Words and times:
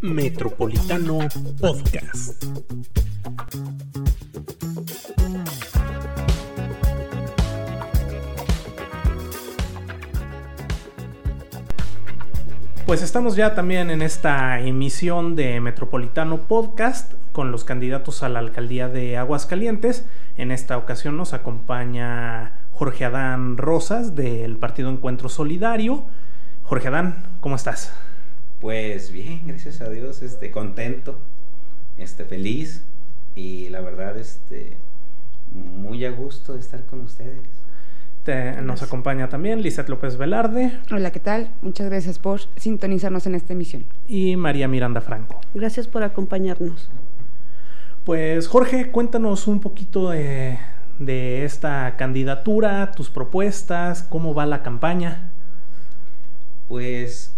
Metropolitano 0.00 1.18
Podcast. 1.60 2.44
Pues 12.86 13.02
estamos 13.02 13.34
ya 13.34 13.54
también 13.56 13.90
en 13.90 14.00
esta 14.00 14.60
emisión 14.60 15.34
de 15.34 15.60
Metropolitano 15.60 16.38
Podcast 16.42 17.14
con 17.32 17.50
los 17.50 17.64
candidatos 17.64 18.22
a 18.22 18.28
la 18.28 18.38
alcaldía 18.38 18.88
de 18.88 19.16
Aguascalientes. 19.16 20.06
En 20.36 20.52
esta 20.52 20.78
ocasión 20.78 21.16
nos 21.16 21.32
acompaña 21.32 22.60
Jorge 22.70 23.04
Adán 23.04 23.56
Rosas 23.56 24.14
del 24.14 24.56
Partido 24.56 24.88
Encuentro 24.88 25.28
Solidario. 25.28 26.04
Jorge 26.62 26.88
Adán, 26.88 27.25
¿cómo 27.46 27.54
estás? 27.54 27.92
Pues 28.60 29.12
bien, 29.12 29.42
gracias 29.46 29.80
a 29.80 29.88
Dios, 29.88 30.20
este, 30.20 30.50
contento, 30.50 31.16
este, 31.96 32.24
feliz 32.24 32.82
y 33.36 33.68
la 33.68 33.80
verdad, 33.82 34.18
este, 34.18 34.72
muy 35.52 36.04
a 36.04 36.10
gusto 36.10 36.54
de 36.54 36.58
estar 36.58 36.84
con 36.86 37.02
ustedes 37.02 37.38
nos 38.64 38.82
acompaña 38.82 39.28
también 39.28 39.62
Lizeth 39.62 39.88
López 39.88 40.16
Velarde. 40.16 40.72
Hola, 40.90 41.12
¿qué 41.12 41.20
tal? 41.20 41.48
Muchas 41.62 41.88
gracias 41.88 42.18
por 42.18 42.40
sintonizarnos 42.56 43.24
en 43.28 43.36
esta 43.36 43.52
emisión. 43.52 43.84
Y 44.08 44.34
María 44.34 44.66
Miranda 44.66 45.00
Franco. 45.00 45.40
Gracias 45.54 45.86
por 45.86 46.02
acompañarnos. 46.02 46.90
Pues 48.04 48.48
Jorge, 48.48 48.90
cuéntanos 48.90 49.46
un 49.46 49.60
poquito 49.60 50.10
de, 50.10 50.58
esta 50.98 51.94
candidatura, 51.96 52.90
tus 52.90 53.08
propuestas, 53.08 54.02
cómo 54.02 54.34
va 54.34 54.46
la 54.46 54.64
campaña. 54.64 55.30
Pues 56.66 57.35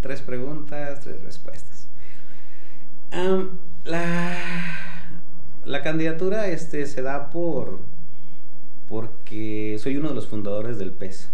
tres 0.00 0.20
preguntas, 0.22 1.00
tres 1.00 1.22
respuestas. 1.22 1.88
la, 3.84 4.36
la 5.64 5.82
candidatura 5.82 6.48
este, 6.48 6.86
se 6.86 7.02
da 7.02 7.30
por 7.30 7.78
porque 8.88 9.78
soy 9.80 9.96
uno 9.96 10.10
de 10.10 10.14
los 10.14 10.26
fundadores 10.26 10.78
del 10.78 10.92
PES. 10.92 11.28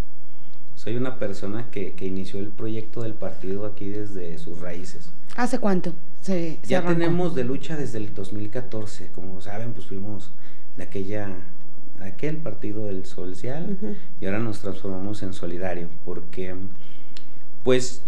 Soy 0.75 0.97
una 0.97 1.19
persona 1.19 1.71
que, 1.71 1.95
inició 2.01 2.41
el 2.41 2.49
proyecto 2.49 3.03
del 3.03 3.15
partido 3.15 3.67
aquí 3.67 3.89
desde 3.89 4.39
sus 4.39 4.59
raíces. 4.61 5.13
¿Hace 5.37 5.59
cuánto? 5.59 5.93
Se, 6.23 6.59
ya 6.65 6.85
tenemos 6.85 7.35
de 7.35 7.45
lucha 7.45 7.77
desde 7.77 7.99
el 7.99 8.15
2014. 8.15 9.11
Como 9.15 9.41
saben, 9.41 9.73
pues 9.73 9.87
fuimos 9.87 10.31
de 10.77 10.85
aquella 10.85 11.29
aquel 12.01 12.39
partido 12.39 12.87
del 12.87 13.07
social 13.07 13.79
y 14.21 14.27
ahora 14.27 14.41
nos 14.41 14.59
transformamos 14.61 15.23
en 15.23 15.33
solidario 15.33 15.89
porque 16.05 16.57
pues 17.65 18.03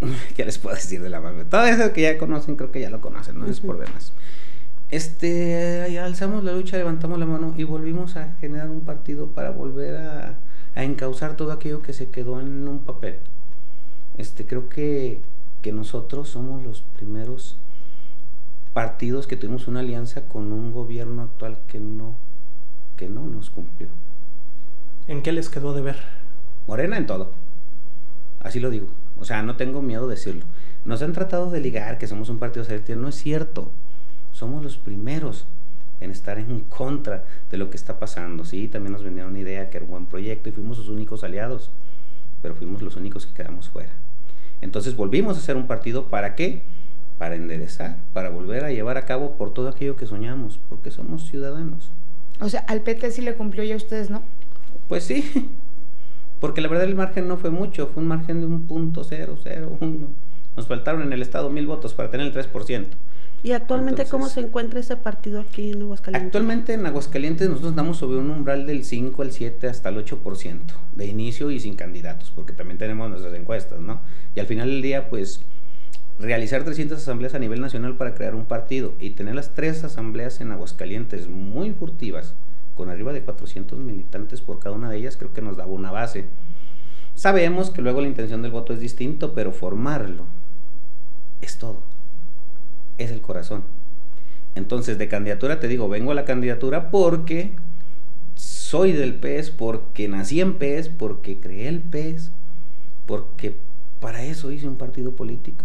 ¿qué 0.36 0.44
les 0.44 0.58
puedo 0.58 0.74
decir 0.74 1.02
de 1.02 1.10
la 1.10 1.20
mano? 1.20 1.44
Todo 1.46 1.64
eso 1.64 1.92
que 1.92 2.02
ya 2.02 2.18
conocen 2.18 2.56
creo 2.56 2.70
que 2.70 2.80
ya 2.80 2.90
lo 2.90 3.00
conocen, 3.00 3.38
no 3.38 3.46
es 3.46 3.60
por 3.60 3.78
demás 3.78 4.12
este, 4.90 5.98
alzamos 5.98 6.44
la 6.44 6.52
lucha, 6.52 6.76
levantamos 6.76 7.18
la 7.18 7.26
mano 7.26 7.54
y 7.56 7.64
volvimos 7.64 8.16
a 8.16 8.34
generar 8.40 8.70
un 8.70 8.82
partido 8.82 9.26
para 9.28 9.50
volver 9.50 9.96
a, 9.96 10.38
a 10.74 10.84
encauzar 10.84 11.36
todo 11.36 11.52
aquello 11.52 11.82
que 11.82 11.92
se 11.92 12.10
quedó 12.10 12.40
en 12.40 12.68
un 12.68 12.78
papel. 12.80 13.18
Este, 14.16 14.46
creo 14.46 14.68
que, 14.68 15.20
que 15.62 15.72
nosotros 15.72 16.28
somos 16.28 16.62
los 16.62 16.82
primeros 16.82 17.58
partidos 18.72 19.26
que 19.26 19.36
tuvimos 19.36 19.66
una 19.68 19.80
alianza 19.80 20.22
con 20.22 20.52
un 20.52 20.72
gobierno 20.72 21.22
actual 21.22 21.58
que 21.66 21.80
no, 21.80 22.14
que 22.96 23.08
no 23.08 23.26
nos 23.26 23.50
cumplió. 23.50 23.88
¿En 25.08 25.22
qué 25.22 25.32
les 25.32 25.48
quedó 25.48 25.74
de 25.74 25.82
ver? 25.82 25.96
Morena 26.66 26.96
en 26.96 27.06
todo. 27.06 27.32
Así 28.40 28.60
lo 28.60 28.70
digo. 28.70 28.88
O 29.18 29.24
sea, 29.24 29.42
no 29.42 29.56
tengo 29.56 29.82
miedo 29.82 30.06
de 30.08 30.14
decirlo. 30.14 30.44
Nos 30.84 31.02
han 31.02 31.12
tratado 31.12 31.50
de 31.50 31.60
ligar 31.60 31.98
que 31.98 32.06
somos 32.06 32.28
un 32.28 32.38
partido 32.38 32.64
selectivo. 32.64 33.00
No 33.00 33.08
es 33.08 33.16
cierto 33.16 33.70
somos 34.36 34.62
los 34.62 34.76
primeros 34.76 35.46
en 35.98 36.10
estar 36.10 36.38
en 36.38 36.60
contra 36.60 37.24
de 37.50 37.56
lo 37.56 37.70
que 37.70 37.76
está 37.76 37.98
pasando. 37.98 38.44
Sí, 38.44 38.68
también 38.68 38.92
nos 38.92 39.02
vendieron 39.02 39.30
una 39.30 39.40
idea 39.40 39.70
que 39.70 39.78
era 39.78 39.86
un 39.86 39.92
buen 39.92 40.06
proyecto 40.06 40.50
y 40.50 40.52
fuimos 40.52 40.76
sus 40.76 40.90
únicos 40.90 41.24
aliados, 41.24 41.70
pero 42.42 42.54
fuimos 42.54 42.82
los 42.82 42.96
únicos 42.96 43.26
que 43.26 43.32
quedamos 43.32 43.70
fuera. 43.70 43.92
Entonces 44.60 44.94
volvimos 44.94 45.38
a 45.38 45.40
ser 45.40 45.56
un 45.56 45.66
partido 45.66 46.08
para 46.08 46.34
qué? 46.34 46.62
Para 47.16 47.34
enderezar, 47.34 47.96
para 48.12 48.28
volver 48.28 48.64
a 48.64 48.72
llevar 48.72 48.98
a 48.98 49.06
cabo 49.06 49.38
por 49.38 49.54
todo 49.54 49.70
aquello 49.70 49.96
que 49.96 50.06
soñamos, 50.06 50.60
porque 50.68 50.90
somos 50.90 51.26
ciudadanos. 51.26 51.90
O 52.40 52.50
sea, 52.50 52.60
al 52.60 52.82
PT 52.82 53.10
sí 53.10 53.22
le 53.22 53.36
cumplió 53.36 53.64
ya 53.64 53.72
a 53.72 53.78
ustedes, 53.78 54.10
¿no? 54.10 54.22
Pues 54.86 55.04
sí, 55.04 55.50
porque 56.40 56.60
la 56.60 56.68
verdad 56.68 56.84
el 56.84 56.94
margen 56.94 57.28
no 57.28 57.36
fue 57.36 57.50
mucho, 57.50 57.88
fue 57.88 58.02
un 58.02 58.08
margen 58.08 58.40
de 58.40 58.46
un 58.46 58.66
punto 58.66 59.04
cero, 59.04 59.36
cero, 59.42 59.76
uno. 59.80 60.08
Nos 60.56 60.66
faltaron 60.66 61.02
en 61.02 61.12
el 61.12 61.22
Estado 61.22 61.50
mil 61.50 61.66
votos 61.66 61.94
para 61.94 62.10
tener 62.10 62.26
el 62.26 62.32
3%. 62.32 62.86
¿Y 63.42 63.52
actualmente 63.52 64.06
cómo 64.06 64.28
se 64.28 64.40
encuentra 64.40 64.80
ese 64.80 64.96
partido 64.96 65.40
aquí 65.40 65.70
en 65.70 65.82
Aguascalientes? 65.82 66.26
Actualmente 66.26 66.72
en 66.72 66.86
Aguascalientes 66.86 67.48
nosotros 67.48 67.72
estamos 67.72 67.98
sobre 67.98 68.18
un 68.18 68.30
umbral 68.30 68.66
del 68.66 68.82
5, 68.84 69.22
al 69.22 69.32
7, 69.32 69.68
hasta 69.68 69.90
el 69.90 70.04
8% 70.04 70.58
de 70.96 71.06
inicio 71.06 71.50
y 71.50 71.60
sin 71.60 71.76
candidatos, 71.76 72.32
porque 72.34 72.52
también 72.52 72.78
tenemos 72.78 73.08
nuestras 73.08 73.34
encuestas, 73.34 73.80
¿no? 73.80 74.00
Y 74.34 74.40
al 74.40 74.46
final 74.46 74.68
del 74.68 74.82
día, 74.82 75.10
pues, 75.10 75.42
realizar 76.18 76.64
300 76.64 76.98
asambleas 76.98 77.34
a 77.34 77.38
nivel 77.38 77.60
nacional 77.60 77.96
para 77.96 78.14
crear 78.14 78.34
un 78.34 78.46
partido 78.46 78.94
y 78.98 79.10
tener 79.10 79.34
las 79.34 79.54
tres 79.54 79.84
asambleas 79.84 80.40
en 80.40 80.50
Aguascalientes 80.50 81.28
muy 81.28 81.72
furtivas, 81.72 82.34
con 82.76 82.90
arriba 82.90 83.12
de 83.12 83.22
400 83.22 83.78
militantes 83.80 84.40
por 84.40 84.60
cada 84.60 84.76
una 84.76 84.88
de 84.88 84.98
ellas, 84.98 85.16
creo 85.16 85.32
que 85.32 85.42
nos 85.42 85.56
daba 85.56 85.72
una 85.72 85.90
base. 85.90 86.26
Sabemos 87.14 87.70
que 87.70 87.82
luego 87.82 88.00
la 88.00 88.08
intención 88.08 88.42
del 88.42 88.52
voto 88.52 88.72
es 88.72 88.78
distinto, 88.78 89.34
pero 89.34 89.50
formarlo 89.50 90.24
es 91.40 91.58
todo 91.58 91.96
es 92.98 93.10
el 93.10 93.20
corazón. 93.20 93.64
Entonces, 94.54 94.98
de 94.98 95.08
candidatura 95.08 95.60
te 95.60 95.68
digo, 95.68 95.88
vengo 95.88 96.12
a 96.12 96.14
la 96.14 96.24
candidatura 96.24 96.90
porque 96.90 97.52
soy 98.34 98.92
del 98.92 99.14
PES, 99.14 99.50
porque 99.50 100.08
nací 100.08 100.40
en 100.40 100.54
PES, 100.54 100.88
porque 100.88 101.38
creé 101.38 101.68
el 101.68 101.80
PES, 101.80 102.30
porque 103.06 103.56
para 104.00 104.22
eso 104.24 104.50
hice 104.50 104.66
un 104.66 104.76
partido 104.76 105.14
político, 105.14 105.64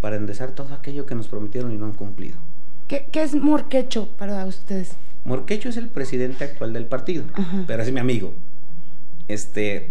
para 0.00 0.16
endezar 0.16 0.52
todo 0.52 0.74
aquello 0.74 1.06
que 1.06 1.14
nos 1.14 1.28
prometieron 1.28 1.72
y 1.72 1.76
no 1.76 1.86
han 1.86 1.92
cumplido. 1.92 2.36
¿Qué, 2.88 3.06
es 3.12 3.34
Morquecho 3.34 4.08
para 4.18 4.44
ustedes? 4.46 4.96
Morquecho 5.26 5.68
es 5.68 5.76
el 5.76 5.88
presidente 5.88 6.44
actual 6.44 6.72
del 6.72 6.86
partido, 6.86 7.24
pero 7.66 7.82
es 7.82 7.90
mi 7.90 7.98
amigo. 7.98 8.32
Este, 9.26 9.90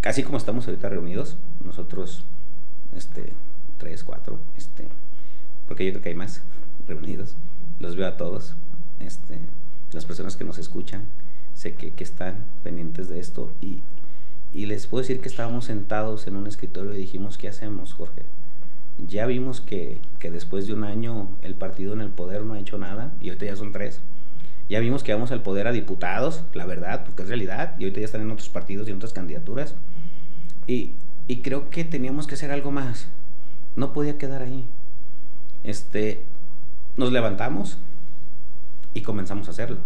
casi 0.00 0.22
como 0.22 0.38
estamos 0.38 0.66
ahorita 0.66 0.88
reunidos, 0.88 1.36
nosotros, 1.62 2.24
este, 2.96 3.34
tres, 3.76 4.04
cuatro, 4.04 4.38
este, 4.56 4.88
porque 5.68 5.84
yo 5.84 5.92
creo 5.92 6.02
que 6.02 6.08
hay 6.08 6.14
más 6.14 6.42
reunidos, 6.88 7.36
los 7.78 7.94
veo 7.94 8.08
a 8.08 8.16
todos, 8.16 8.54
este, 9.00 9.38
las 9.92 10.06
personas 10.06 10.34
que 10.34 10.44
nos 10.44 10.56
escuchan, 10.56 11.02
sé 11.52 11.74
que, 11.74 11.92
están 12.02 12.46
pendientes 12.62 13.10
de 13.10 13.20
esto 13.20 13.52
y, 13.60 13.82
les 14.54 14.86
puedo 14.86 15.02
decir 15.02 15.20
que 15.20 15.28
estábamos 15.28 15.66
sentados 15.66 16.26
en 16.26 16.36
un 16.36 16.46
escritorio 16.46 16.94
y 16.94 16.98
dijimos, 16.98 17.36
¿qué 17.36 17.48
hacemos, 17.48 17.92
Jorge? 17.92 18.22
Ya 19.08 19.26
vimos 19.26 19.60
que, 19.60 20.00
que, 20.20 20.30
después 20.30 20.66
de 20.66 20.72
un 20.72 20.84
año 20.84 21.28
el 21.42 21.54
partido 21.54 21.92
en 21.92 22.00
el 22.00 22.08
poder 22.08 22.44
no 22.44 22.54
ha 22.54 22.60
hecho 22.60 22.78
nada 22.78 23.12
y 23.20 23.28
ahorita 23.28 23.44
ya 23.44 23.56
son 23.56 23.72
tres. 23.72 24.00
Ya 24.68 24.80
vimos 24.80 25.02
que 25.02 25.12
vamos 25.12 25.30
al 25.30 25.42
poder 25.42 25.66
a 25.66 25.72
diputados, 25.72 26.44
la 26.54 26.66
verdad, 26.66 27.04
porque 27.04 27.22
es 27.22 27.28
realidad, 27.28 27.74
y 27.78 27.84
ahorita 27.84 28.00
ya 28.00 28.06
están 28.06 28.22
en 28.22 28.30
otros 28.30 28.48
partidos 28.48 28.88
y 28.88 28.90
en 28.90 28.96
otras 28.96 29.12
candidaturas. 29.12 29.74
Y, 30.66 30.92
y 31.28 31.42
creo 31.42 31.70
que 31.70 31.84
teníamos 31.84 32.26
que 32.26 32.34
hacer 32.34 32.50
algo 32.50 32.70
más. 32.70 33.08
No 33.76 33.92
podía 33.92 34.16
quedar 34.18 34.42
ahí 34.42 34.66
este, 35.64 36.22
nos 36.96 37.10
levantamos 37.10 37.78
y 38.92 39.00
comenzamos 39.00 39.48
a 39.48 39.50
hacerlo. 39.50 39.78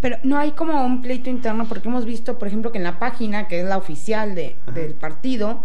Pero 0.00 0.18
no 0.22 0.36
hay 0.36 0.52
como 0.52 0.84
un 0.84 1.00
pleito 1.00 1.30
interno, 1.30 1.66
porque 1.66 1.88
hemos 1.88 2.04
visto, 2.04 2.38
por 2.38 2.48
ejemplo, 2.48 2.70
que 2.70 2.78
en 2.78 2.84
la 2.84 2.98
página, 2.98 3.48
que 3.48 3.60
es 3.60 3.66
la 3.66 3.78
oficial 3.78 4.34
de, 4.34 4.56
del 4.74 4.92
partido, 4.92 5.62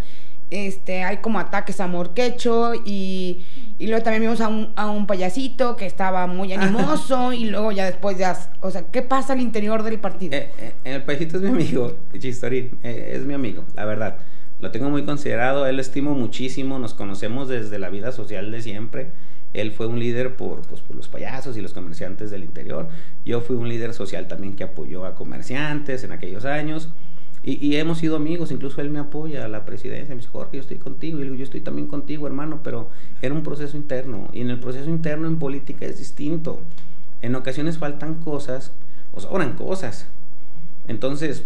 este, 0.54 1.04
hay 1.04 1.18
como 1.18 1.40
ataques 1.40 1.80
a 1.80 1.88
Morquecho 1.88 2.74
y, 2.86 3.44
y 3.80 3.88
luego 3.88 4.04
también 4.04 4.22
vimos 4.22 4.40
a 4.40 4.48
un, 4.48 4.72
a 4.76 4.90
un, 4.92 5.08
payasito 5.08 5.76
que 5.76 5.88
estaba 5.88 6.28
muy 6.28 6.54
animoso 6.54 7.34
y 7.34 7.46
luego 7.46 7.72
ya 7.72 7.86
después 7.86 8.20
ya, 8.20 8.38
o 8.62 8.70
sea, 8.70 8.84
¿qué 8.92 9.02
pasa 9.02 9.34
al 9.34 9.42
interior 9.42 9.82
del 9.82 10.00
partido? 10.00 10.38
Eh, 10.38 10.52
eh, 10.60 10.74
el 10.86 11.02
payasito 11.02 11.38
es 11.38 11.44
mi 11.44 11.50
amigo, 11.50 11.98
Chistorín, 12.20 12.78
eh, 12.84 13.14
es 13.16 13.26
mi 13.26 13.34
amigo, 13.34 13.64
la 13.76 13.86
verdad. 13.86 14.18
Lo 14.60 14.70
tengo 14.70 14.92
muy 14.92 15.04
considerado, 15.04 15.66
él 15.66 15.76
lo 15.76 15.82
estimo 15.82 16.14
muchísimo, 16.14 16.78
nos 16.78 16.94
conocemos 16.94 17.50
desde 17.50 17.80
la 17.80 17.90
vida 17.90 18.12
social 18.12 18.52
de 18.52 18.62
siempre. 18.62 19.08
Él 19.54 19.72
fue 19.72 19.88
un 19.88 20.00
líder 20.00 20.36
por, 20.36 20.62
pues, 20.62 20.82
por 20.82 20.96
los 20.96 21.08
payasos 21.08 21.58
y 21.58 21.62
los 21.62 21.74
comerciantes 21.74 22.30
del 22.32 22.44
interior. 22.44 22.90
Yo 23.26 23.42
fui 23.42 23.56
un 23.56 23.70
líder 23.70 23.94
social 23.94 24.28
también 24.28 24.56
que 24.56 24.64
apoyó 24.64 25.06
a 25.06 25.16
comerciantes 25.16 26.04
en 26.04 26.12
aquellos 26.12 26.46
años. 26.46 26.90
Y, 27.46 27.76
hemos 27.76 27.98
sido 27.98 28.16
amigos, 28.16 28.52
incluso 28.52 28.80
él 28.80 28.90
me 28.90 29.00
apoya 29.00 29.44
a 29.44 29.50
la 29.50 29.66
presidencia, 29.66 30.16
me 30.16 30.22
dice, 30.22 30.30
Jorge, 30.32 30.56
yo 30.56 30.62
estoy 30.62 30.78
contigo, 30.78 31.22
y 31.22 31.38
yo 31.38 31.44
estoy 31.44 31.60
también 31.60 31.88
contigo, 31.88 32.26
hermano, 32.26 32.62
pero 32.64 32.90
era 33.22 33.34
un 33.34 33.44
proceso 33.44 33.76
interno, 33.76 34.30
y 34.32 34.40
en 34.40 34.50
el 34.50 34.62
proceso 34.62 34.90
interno 34.90 35.28
en 35.28 35.40
política 35.40 35.86
es 35.86 35.98
distinto. 35.98 36.62
En 37.22 37.36
ocasiones 37.36 37.78
faltan 37.78 38.16
cosas, 38.16 38.72
o 39.14 39.20
sobran 39.20 39.58
cosas. 39.58 40.08
Entonces, 40.88 41.44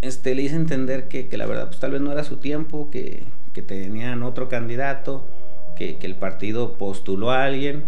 este, 0.00 0.34
le 0.34 0.42
hice 0.42 0.56
entender 0.56 1.06
que, 1.06 1.28
la 1.36 1.44
verdad, 1.44 1.68
pues 1.68 1.78
tal 1.78 1.92
vez 1.92 2.00
no 2.00 2.10
era 2.10 2.24
su 2.24 2.36
tiempo, 2.38 2.88
que, 2.90 3.24
tenían 3.66 4.22
otro 4.22 4.48
candidato, 4.48 5.26
que, 5.76 5.98
el 6.00 6.14
partido 6.14 6.78
postuló 6.78 7.30
a 7.30 7.44
alguien, 7.44 7.84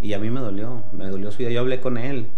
y 0.00 0.12
a 0.12 0.20
mí 0.20 0.30
me 0.30 0.38
dolió, 0.38 0.84
me 0.92 1.08
dolió 1.08 1.32
su 1.32 1.38
vida. 1.38 1.50
Yo 1.50 1.60
hablé 1.60 1.80
con 1.80 1.98
él, 1.98 2.28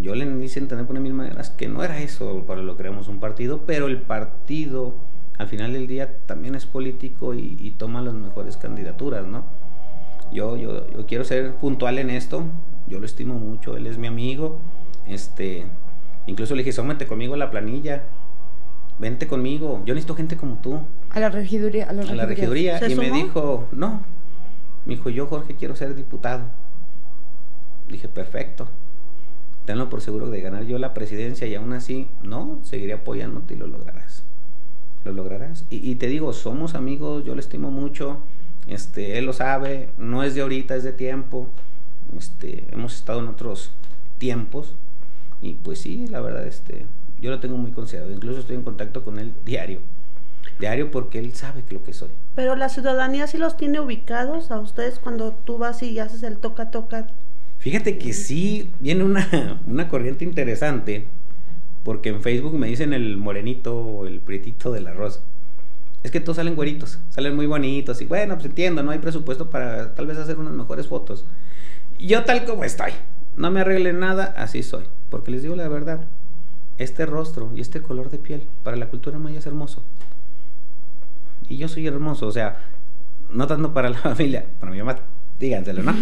yo 0.00 0.14
le 0.14 0.26
hice 0.44 0.60
entender 0.60 0.86
por 0.86 0.98
mil 1.00 1.14
maneras 1.14 1.50
que 1.50 1.68
no 1.68 1.82
era 1.82 1.98
eso 2.00 2.44
para 2.46 2.62
lo 2.62 2.76
que 2.76 2.82
creamos 2.82 3.08
un 3.08 3.18
partido, 3.20 3.62
pero 3.66 3.86
el 3.86 4.00
partido 4.00 4.94
al 5.38 5.48
final 5.48 5.72
del 5.72 5.86
día 5.86 6.16
también 6.26 6.54
es 6.54 6.66
político 6.66 7.34
y, 7.34 7.74
toma 7.78 8.02
las 8.02 8.14
mejores 8.14 8.56
candidaturas, 8.56 9.26
¿no? 9.26 9.44
Yo, 10.32 10.56
yo, 10.56 10.90
yo 10.90 11.06
quiero 11.06 11.24
ser 11.24 11.54
puntual 11.54 11.98
en 11.98 12.10
esto, 12.10 12.44
yo 12.88 12.98
lo 12.98 13.06
estimo 13.06 13.34
mucho, 13.34 13.76
él 13.76 13.86
es 13.86 13.98
mi 13.98 14.08
amigo, 14.08 14.58
este, 15.06 15.66
incluso 16.26 16.54
le 16.54 16.62
dije, 16.62 16.72
sómete 16.72 17.06
conmigo 17.06 17.34
a 17.34 17.36
la 17.36 17.50
planilla, 17.50 18.02
vente 18.98 19.28
conmigo, 19.28 19.80
yo 19.84 19.94
necesito 19.94 20.16
gente 20.16 20.36
como 20.36 20.56
tú. 20.56 20.80
A 21.10 21.20
la 21.20 21.28
regiduría. 21.28 21.88
A, 21.88 21.92
la 21.92 22.26
regiduría. 22.26 22.80
Y 22.88 22.96
me 22.96 23.10
dijo, 23.10 23.68
no, 23.70 24.02
me 24.84 24.96
dijo, 24.96 25.08
yo 25.08 25.26
Jorge 25.26 25.54
quiero 25.54 25.76
ser 25.76 25.94
diputado. 25.94 26.42
Dije, 27.88 28.08
perfecto. 28.08 28.68
Tenlo 29.68 29.90
por 29.90 30.00
seguro 30.00 30.30
de 30.30 30.40
ganar 30.40 30.64
yo 30.64 30.78
la 30.78 30.94
presidencia 30.94 31.46
y 31.46 31.54
aún 31.54 31.74
así, 31.74 32.08
no, 32.22 32.58
seguiré 32.62 32.94
apoyándote 32.94 33.52
y 33.52 33.58
lo 33.58 33.66
lograrás. 33.66 34.24
Lo 35.04 35.12
lograrás. 35.12 35.66
Y, 35.68 35.96
te 35.96 36.06
digo, 36.06 36.32
somos 36.32 36.74
amigos, 36.74 37.22
yo 37.26 37.34
le 37.34 37.42
estimo 37.42 37.70
mucho, 37.70 38.16
este, 38.66 39.18
él 39.18 39.26
lo 39.26 39.34
sabe, 39.34 39.90
no 39.98 40.22
es 40.22 40.34
de 40.34 40.40
ahorita, 40.40 40.74
es 40.74 40.84
de 40.84 40.94
tiempo. 40.94 41.48
Este, 42.16 42.64
hemos 42.70 42.94
estado 42.94 43.20
en 43.20 43.28
otros 43.28 43.70
tiempos 44.16 44.74
y 45.42 45.56
pues 45.56 45.82
sí, 45.82 46.06
la 46.06 46.22
verdad, 46.22 46.46
este, 46.46 46.86
yo 47.20 47.30
lo 47.30 47.38
tengo 47.38 47.58
muy 47.58 47.72
considerado. 47.72 48.10
Incluso 48.10 48.40
estoy 48.40 48.56
en 48.56 48.62
contacto 48.62 49.04
con 49.04 49.18
él 49.18 49.34
diario. 49.44 49.80
Diario 50.58 50.90
porque 50.90 51.18
él 51.18 51.34
sabe 51.34 51.62
lo 51.68 51.82
que 51.82 51.92
soy. 51.92 52.08
Pero 52.34 52.56
la 52.56 52.70
ciudadanía 52.70 53.26
sí 53.26 53.36
los 53.36 53.58
tiene 53.58 53.80
ubicados 53.80 54.50
a 54.50 54.60
ustedes 54.60 54.98
cuando 54.98 55.32
tú 55.32 55.58
vas 55.58 55.82
y 55.82 55.98
haces 55.98 56.22
el 56.22 56.38
toca-toca. 56.38 57.08
Fíjate 57.58 57.98
que 57.98 58.12
sí 58.12 58.70
viene 58.80 59.04
una, 59.04 59.60
una 59.66 59.88
corriente 59.88 60.24
interesante 60.24 61.06
porque 61.82 62.10
en 62.10 62.20
Facebook 62.20 62.54
me 62.54 62.66
dicen 62.66 62.92
el 62.92 63.16
morenito 63.16 63.76
o 63.76 64.06
el 64.06 64.20
prietito 64.20 64.70
del 64.72 64.86
arroz. 64.86 65.22
Es 66.02 66.10
que 66.10 66.20
todos 66.20 66.36
salen 66.36 66.54
güeritos, 66.54 66.98
salen 67.08 67.34
muy 67.34 67.46
bonitos 67.46 68.00
y 68.00 68.04
bueno, 68.04 68.34
pues 68.34 68.46
entiendo, 68.46 68.82
no 68.82 68.90
hay 68.90 68.98
presupuesto 68.98 69.50
para 69.50 69.94
tal 69.94 70.06
vez 70.06 70.18
hacer 70.18 70.38
unas 70.38 70.52
mejores 70.52 70.86
fotos. 70.86 71.24
Yo 71.98 72.24
tal 72.24 72.44
como 72.44 72.64
estoy, 72.64 72.92
no 73.36 73.50
me 73.50 73.60
arregle 73.60 73.92
nada, 73.92 74.34
así 74.36 74.62
soy. 74.62 74.84
Porque 75.10 75.30
les 75.30 75.42
digo 75.42 75.56
la 75.56 75.66
verdad, 75.68 76.04
este 76.76 77.06
rostro 77.06 77.50
y 77.56 77.60
este 77.60 77.80
color 77.80 78.10
de 78.10 78.18
piel 78.18 78.44
para 78.62 78.76
la 78.76 78.88
cultura 78.88 79.18
maya 79.18 79.38
es 79.38 79.46
hermoso. 79.46 79.82
Y 81.48 81.56
yo 81.56 81.68
soy 81.68 81.86
hermoso, 81.86 82.26
o 82.26 82.32
sea, 82.32 82.58
no 83.30 83.46
tanto 83.46 83.72
para 83.72 83.90
la 83.90 83.98
familia, 84.02 84.44
para 84.60 84.72
mi 84.72 84.78
mamá, 84.78 84.98
díganselo, 85.38 85.82
¿no? 85.82 85.94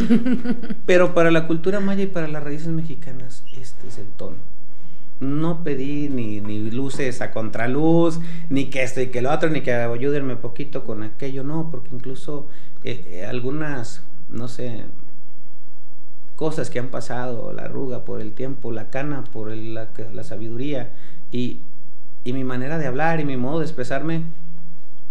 Pero 0.87 1.15
para 1.15 1.31
la 1.31 1.47
cultura 1.47 1.81
maya 1.81 2.05
y 2.05 2.07
para 2.07 2.29
las 2.29 2.43
raíces 2.43 2.69
mexicanas, 2.69 3.45
este 3.53 3.89
es 3.89 3.99
el 3.99 4.07
tono. 4.07 4.37
No 5.19 5.65
pedí 5.65 6.09
ni, 6.09 6.41
ni 6.41 6.71
luces 6.71 7.23
a 7.23 7.31
contraluz, 7.31 8.21
ni 8.51 8.67
que 8.67 8.83
esto 8.83 9.01
y 9.01 9.07
que 9.07 9.23
lo 9.23 9.33
otro, 9.33 9.49
ni 9.49 9.63
que 9.63 9.73
ayúdenme 9.73 10.37
poquito 10.37 10.85
con 10.85 11.03
aquello, 11.03 11.43
no, 11.43 11.71
porque 11.71 11.89
incluso 11.95 12.49
eh, 12.85 13.05
eh, 13.09 13.27
algunas, 13.27 14.03
no 14.29 14.47
sé, 14.47 14.85
cosas 16.37 16.69
que 16.69 16.79
han 16.79 16.89
pasado, 16.89 17.53
la 17.53 17.63
arruga 17.63 18.05
por 18.05 18.21
el 18.21 18.33
tiempo, 18.33 18.71
la 18.71 18.91
cana 18.91 19.25
por 19.25 19.51
la, 19.51 19.89
sabiduría 20.23 20.91
y, 21.33 21.61
mi 22.25 22.45
manera 22.45 22.77
de 22.77 22.87
hablar 22.87 23.21
y 23.21 23.25
mi 23.25 23.37
modo 23.37 23.61
de 23.61 23.65
expresarme 23.65 24.23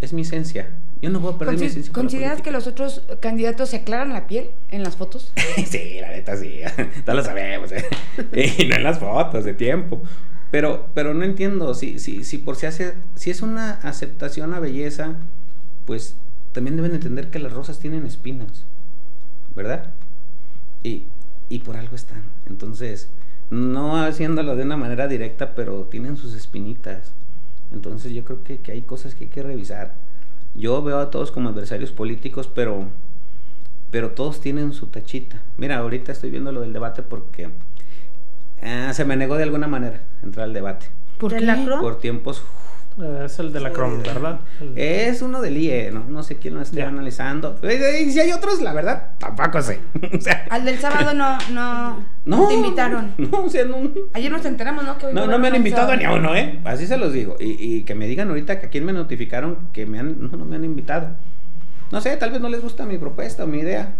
es 0.02 0.14
mi 0.14 0.22
esencia. 0.22 0.70
Yo 1.06 1.12
no 1.12 1.22
puedo 1.22 1.38
perder 1.38 1.60
mi 1.60 1.68
esencia. 1.68 1.94
¿Consideras 1.94 2.42
que 2.42 2.50
los 2.50 2.66
otros 2.66 3.04
candidatos 3.20 3.70
se 3.70 3.76
aclaran 3.76 4.12
la 4.12 4.26
piel 4.26 4.50
en 4.72 4.82
las 4.82 4.96
fotos? 4.96 5.32
sí, 5.68 6.00
la 6.02 6.10
neta 6.10 6.36
sí, 6.36 6.62
no 7.06 7.14
lo 7.14 7.24
sabemos, 7.24 7.72
¿eh? 7.72 7.86
y 8.58 8.66
no 8.66 8.76
en 8.76 8.84
las 8.84 8.98
fotos 8.98 9.46
de 9.46 9.54
tiempo. 9.54 10.02
Pero, 10.50 10.88
pero 10.96 11.14
no 11.14 11.24
entiendo, 11.24 11.76
si, 11.76 12.00
si, 12.00 12.24
si 12.24 12.40
por 12.40 12.56
si 12.56 12.66
hace, 12.66 12.96
si 13.14 13.30
es 13.30 13.44
una 13.44 13.74
aceptación 13.84 14.56
a 14.56 14.60
belleza, 14.60 15.14
pues 15.86 16.16
también 16.54 16.76
deben 16.76 16.96
entender 16.96 17.30
que 17.30 17.38
las 17.38 17.54
rosas 17.54 17.78
tienen 17.78 18.08
espinas, 18.08 18.66
¿verdad? 19.56 19.92
Y, 20.82 21.04
y 21.50 21.60
por 21.60 21.78
algo 21.78 21.96
están. 21.96 22.24
Entonces, 22.48 23.10
no 23.52 24.04
haciéndolo 24.04 24.56
de 24.56 24.64
una 24.64 24.76
manera 24.76 25.08
directa, 25.08 25.54
pero 25.54 25.84
tienen 25.84 26.18
sus 26.18 26.34
espinitas. 26.34 27.12
Entonces 27.72 28.12
yo 28.12 28.26
creo 28.26 28.44
que, 28.44 28.58
que, 28.58 28.72
hay 28.72 28.82
cosas 28.82 29.14
que 29.14 29.26
hay 29.26 29.30
que 29.30 29.44
revisar. 29.44 29.94
Yo 30.56 30.82
veo 30.82 31.00
a 31.00 31.12
todos 31.12 31.32
como 31.32 31.50
adversarios 31.50 31.92
políticos, 31.92 32.50
pero, 32.54 32.86
pero 33.92 34.12
todos 34.12 34.40
tienen 34.40 34.74
su 34.74 34.88
tachita. 34.88 35.42
Mira, 35.58 35.78
ahorita 35.78 36.12
estoy 36.12 36.30
viendo 36.30 36.52
lo 36.52 36.62
del 36.62 36.74
debate 36.74 37.02
porque 37.02 37.50
ah, 38.62 38.94
se 38.94 39.06
me 39.06 39.16
negó 39.16 39.36
de 39.36 39.44
alguna 39.44 39.68
manera 39.68 40.02
entrar 40.24 40.46
al 40.46 40.54
debate. 40.54 40.88
¿Por 41.18 41.36
qué? 41.36 41.68
Por 41.82 42.00
tiempos 42.00 42.44
es 42.98 43.40
el 43.40 43.52
de 43.52 43.60
la 43.60 43.74
Chrome, 43.74 44.02
¿verdad? 44.04 44.40
Es 44.76 45.22
uno 45.22 45.42
del 45.42 45.58
IE, 45.58 45.92
¿no? 45.92 46.06
No 46.06 46.24
sé 46.24 46.38
quién 46.38 46.56
lo 46.56 46.62
esté 46.62 46.82
analizando. 46.82 47.60
Y 47.62 48.12
si 48.12 48.20
hay 48.22 48.32
otros, 48.32 48.62
la 48.62 48.74
verdad, 48.74 49.12
tampoco 49.18 49.62
sé. 49.62 49.82
Al 50.50 50.64
del 50.64 50.80
sábado 50.80 51.14
no, 51.14 51.38
no, 51.52 52.06
no, 52.26 52.48
te 52.48 52.54
invitaron. 52.54 53.14
No, 53.26 53.46
o 53.46 53.50
sea, 53.50 53.66
no. 53.66 53.78
Ayer 54.14 54.32
nos 54.32 54.46
enteramos, 54.46 54.86
¿no? 54.86 54.98
Que 54.98 55.12
no, 55.12 55.28
no 55.28 55.40
me 55.40 55.48
han 55.48 55.56
invitado 55.56 55.96
ni 55.96 56.06
a 56.06 56.14
uno, 56.14 56.36
¿eh? 56.36 56.62
Así 56.64 56.88
se 56.88 56.96
los 56.96 57.12
digo. 57.12 57.36
Y, 57.40 57.58
y, 57.60 57.84
que 57.84 57.96
me 57.96 58.08
digan 58.08 58.30
ahorita 58.30 58.60
que 58.60 58.68
a 58.68 58.70
quién 58.70 58.86
me 58.86 58.94
notificaron 58.94 59.70
que 59.74 59.86
me 59.86 60.00
han, 60.00 60.22
no, 60.22 60.38
no 60.38 60.46
me 60.46 60.56
han 60.56 60.64
invitado. 60.64 61.10
No 61.92 62.00
sé, 62.02 62.16
tal 62.18 62.32
vez 62.32 62.40
no 62.40 62.50
les 62.50 62.62
gusta 62.62 62.86
mi 62.86 62.98
propuesta 62.98 63.44
o 63.44 63.48
mi 63.48 63.60
idea. 63.60 63.94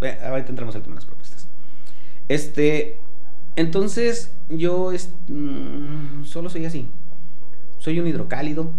ahorita 0.00 0.50
entramos 0.50 0.76
al 0.76 0.82
tema 0.82 0.94
de 0.94 1.00
las 1.00 1.06
propuestas. 1.06 1.48
Este, 2.28 2.98
entonces, 3.56 4.32
yo 4.48 4.92
mm, 5.28 6.24
solo 6.24 6.50
soy 6.50 6.66
así. 6.66 6.88
Soy 7.88 8.00
un 8.00 8.06
hidrocálido. 8.06 8.70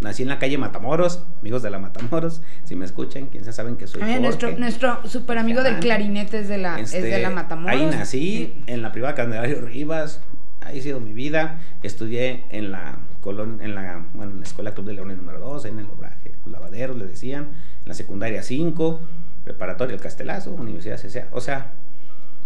Nací 0.00 0.24
en 0.24 0.28
la 0.28 0.40
calle 0.40 0.58
Matamoros, 0.58 1.22
amigos 1.38 1.62
de 1.62 1.70
la 1.70 1.78
Matamoros, 1.78 2.42
si 2.64 2.74
me 2.74 2.84
escuchan, 2.84 3.26
quien 3.26 3.44
se 3.44 3.52
saben 3.52 3.76
que 3.76 3.86
soy 3.86 4.00
Jorge. 4.00 4.18
Nuestro, 4.18 4.58
nuestro 4.58 5.08
super 5.08 5.38
amigo 5.38 5.62
del 5.62 5.78
clarinete 5.78 6.40
es 6.40 6.48
de 6.48 6.58
la, 6.58 6.80
es 6.80 6.90
de 6.90 7.08
la 7.08 7.16
este, 7.16 7.30
Matamoros. 7.30 7.80
Ahí 7.80 7.86
nací, 7.86 8.54
en 8.66 8.82
la 8.82 8.90
privada 8.90 9.14
Candelario 9.14 9.60
Rivas, 9.60 10.20
ahí 10.62 10.80
ha 10.80 10.82
sido 10.82 10.98
mi 10.98 11.12
vida. 11.12 11.60
Estudié 11.84 12.42
en 12.50 12.72
la 12.72 12.98
colon, 13.20 13.60
en 13.62 13.76
la, 13.76 14.04
bueno, 14.14 14.32
en 14.32 14.40
la 14.40 14.44
Escuela 14.46 14.72
Club 14.72 14.86
de 14.86 14.94
Leones 14.94 15.18
número 15.18 15.38
2, 15.38 15.66
en 15.66 15.78
el 15.78 15.86
obraje, 15.88 16.32
lavaderos 16.44 16.96
le 16.96 17.06
decían, 17.06 17.44
en 17.84 17.88
la 17.88 17.94
secundaria 17.94 18.42
5, 18.42 19.00
preparatoria 19.44 19.94
El 19.94 20.00
Castelazo, 20.00 20.50
Universidad 20.50 21.00
CCA. 21.00 21.28
O 21.30 21.40
sea, 21.40 21.70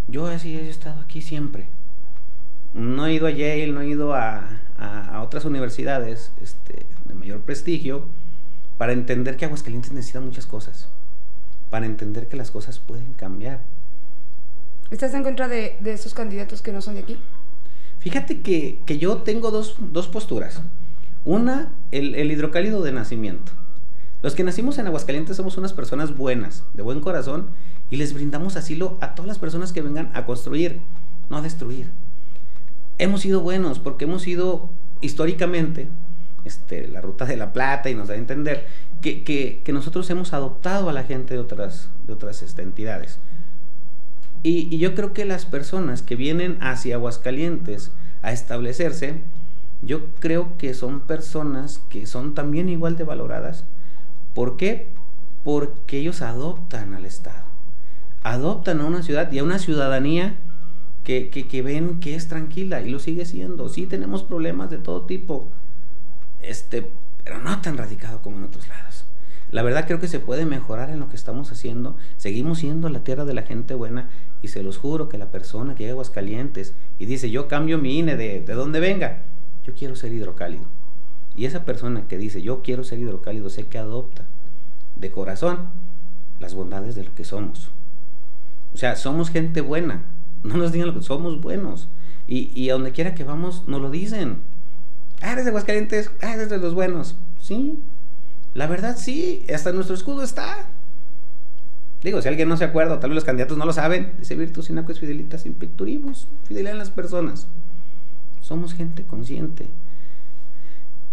yo 0.07 0.27
así 0.27 0.55
he 0.55 0.69
estado 0.69 1.01
aquí 1.01 1.23
siempre. 1.23 1.69
No 2.73 3.07
he 3.07 3.15
ido 3.15 3.27
a 3.27 3.31
Yale, 3.31 3.69
no 3.69 3.81
he 3.81 3.89
ido 3.89 4.15
a, 4.15 4.61
a, 4.79 5.23
otras 5.23 5.45
universidades 5.45 6.33
este, 6.41 6.87
de 7.05 7.15
mayor 7.15 7.41
prestigio 7.41 8.05
para 8.79 8.93
entender 8.93 9.37
que 9.37 9.45
Aguascalientes 9.45 9.93
necesita 9.93 10.21
muchas 10.21 10.47
cosas, 10.47 10.89
para 11.69 11.87
entender 11.87 12.29
que 12.29 12.37
las 12.37 12.51
cosas 12.51 12.79
pueden 12.79 13.13
cambiar. 13.15 13.61
¿Estás 14.91 15.15
en 15.15 15.23
contra 15.23 15.49
de, 15.49 15.79
esos 15.85 16.15
candidatos 16.15 16.63
que 16.63 16.73
no 16.73 16.81
son 16.81 16.95
de 16.95 17.01
aquí? 17.01 17.19
Fíjate 17.99 18.41
que, 18.41 18.99
yo 18.99 19.19
tengo 19.19 19.51
dos, 19.51 20.09
posturas. 20.09 20.63
Una, 21.25 21.73
el, 21.91 22.15
el, 22.15 22.31
hidrocálido 22.31 22.83
de 22.83 22.93
nacimiento. 22.93 23.53
Los 24.23 24.35
que 24.35 24.45
nacimos 24.45 24.79
en 24.79 24.87
Aguascalientes 24.87 25.37
somos 25.37 25.59
unas 25.59 25.73
personas 25.73 26.17
buenas, 26.17 26.65
de 26.75 26.83
buen 26.83 27.01
corazón, 27.01 27.49
y 27.91 27.97
les 27.97 28.15
brindamos 28.15 28.57
asilo 28.57 28.97
a 29.01 29.15
todas 29.15 29.29
las 29.29 29.39
personas 29.39 29.73
que 29.73 29.83
vengan 29.83 30.11
a 30.15 30.25
construir, 30.25 30.81
no 31.29 31.37
a 31.37 31.43
destruir 31.43 31.91
hemos 33.01 33.23
sido 33.23 33.41
buenos 33.41 33.79
porque 33.79 34.05
hemos 34.05 34.23
sido 34.23 34.71
históricamente 35.01 35.89
este, 36.45 36.87
la 36.89 37.01
ruta 37.01 37.25
de 37.25 37.37
la 37.37 37.53
plata 37.53 37.91
y 37.91 37.95
nos 37.95 38.09
da 38.09 38.15
a 38.15 38.19
entender 38.19 38.67
que, 39.01 39.63
nosotros 39.73 40.09
hemos 40.11 40.33
adoptado 40.33 40.89
a 40.89 40.93
la 40.93 41.05
gente 41.05 41.35
de 41.35 41.41
otras, 41.41 41.89
de 42.07 42.13
otras 42.13 42.43
este, 42.43 42.63
entidades. 42.63 43.19
Y, 44.43 44.79
yo 44.79 44.95
creo 44.95 45.13
que 45.13 45.25
las 45.25 45.47
personas 45.47 46.03
que 46.03 46.17
vienen 46.17 46.59
hacia 46.61 46.97
Aguascalientes 46.97 47.93
a 48.23 48.33
establecerse, 48.33 49.21
yo 49.83 50.07
creo 50.19 50.57
que 50.59 50.75
son 50.75 51.01
personas 51.01 51.81
que 51.89 52.07
son 52.07 52.35
también 52.35 52.69
igual 52.69 52.97
de 52.97 53.05
valoradas. 53.05 53.65
¿Por 54.35 54.57
qué? 54.57 54.89
Porque 55.43 55.99
ellos 55.99 56.21
adoptan 56.21 56.95
al 56.95 57.07
Estado, 57.07 57.45
adoptan 58.23 58.81
a 58.81 58.85
una 58.85 59.03
ciudad 59.03 59.33
y 59.33 59.39
a 59.39 59.45
una 59.45 59.59
ciudadanía 59.59 60.37
que, 61.31 61.63
ven 61.63 62.01
que 62.01 62.15
es 62.15 62.29
tranquila 62.29 62.81
y 62.81 62.91
lo 62.91 62.99
sigue 62.99 63.25
siendo. 63.25 63.69
Sí 63.69 63.87
tenemos 63.87 64.23
problemas 64.23 64.71
de 64.71 64.79
todo 64.79 65.03
tipo, 65.07 65.49
este, 66.43 66.91
pero 67.25 67.39
no 67.39 67.61
tan 67.61 67.77
radicado 67.77 68.23
como 68.23 68.39
en 68.39 68.45
otros 68.45 68.69
lados. 68.69 69.05
La 69.51 69.63
verdad 69.63 69.87
creo 69.87 69.99
que 69.99 70.07
se 70.07 70.21
puede 70.21 70.47
mejorar 70.47 70.91
en 70.91 71.01
lo 71.01 71.09
que 71.09 71.17
estamos 71.17 71.51
haciendo. 71.51 71.97
Seguimos 72.17 72.61
siendo 72.61 72.89
la 72.89 73.03
tierra 73.03 73.25
de 73.25 73.35
la 73.35 73.43
gente 73.43 73.75
buena 73.75 74.09
y 74.43 74.49
se 74.49 74.63
los 74.63 74.79
juro 74.79 75.09
que 75.09 75.19
la 75.19 75.31
persona 75.31 75.75
que 75.75 75.83
llega 75.83 75.93
a 75.93 75.95
Aguascalientes 75.95 76.75
y 76.99 77.07
dice 77.07 77.31
yo 77.31 77.49
cambio 77.49 77.79
mi 77.79 77.99
INE 77.99 78.17
de, 78.17 78.41
de 78.41 78.55
donde 78.55 78.79
venga, 78.79 79.23
yo 79.67 79.75
quiero 79.75 79.97
ser 79.97 80.13
hidrocálido. 80.13 80.67
Y 81.37 81.47
esa 81.47 81.65
persona 81.65 82.07
que 82.09 82.19
dice, 82.19 82.43
yo 82.43 82.63
quiero 82.63 82.85
ser 82.85 82.99
hidrocálido, 82.99 83.51
sé 83.51 83.67
que 83.67 83.79
adopta 83.79 84.25
de 84.97 85.11
corazón 85.11 85.71
las 86.39 86.55
bondades 86.55 86.95
de 86.95 87.05
lo 87.05 87.15
que 87.15 87.25
somos. 87.25 87.71
O 88.75 88.77
sea, 88.77 88.97
somos 88.97 89.31
gente 89.31 89.61
buena. 89.61 90.03
No 90.43 90.57
nos 90.57 90.73
digan 90.73 90.89
lo 90.89 90.95
que 90.95 91.03
somos 91.03 91.41
buenos. 91.41 91.89
Y, 92.27 92.51
y 92.55 92.71
a 92.71 92.75
donde 92.75 92.93
quiera 92.93 93.15
que 93.15 93.25
vamos, 93.25 93.65
nos 93.67 93.81
lo 93.81 93.91
dicen. 93.91 94.39
Ah, 95.23 95.33
eres 95.33 95.45
de 95.45 95.51
Aguascalientes, 95.51 96.11
ah, 96.23 96.35
eres 96.35 96.49
de 96.49 96.59
los 96.59 96.75
buenos. 96.75 97.17
Sí, 97.41 97.79
la 98.55 98.67
verdad 98.67 98.97
sí, 98.97 99.45
hasta 99.53 99.73
nuestro 99.73 99.95
escudo 99.95 100.23
está. 100.23 100.67
Digo, 102.03 102.23
si 102.23 102.29
alguien 102.29 102.49
no 102.49 102.57
se 102.57 102.65
acuerda, 102.65 102.99
tal 102.99 103.11
vez 103.11 103.17
los 103.17 103.25
candidatos 103.25 103.59
no 103.59 103.67
lo 103.67 103.73
saben, 103.75 104.15
dice 104.19 104.35
Virtus 104.35 104.67
Sinaco 104.67 104.91
es 104.91 105.01
fidelitas 105.01 105.43
sin 105.43 105.55
fidelidad 105.55 106.73
en 106.73 106.79
las 106.79 106.91
personas. 106.91 107.47
Somos 108.41 108.73
gente 108.73 109.03
consciente. 109.03 109.69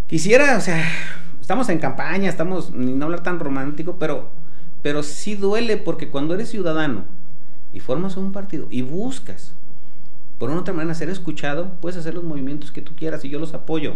Quisiera, 0.06 0.56
o 0.56 0.60
sea, 0.62 0.82
estamos 1.40 1.68
en 1.68 1.78
campaña, 1.78 2.30
estamos, 2.30 2.72
ni 2.72 2.92
no 2.92 3.04
hablar 3.04 3.22
tan 3.22 3.38
romántico, 3.38 3.96
pero, 3.98 4.30
pero 4.80 5.02
sí 5.02 5.34
duele 5.34 5.76
porque 5.76 6.08
cuando 6.08 6.32
eres 6.32 6.48
ciudadano 6.48 7.04
y 7.72 7.80
formas 7.80 8.16
un 8.16 8.32
partido 8.32 8.66
y 8.70 8.82
buscas 8.82 9.54
por 10.38 10.50
una 10.50 10.60
otra 10.60 10.72
manera 10.72 10.94
ser 10.94 11.10
escuchado, 11.10 11.72
puedes 11.80 11.98
hacer 11.98 12.14
los 12.14 12.22
movimientos 12.22 12.70
que 12.70 12.80
tú 12.80 12.94
quieras 12.94 13.24
y 13.24 13.28
yo 13.28 13.40
los 13.40 13.54
apoyo. 13.54 13.94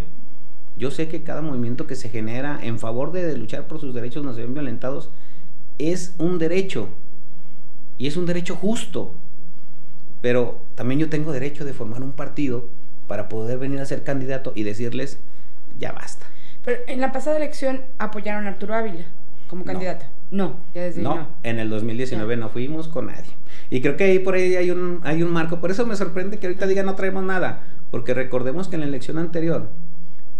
Yo 0.77 0.91
sé 0.91 1.07
que 1.07 1.23
cada 1.23 1.41
movimiento 1.41 1.87
que 1.87 1.95
se 1.95 2.09
genera 2.09 2.59
en 2.61 2.81
favor 2.81 3.13
de, 3.13 3.37
luchar 3.37 3.69
por 3.69 3.81
sus 3.81 3.95
derechos 3.95 4.25
no 4.25 4.35
se 4.35 4.43
ven 4.43 4.55
violentados 4.55 5.11
es 5.79 6.15
un 6.19 6.39
derecho 6.39 6.89
y 7.97 8.09
es 8.09 8.17
un 8.17 8.27
derecho 8.27 8.57
justo. 8.57 9.13
Pero 10.21 10.61
también 10.75 11.01
yo 11.01 11.09
tengo 11.09 11.33
derecho 11.33 11.65
de 11.65 11.73
formar 11.73 12.03
un 12.03 12.13
partido 12.13 12.69
para 13.07 13.29
poder 13.29 13.59
venir 13.59 13.79
a 13.81 13.87
ser 13.87 14.03
candidato 14.03 14.53
y 14.55 14.65
decirles, 14.65 15.19
ya 15.79 15.93
basta. 15.93 16.27
Pero 16.65 16.81
en 16.89 17.01
la 17.01 17.13
pasada 17.13 17.37
elección 17.37 17.83
apoyaron 17.99 18.47
a 18.47 18.51
Arturo 18.51 18.75
Ávila 18.75 19.05
como 19.49 19.65
candidato. 19.65 20.07
No, 20.31 20.57
ya 20.75 20.83
desde 20.83 21.03
no, 21.03 21.15
no. 21.15 21.27
en 21.43 21.59
el 21.59 21.69
2019 21.69 22.37
no 22.37 22.49
fuimos 22.49 22.89
con 22.89 23.07
nadie. 23.07 23.31
Y 23.73 23.81
creo 23.81 23.97
que 23.97 24.05
ahí 24.05 24.19
por 24.19 24.35
ahí 24.35 24.55
hay 24.55 24.71
un, 24.71 25.01
hay 25.03 25.23
un 25.23 25.33
marco. 25.33 25.59
Por 25.59 25.71
eso 25.71 25.87
me 25.87 25.97
sorprende 25.97 26.39
que 26.39 26.47
ahorita 26.47 26.67
digan 26.67 26.85
no 26.85 26.95
traemos 26.95 27.25
nada. 27.25 27.63
Porque 27.91 28.13
recordemos 28.13 28.69
que 28.69 28.75
en 28.75 28.81
la 28.81 28.87
elección 28.87 29.17
anterior 29.17 29.71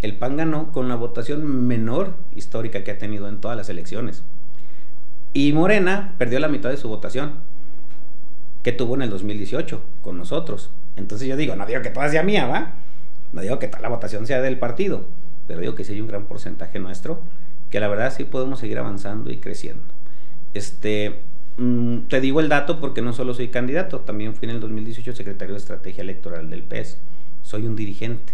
el 0.03 0.15
PAN 0.15 0.37
ganó 0.37 0.71
con 0.71 0.87
la 0.87 0.95
votación 0.95 1.43
menor 1.65 2.13
histórica 2.35 2.83
que 2.83 2.91
ha 2.91 2.99
tenido 2.99 3.27
en 3.27 3.41
todas 3.41 3.57
las 3.57 3.69
elecciones. 3.69 4.21
Y 5.33 5.51
Morena 5.51 6.13
perdió 6.19 6.37
la 6.37 6.47
mitad 6.47 6.69
de 6.69 6.77
su 6.77 6.87
votación 6.89 7.39
que 8.61 8.71
tuvo 8.71 8.93
en 8.93 9.01
el 9.01 9.09
2018 9.09 9.81
con 10.03 10.15
nosotros. 10.19 10.69
Entonces 10.95 11.27
yo 11.27 11.35
digo, 11.35 11.55
no 11.55 11.65
digo 11.65 11.81
que 11.81 11.89
toda 11.89 12.09
sea 12.09 12.21
mía, 12.21 12.45
¿va? 12.45 12.73
No 13.31 13.41
digo 13.41 13.57
que 13.57 13.67
toda 13.67 13.81
la 13.81 13.89
votación 13.89 14.27
sea 14.27 14.41
del 14.41 14.59
partido, 14.59 15.07
pero 15.47 15.59
digo 15.59 15.73
que 15.73 15.83
sí 15.83 15.93
hay 15.93 16.01
un 16.01 16.07
gran 16.07 16.25
porcentaje 16.25 16.77
nuestro, 16.77 17.19
que 17.71 17.79
la 17.79 17.87
verdad 17.87 18.13
sí 18.15 18.25
podemos 18.25 18.59
seguir 18.59 18.77
avanzando 18.77 19.31
y 19.31 19.37
creciendo. 19.37 19.81
Este, 20.53 21.23
mm, 21.57 22.07
te 22.09 22.21
digo 22.21 22.39
el 22.39 22.49
dato 22.49 22.79
porque 22.79 23.01
no 23.01 23.13
solo 23.13 23.33
soy 23.33 23.49
candidato, 23.49 23.99
también 24.01 24.35
fui 24.35 24.47
en 24.47 24.55
el 24.55 24.61
2018 24.61 25.15
secretario 25.15 25.53
de 25.53 25.59
Estrategia 25.59 26.01
Electoral 26.01 26.49
del 26.49 26.63
PES. 26.63 26.97
Soy 27.41 27.65
un 27.65 27.75
dirigente. 27.75 28.33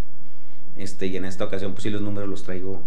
Este, 0.77 1.07
y 1.07 1.17
en 1.17 1.25
esta 1.25 1.43
ocasión, 1.43 1.73
pues 1.73 1.83
sí, 1.83 1.89
los 1.89 2.01
números 2.01 2.29
los 2.29 2.43
traigo 2.43 2.83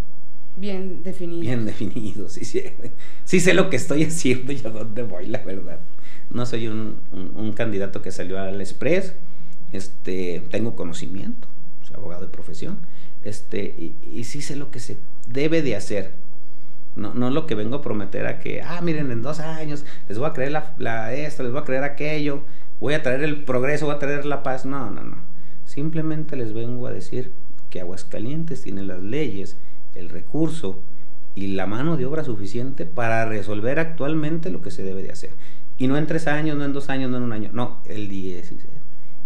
bien 0.57 1.03
definidos. 1.03 1.41
Bien 1.41 1.67
definidos, 1.67 2.33
sí, 2.33 2.45
sí. 2.45 2.63
Sí 3.25 3.41
sé 3.41 3.55
lo 3.55 3.71
que 3.71 3.77
estoy 3.77 4.05
haciendo 4.05 4.53
y 4.53 4.59
a 4.65 4.71
dónde 4.71 5.03
voy, 5.03 5.27
la 5.27 5.39
verdad. 5.43 5.81
No 6.31 6.47
soy 6.47 6.69
un, 6.69 6.97
un, 7.13 7.53
candidato 7.53 8.03
que 8.03 8.11
salió 8.11 8.39
al 8.39 8.61
Express. 8.61 9.15
Este, 9.73 10.43
tengo 10.51 10.77
conocimiento, 10.77 11.49
soy 11.83 11.97
abogado 11.97 12.23
de 12.23 12.29
profesión. 12.29 12.79
Este, 13.25 13.63
y, 13.63 13.95
y 14.11 14.25
sí 14.25 14.43
sé 14.43 14.57
lo 14.57 14.71
que 14.71 14.81
se 14.81 14.97
debe 15.27 15.63
de 15.63 15.77
hacer. 15.77 16.13
No, 16.95 17.15
no 17.15 17.31
lo 17.31 17.47
que 17.47 17.55
vengo 17.55 17.77
a 17.77 17.83
prometer 17.83 18.27
a 18.27 18.39
que, 18.39 18.63
ah, 18.63 18.81
miren, 18.83 19.11
en 19.11 19.23
dos 19.23 19.41
años 19.41 19.85
les 20.09 20.19
voy 20.19 20.29
a 20.29 20.33
creer 20.33 20.53
la, 20.53 20.75
la, 20.79 21.15
esto, 21.15 21.43
les 21.43 21.53
voy 21.53 21.63
a 21.63 21.65
creer 21.65 21.85
aquello, 21.85 22.43
voy 22.81 22.95
a 22.95 23.03
traer 23.03 23.23
el 23.23 23.45
progreso, 23.45 23.87
voy 23.87 23.95
a 23.95 23.99
traer 23.99 24.27
la 24.27 24.43
paz. 24.43 24.67
No, 24.67 24.91
no, 24.91 25.03
no. 25.03 25.17
Simplemente 25.65 26.37
les 26.37 26.53
vengo 26.53 26.87
a 26.87 26.93
decir 26.93 27.33
que 27.71 27.81
Aguascalientes 27.81 28.63
tiene 28.63 28.83
las 28.83 29.03
leyes, 29.03 29.57
el 29.95 30.11
recurso 30.11 30.83
y 31.35 31.49
la 31.49 31.67
mano 31.67 31.97
de 31.97 32.05
obra 32.05 32.25
suficiente 32.25 32.85
para 32.85 33.25
resolver 33.25 33.79
actualmente 33.79 34.51
lo 34.51 34.61
que 34.61 34.71
se 34.71 34.83
debe 34.83 35.03
de 35.03 35.13
hacer. 35.13 35.31
Y 35.79 35.87
no 35.87 35.97
en 35.97 36.07
tres 36.07 36.27
años, 36.27 36.57
no 36.57 36.65
en 36.65 36.73
dos 36.73 36.91
años, 36.91 37.11
no 37.11 37.17
en 37.17 37.23
un 37.23 37.33
año, 37.33 37.51
no, 37.53 37.81
el 37.87 38.09
día, 38.09 38.43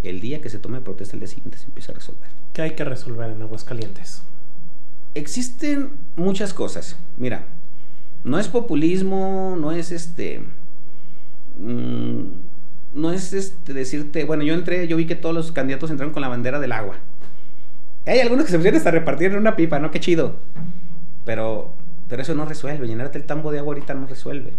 el 0.03 0.21
día 0.21 0.41
que 0.41 0.49
se 0.49 0.59
tome 0.59 0.81
protesta, 0.81 1.17
el 1.17 1.21
día 1.21 1.29
siguiente 1.29 1.59
se 1.59 1.67
empieza 1.67 1.93
a 1.93 1.97
resolver. 1.97 2.29
¿Qué 2.53 2.63
hay 2.63 2.71
que 2.77 2.85
resolver 2.85 3.31
en 3.31 3.43
Aguascalientes? 3.43 4.23
Existen 5.15 5.91
muchas 6.15 6.55
cosas. 6.55 6.97
Mira, 7.17 7.47
no 8.27 8.41
es 8.41 8.49
populismo, 8.49 9.57
no 9.59 9.71
es 9.71 9.93
este... 9.93 10.43
Mm, 11.61 12.23
no 12.93 13.13
es 13.13 13.33
este 13.33 13.73
decirte, 13.73 14.25
bueno, 14.25 14.43
yo 14.43 14.53
entré, 14.53 14.89
yo 14.89 14.97
vi 14.97 15.07
que 15.07 15.15
todos 15.15 15.35
los 15.35 15.53
candidatos 15.53 15.91
entraron 15.91 16.13
con 16.13 16.23
la 16.23 16.29
bandera 16.29 16.59
del 16.59 16.73
agua. 16.73 16.97
Hay 18.05 18.19
algunos 18.19 18.47
que 18.47 18.51
se 18.51 18.57
pusieron 18.57 18.79
hasta 18.79 18.91
repartir 18.91 19.31
en 19.31 19.39
una 19.39 19.55
pipa, 19.55 19.79
¿no? 19.79 19.93
Qué 19.93 20.01
chido. 20.01 20.37
Pero, 21.25 21.73
pero 22.09 22.23
eso 22.23 22.35
no 22.35 22.47
resuelve. 22.47 22.89
Llenarte 22.89 23.19
el 23.19 23.25
tambo 23.25 23.53
de 23.53 23.61
agua 23.61 23.75
ahorita 23.75 23.95
no 23.95 24.09
resuelve. 24.09 24.55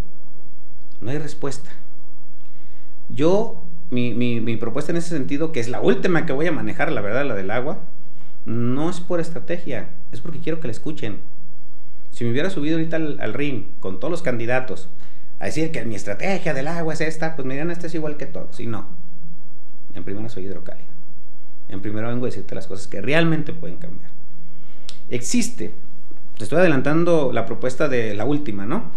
No 1.01 1.11
hay 1.11 1.17
respuesta. 1.17 1.69
Yo, 3.09 3.61
mi, 3.89 4.13
mi, 4.13 4.39
mi, 4.39 4.55
propuesta 4.55 4.93
en 4.93 4.97
ese 4.97 5.09
sentido, 5.09 5.51
que 5.51 5.59
es 5.59 5.67
la 5.67 5.81
última 5.81 6.25
que 6.25 6.31
voy 6.31 6.47
a 6.47 6.53
manejar, 6.53 6.91
la 6.93 7.01
verdad, 7.01 7.25
la 7.25 7.35
del 7.35 7.51
agua, 7.51 7.79
no 8.45 8.89
es 8.89 9.01
por 9.01 9.19
estrategia, 9.19 9.89
es 10.13 10.21
porque 10.21 10.39
quiero 10.39 10.61
que 10.61 10.67
la 10.67 10.71
escuchen. 10.71 11.17
Si 12.17 12.23
me 12.23 12.31
hubiera 12.31 12.49
subido 12.49 12.77
ahorita 12.77 12.95
al, 12.95 13.19
al 13.21 13.35
ring 13.35 13.65
con 13.79 13.99
todos 13.99 14.09
los 14.09 14.23
candidatos 14.23 14.89
a 15.37 15.45
decir 15.45 15.71
que 15.71 15.85
mi 15.85 15.93
estrategia 15.93 16.55
del 16.55 16.67
agua 16.67 16.95
es 16.95 17.01
esta, 17.01 17.35
pues 17.35 17.45
me 17.45 17.53
dirán, 17.53 17.69
esta 17.69 17.85
es 17.85 17.93
igual 17.93 18.17
que 18.17 18.25
todos. 18.25 18.59
Y 18.59 18.65
no. 18.65 18.87
En 19.93 20.03
primera 20.03 20.27
soy 20.27 20.45
hidrocálido. 20.45 20.87
En 21.69 21.79
primero 21.79 22.07
vengo 22.07 22.25
a 22.25 22.29
decirte 22.29 22.55
las 22.55 22.65
cosas 22.65 22.87
que 22.87 23.01
realmente 23.01 23.53
pueden 23.53 23.77
cambiar. 23.77 24.09
Existe, 25.11 25.73
te 26.39 26.43
estoy 26.43 26.57
adelantando 26.57 27.31
la 27.31 27.45
propuesta 27.45 27.87
de 27.87 28.15
la 28.15 28.25
última, 28.25 28.65
¿no? 28.65 28.89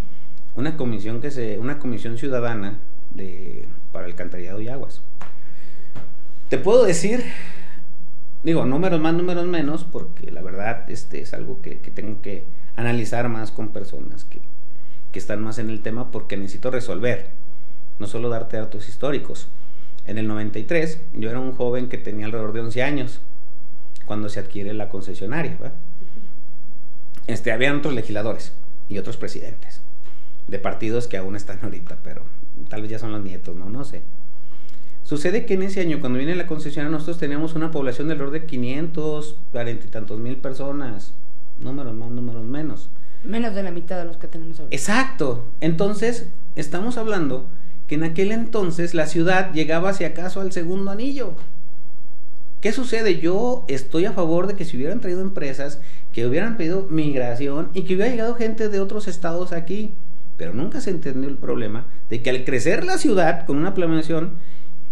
Una 0.55 0.79
comisión 0.79 1.21
que 1.21 1.31
se, 1.31 1.59
una 1.59 1.79
comisión 1.79 2.17
ciudadana 2.17 2.79
de, 3.13 3.69
para 3.93 4.07
alcantarillado 4.07 4.63
y 4.63 4.69
aguas. 4.69 5.03
Te 6.49 6.57
puedo 6.57 6.87
decir, 6.87 7.23
digo, 8.45 8.65
números 8.65 8.99
más, 8.99 9.13
números 9.13 9.45
menos, 9.45 9.85
porque 9.85 10.31
la 10.31 10.41
verdad 10.41 10.91
este 10.91 11.21
es 11.21 11.35
algo 11.35 11.61
que 11.61 11.75
tengo 11.75 12.23
que 12.23 12.45
analizar 12.81 13.29
más 13.29 13.51
con 13.51 13.69
personas 13.69 14.25
que, 14.25 14.41
que 15.13 15.19
están 15.19 15.43
más 15.43 15.59
en 15.59 15.71
el 15.71 15.83
tema 15.83 16.11
porque 16.11 16.37
necesito 16.37 16.71
resolver, 16.71 17.31
no 17.99 18.07
solo 18.07 18.29
darte 18.29 18.57
datos 18.57 18.89
históricos. 18.89 19.49
En 20.07 20.19
el 20.19 20.27
93 20.27 21.01
yo 21.15 21.31
era 21.31 21.41
un 21.41 21.53
joven 21.53 21.89
que 21.89 21.99
tenía 21.99 22.27
alrededor 22.27 22.53
de 22.53 22.61
11 22.61 22.83
años 22.83 23.21
cuando 24.07 24.29
se 24.29 24.41
adquiere 24.41 24.73
la 24.75 24.89
concesionaria. 24.89 25.57
Este, 27.27 27.53
habían 27.53 27.79
otros 27.79 27.95
legisladores 27.95 28.53
y 28.89 28.99
otros 28.99 29.17
presidentes 29.17 29.83
de 30.49 30.59
partidos 30.59 31.07
que 31.07 31.17
aún 31.17 31.37
están 31.37 31.61
ahorita, 31.63 31.99
pero 32.03 32.23
tal 32.69 32.83
vez 32.83 32.91
ya 32.91 32.99
son 32.99 33.13
los 33.13 33.23
nietos, 33.23 33.55
no, 33.55 33.71
no 33.71 33.85
sé. 33.85 34.03
Sucede 35.05 35.47
que 35.47 35.55
en 35.55 35.63
ese 35.63 35.81
año, 35.81 36.01
cuando 36.01 36.19
viene 36.19 36.35
la 36.35 36.47
concesionaria, 36.47 36.93
nosotros 36.93 37.19
teníamos 37.19 37.55
una 37.55 37.71
población 37.71 38.09
del 38.09 38.21
orden 38.21 38.43
de 38.43 38.47
500, 38.47 39.37
40 39.53 39.87
y 39.87 39.91
tantos 39.91 40.19
mil 40.19 40.37
personas, 40.37 41.15
números 41.61 41.95
más, 41.95 42.11
números 42.11 42.45
menos. 42.45 42.91
Menos 43.23 43.55
de 43.55 43.63
la 43.63 43.71
mitad 43.71 43.99
de 43.99 44.07
los 44.07 44.17
que 44.17 44.29
tenemos 44.29 44.59
ahorita. 44.59 44.75
Exacto. 44.75 45.45
Entonces, 45.61 46.27
estamos 46.57 46.97
hablando 46.97 47.47
que 47.87 47.97
en 47.97 48.05
aquel 48.05 48.33
entonces 48.33 48.95
la 48.95 49.07
ciudad 49.07 49.53
llegaba 49.53 49.93
si 49.93 50.05
acaso 50.05 50.41
al 50.41 50.53
segundo 50.53 50.91
anillo. 50.91 51.35
¿Qué 52.61 52.73
sucede? 52.73 53.19
Yo 53.19 53.65
estoy 53.69 54.05
a 54.05 54.13
favor 54.13 54.47
de 54.47 54.55
que 54.55 54.65
se 54.65 54.77
hubieran 54.77 55.01
traído 55.01 55.23
empresas, 55.23 55.81
que 56.13 56.27
hubieran 56.27 56.57
pedido 56.57 56.87
migración 56.91 57.71
y 57.73 57.83
que 57.83 57.95
hubiera 57.95 58.11
llegado 58.11 58.35
gente 58.35 58.69
de 58.69 58.81
otros 58.81 59.09
estados 59.09 59.53
aquí. 59.53 59.95
Pero 60.37 60.55
nunca 60.55 60.81
se 60.81 60.91
entendió 60.91 61.29
el 61.29 61.37
problema 61.37 61.87
de 62.09 62.23
que 62.23 62.31
al 62.31 62.45
crecer 62.45 62.85
la 62.85 62.99
ciudad 62.99 63.47
con 63.47 63.59
una 63.59 63.75
planeación, 63.75 64.35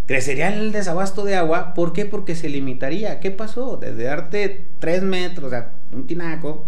crecería 0.07 0.53
el 0.55 0.73
desabasto 0.73 1.25
de 1.25 1.37
agua. 1.37 1.75
¿Por 1.75 1.93
qué? 1.93 2.07
Porque 2.07 2.35
se 2.35 2.49
limitaría. 2.49 3.21
¿Qué 3.21 3.31
pasó? 3.31 3.77
Desde 3.77 4.05
darte 4.05 4.65
tres 4.79 5.03
metros, 5.03 5.53
a 5.53 5.71
un 5.93 6.07
tinaco, 6.07 6.65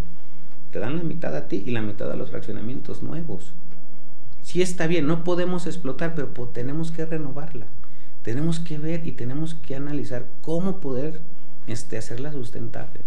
te 0.72 0.78
dan 0.78 0.96
la 0.96 1.02
mitad 1.02 1.34
a 1.36 1.48
ti 1.48 1.62
y 1.66 1.70
la 1.70 1.82
mitad 1.82 2.10
a 2.10 2.16
los 2.16 2.30
fraccionamientos 2.30 3.02
nuevos 3.02 3.54
sí 4.42 4.62
está 4.62 4.86
bien, 4.86 5.06
no 5.06 5.24
podemos 5.24 5.66
explotar, 5.66 6.14
pero 6.14 6.28
tenemos 6.48 6.90
que 6.90 7.06
renovarla. 7.06 7.66
Tenemos 8.22 8.60
que 8.60 8.78
ver 8.78 9.06
y 9.06 9.12
tenemos 9.12 9.54
que 9.54 9.76
analizar 9.76 10.26
cómo 10.42 10.80
poder 10.80 11.20
este, 11.66 11.96
hacerla 11.96 12.32
sustentable. 12.32 13.00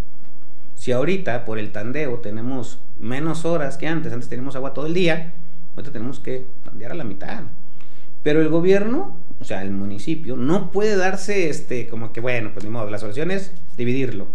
Si 0.76 0.92
ahorita 0.92 1.46
por 1.46 1.60
el 1.60 1.72
tandeo 1.72 2.20
tenemos 2.20 2.80
menos 3.00 3.46
horas 3.46 3.78
que 3.78 3.88
antes, 3.88 4.12
antes 4.12 4.30
teníamos 4.30 4.56
agua 4.56 4.74
todo 4.74 4.88
el 4.88 4.94
día, 4.94 5.34
ahorita 5.76 5.92
tenemos 5.92 6.20
que 6.20 6.46
tandear 6.64 6.94
a 6.94 6.96
la 6.96 7.04
mitad. 7.04 7.44
Pero 8.24 8.42
el 8.42 8.50
gobierno, 8.50 9.18
o 9.40 9.44
sea, 9.44 9.62
el 9.62 9.72
municipio, 9.72 10.36
no 10.36 10.72
puede 10.72 10.96
darse 10.96 11.50
este, 11.50 11.88
como 11.88 12.14
que, 12.14 12.22
bueno, 12.22 12.52
pues 12.54 12.64
ni 12.64 12.72
modo, 12.72 12.90
la 12.90 12.98
solución 13.00 13.32
es 13.32 13.52
dividirlo. 13.78 14.28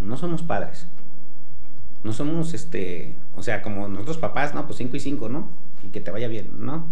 No 0.00 0.16
somos 0.16 0.42
padres. 0.42 0.86
No 2.04 2.12
somos, 2.12 2.54
este, 2.54 3.14
o 3.34 3.42
sea, 3.42 3.62
como 3.62 3.88
nosotros 3.88 4.18
papás, 4.18 4.54
no, 4.54 4.64
pues 4.66 4.78
5 4.78 4.96
y 4.96 5.00
5, 5.00 5.28
¿no? 5.28 5.48
Y 5.82 5.88
que 5.88 6.00
te 6.00 6.10
vaya 6.10 6.28
bien. 6.28 6.50
No, 6.58 6.86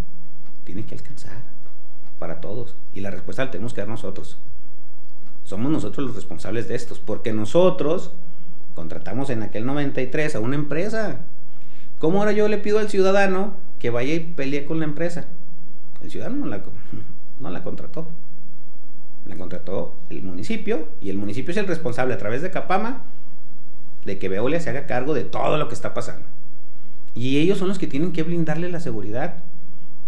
tiene 0.63 0.85
que 0.85 0.95
alcanzar 0.95 1.43
para 2.19 2.41
todos. 2.41 2.75
Y 2.93 3.01
la 3.01 3.11
respuesta 3.11 3.45
la 3.45 3.51
tenemos 3.51 3.73
que 3.73 3.81
dar 3.81 3.87
nosotros. 3.89 4.37
Somos 5.43 5.71
nosotros 5.71 6.05
los 6.05 6.15
responsables 6.15 6.67
de 6.67 6.75
estos, 6.75 6.99
porque 6.99 7.31
nosotros 7.31 8.11
contratamos 8.73 9.29
en 9.29 9.43
aquel 9.43 9.65
93 9.65 10.35
a 10.35 10.39
una 10.39 10.55
empresa. 10.55 11.19
¿Cómo 11.99 12.19
ahora 12.19 12.31
yo 12.31 12.47
le 12.47 12.57
pido 12.57 12.79
al 12.79 12.89
ciudadano 12.89 13.53
que 13.79 13.89
vaya 13.89 14.13
y 14.13 14.19
pelee 14.19 14.65
con 14.65 14.79
la 14.79 14.85
empresa? 14.85 15.25
El 16.01 16.11
ciudadano 16.11 16.37
no 16.37 16.47
la, 16.47 16.63
no 17.39 17.49
la 17.49 17.63
contrató. 17.63 18.07
La 19.25 19.35
contrató 19.35 19.95
el 20.09 20.21
municipio 20.21 20.87
y 21.01 21.09
el 21.09 21.17
municipio 21.17 21.51
es 21.51 21.57
el 21.57 21.67
responsable 21.67 22.13
a 22.13 22.17
través 22.17 22.41
de 22.41 22.51
Capama 22.51 23.03
de 24.05 24.19
que 24.19 24.29
Veolia 24.29 24.59
se 24.59 24.69
haga 24.69 24.85
cargo 24.85 25.13
de 25.13 25.23
todo 25.23 25.57
lo 25.57 25.67
que 25.67 25.73
está 25.73 25.93
pasando. 25.93 26.27
Y 27.15 27.39
ellos 27.39 27.57
son 27.57 27.67
los 27.67 27.79
que 27.79 27.87
tienen 27.87 28.11
que 28.11 28.23
blindarle 28.23 28.69
la 28.69 28.79
seguridad 28.79 29.37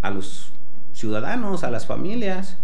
a 0.02 0.10
los 0.10 0.52
ciudadanos, 0.92 1.64
a 1.64 1.70
las 1.70 1.86
familias. 1.86 2.58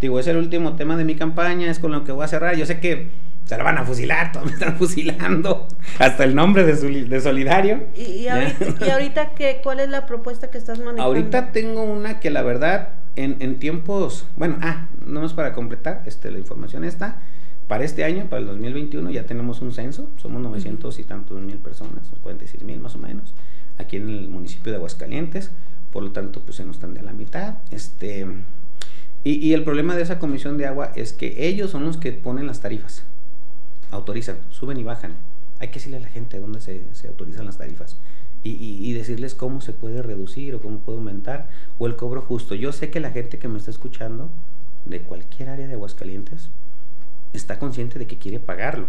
Digo, 0.00 0.18
es 0.18 0.26
el 0.26 0.36
último 0.36 0.76
tema 0.76 0.96
de 0.96 1.04
mi 1.04 1.14
campaña, 1.14 1.70
es 1.70 1.78
con 1.78 1.92
lo 1.92 2.04
que 2.04 2.12
voy 2.12 2.24
a 2.24 2.28
cerrar. 2.28 2.56
Yo 2.56 2.66
sé 2.66 2.80
que 2.80 3.08
se 3.44 3.56
la 3.56 3.64
van 3.64 3.78
a 3.78 3.84
fusilar, 3.84 4.32
todos 4.32 4.46
me 4.46 4.52
están 4.52 4.76
fusilando. 4.76 5.66
Hasta 5.98 6.24
el 6.24 6.34
nombre 6.34 6.64
de, 6.64 6.74
de 6.74 7.20
Solidario. 7.20 7.86
¿Y, 7.96 8.26
ahorita, 8.28 9.30
qué, 9.34 9.60
cuál 9.62 9.80
es 9.80 9.88
la 9.88 10.06
propuesta 10.06 10.50
que 10.50 10.58
estás 10.58 10.78
manejando? 10.78 11.02
Ahorita 11.02 11.52
tengo 11.52 11.82
una 11.82 12.20
que 12.20 12.30
la 12.30 12.42
verdad, 12.42 12.90
en, 13.24 13.58
tiempos, 13.58 14.26
bueno, 14.36 14.56
ah, 14.60 14.88
no 15.06 15.20
más 15.20 15.32
para 15.32 15.52
completar, 15.52 16.02
este, 16.06 16.30
la 16.30 16.38
información 16.38 16.84
está. 16.84 17.22
Para 17.68 17.84
este 17.84 18.04
año, 18.04 18.26
para 18.28 18.40
el 18.40 18.48
2021, 18.48 19.10
ya 19.10 19.26
tenemos 19.26 19.60
un 19.60 19.72
censo, 19.72 20.10
somos 20.16 20.42
900 20.42 20.98
y 20.98 21.04
tantos 21.04 21.40
mil 21.40 21.58
personas, 21.58 22.10
46 22.22 22.64
mil 22.64 22.80
más 22.80 22.96
o 22.96 22.98
menos, 22.98 23.34
aquí 23.78 23.96
en 23.96 24.08
el 24.08 24.28
municipio 24.28 24.72
de 24.72 24.76
Aguascalientes, 24.76 25.52
por 25.92 26.02
lo 26.02 26.10
tanto, 26.10 26.40
pues 26.40 26.56
se 26.56 26.64
nos 26.64 26.76
están 26.76 26.94
de 26.94 27.02
la 27.02 27.12
mitad. 27.12 27.58
Este, 27.70 28.26
y, 29.22 29.32
y 29.34 29.54
el 29.54 29.62
problema 29.62 29.94
de 29.94 30.02
esa 30.02 30.18
comisión 30.18 30.58
de 30.58 30.66
agua 30.66 30.92
es 30.96 31.12
que 31.12 31.46
ellos 31.46 31.70
son 31.70 31.84
los 31.84 31.96
que 31.96 32.12
ponen 32.12 32.46
las 32.46 32.60
tarifas 32.60 33.04
autorizan, 33.90 34.38
suben 34.50 34.78
y 34.78 34.84
bajan. 34.84 35.14
Hay 35.58 35.68
que 35.68 35.74
decirle 35.74 35.98
a 35.98 36.00
la 36.00 36.08
gente 36.08 36.40
dónde 36.40 36.60
se, 36.60 36.82
autorizan 37.08 37.46
las 37.46 37.58
tarifas 37.58 37.96
y, 38.42 38.92
decirles 38.94 39.34
cómo 39.34 39.60
se 39.60 39.72
puede 39.72 40.02
reducir 40.02 40.54
o 40.54 40.60
cómo 40.60 40.78
puede 40.78 40.98
aumentar 40.98 41.48
o 41.78 41.86
el 41.86 41.96
cobro 41.96 42.22
justo. 42.22 42.54
Yo 42.54 42.72
sé 42.72 42.90
que 42.90 43.00
la 43.00 43.10
gente 43.10 43.38
que 43.38 43.48
me 43.48 43.58
está 43.58 43.70
escuchando 43.70 44.30
de 44.84 45.00
cualquier 45.00 45.50
área 45.50 45.66
de 45.66 45.74
Aguascalientes 45.74 46.50
está 47.32 47.58
consciente 47.58 47.98
de 47.98 48.06
que 48.06 48.16
quiere 48.16 48.38
pagarlo. 48.38 48.86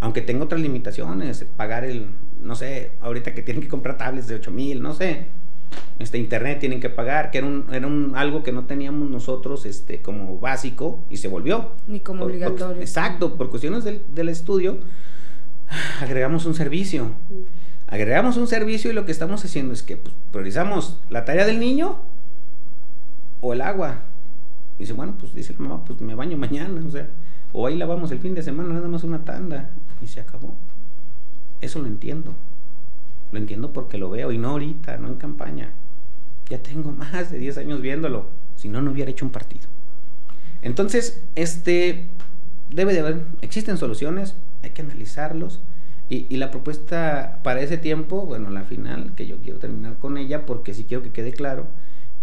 Aunque 0.00 0.22
tenga 0.22 0.44
otras 0.44 0.60
limitaciones, 0.60 1.44
pagar 1.56 1.84
el, 1.84 2.06
no 2.40 2.54
sé, 2.54 2.92
ahorita 3.00 3.34
que 3.34 3.42
tienen 3.42 3.62
que 3.62 3.68
comprar 3.68 3.98
tablets 3.98 4.28
de 4.28 4.36
8 4.36 4.50
mil, 4.50 4.80
no 4.80 4.94
sé, 4.94 5.26
este 5.98 6.16
internet 6.18 6.60
tienen 6.60 6.80
que 6.80 6.88
pagar, 6.88 7.30
que 7.30 7.38
era 7.38 7.46
un, 7.46 7.66
era 7.72 7.86
un 7.86 8.14
algo 8.14 8.42
que 8.42 8.52
no 8.52 8.64
teníamos 8.64 9.10
nosotros 9.10 9.66
este 9.66 10.00
como 10.00 10.38
básico 10.38 11.00
y 11.10 11.16
se 11.16 11.28
volvió. 11.28 11.72
Ni 11.86 12.00
como 12.00 12.24
obligatorio. 12.24 12.80
exacto, 12.80 13.34
por 13.34 13.50
cuestiones 13.50 13.84
del, 13.84 14.02
del, 14.14 14.28
estudio 14.28 14.78
agregamos 16.00 16.46
un 16.46 16.54
servicio. 16.54 17.04
Mm. 17.04 17.57
Agregamos 17.88 18.36
un 18.36 18.46
servicio 18.46 18.90
y 18.90 18.94
lo 18.94 19.06
que 19.06 19.12
estamos 19.12 19.44
haciendo 19.44 19.72
es 19.72 19.82
que 19.82 19.96
pues, 19.96 20.14
priorizamos 20.30 21.00
la 21.08 21.24
tarea 21.24 21.46
del 21.46 21.58
niño 21.58 21.96
o 23.40 23.52
el 23.52 23.62
agua. 23.62 24.02
Dice, 24.78 24.92
bueno, 24.92 25.16
pues 25.18 25.34
dice 25.34 25.54
la 25.54 25.60
mamá, 25.60 25.84
pues 25.84 26.00
me 26.00 26.14
baño 26.14 26.36
mañana, 26.36 26.82
o 26.86 26.90
sea, 26.90 27.08
o 27.52 27.66
ahí 27.66 27.76
lavamos 27.76 28.10
el 28.12 28.18
fin 28.18 28.34
de 28.34 28.42
semana, 28.42 28.74
nada 28.74 28.88
más 28.88 29.04
una 29.04 29.24
tanda 29.24 29.70
y 30.02 30.06
se 30.06 30.20
acabó. 30.20 30.54
Eso 31.60 31.78
lo 31.80 31.86
entiendo. 31.86 32.34
Lo 33.32 33.38
entiendo 33.38 33.72
porque 33.72 33.98
lo 33.98 34.10
veo 34.10 34.32
y 34.32 34.38
no 34.38 34.50
ahorita, 34.50 34.98
no 34.98 35.08
en 35.08 35.16
campaña. 35.16 35.72
Ya 36.48 36.58
tengo 36.62 36.92
más 36.92 37.30
de 37.30 37.38
10 37.38 37.58
años 37.58 37.80
viéndolo. 37.80 38.26
Si 38.56 38.68
no, 38.68 38.82
no 38.82 38.90
hubiera 38.90 39.10
hecho 39.10 39.24
un 39.24 39.32
partido. 39.32 39.66
Entonces, 40.62 41.22
este, 41.34 42.06
debe 42.70 42.92
de 42.92 43.00
haber, 43.00 43.24
existen 43.40 43.76
soluciones, 43.76 44.34
hay 44.62 44.70
que 44.70 44.82
analizarlos. 44.82 45.60
Y, 46.10 46.34
la 46.36 46.50
propuesta 46.50 47.38
para 47.42 47.60
ese 47.60 47.76
tiempo, 47.76 48.22
bueno, 48.22 48.48
la 48.48 48.64
final, 48.64 49.12
que 49.14 49.26
yo 49.26 49.36
quiero 49.42 49.58
terminar 49.58 49.96
con 49.98 50.16
ella, 50.16 50.46
porque 50.46 50.72
si 50.72 50.84
quiero 50.84 51.02
que 51.02 51.10
quede 51.10 51.32
claro, 51.32 51.66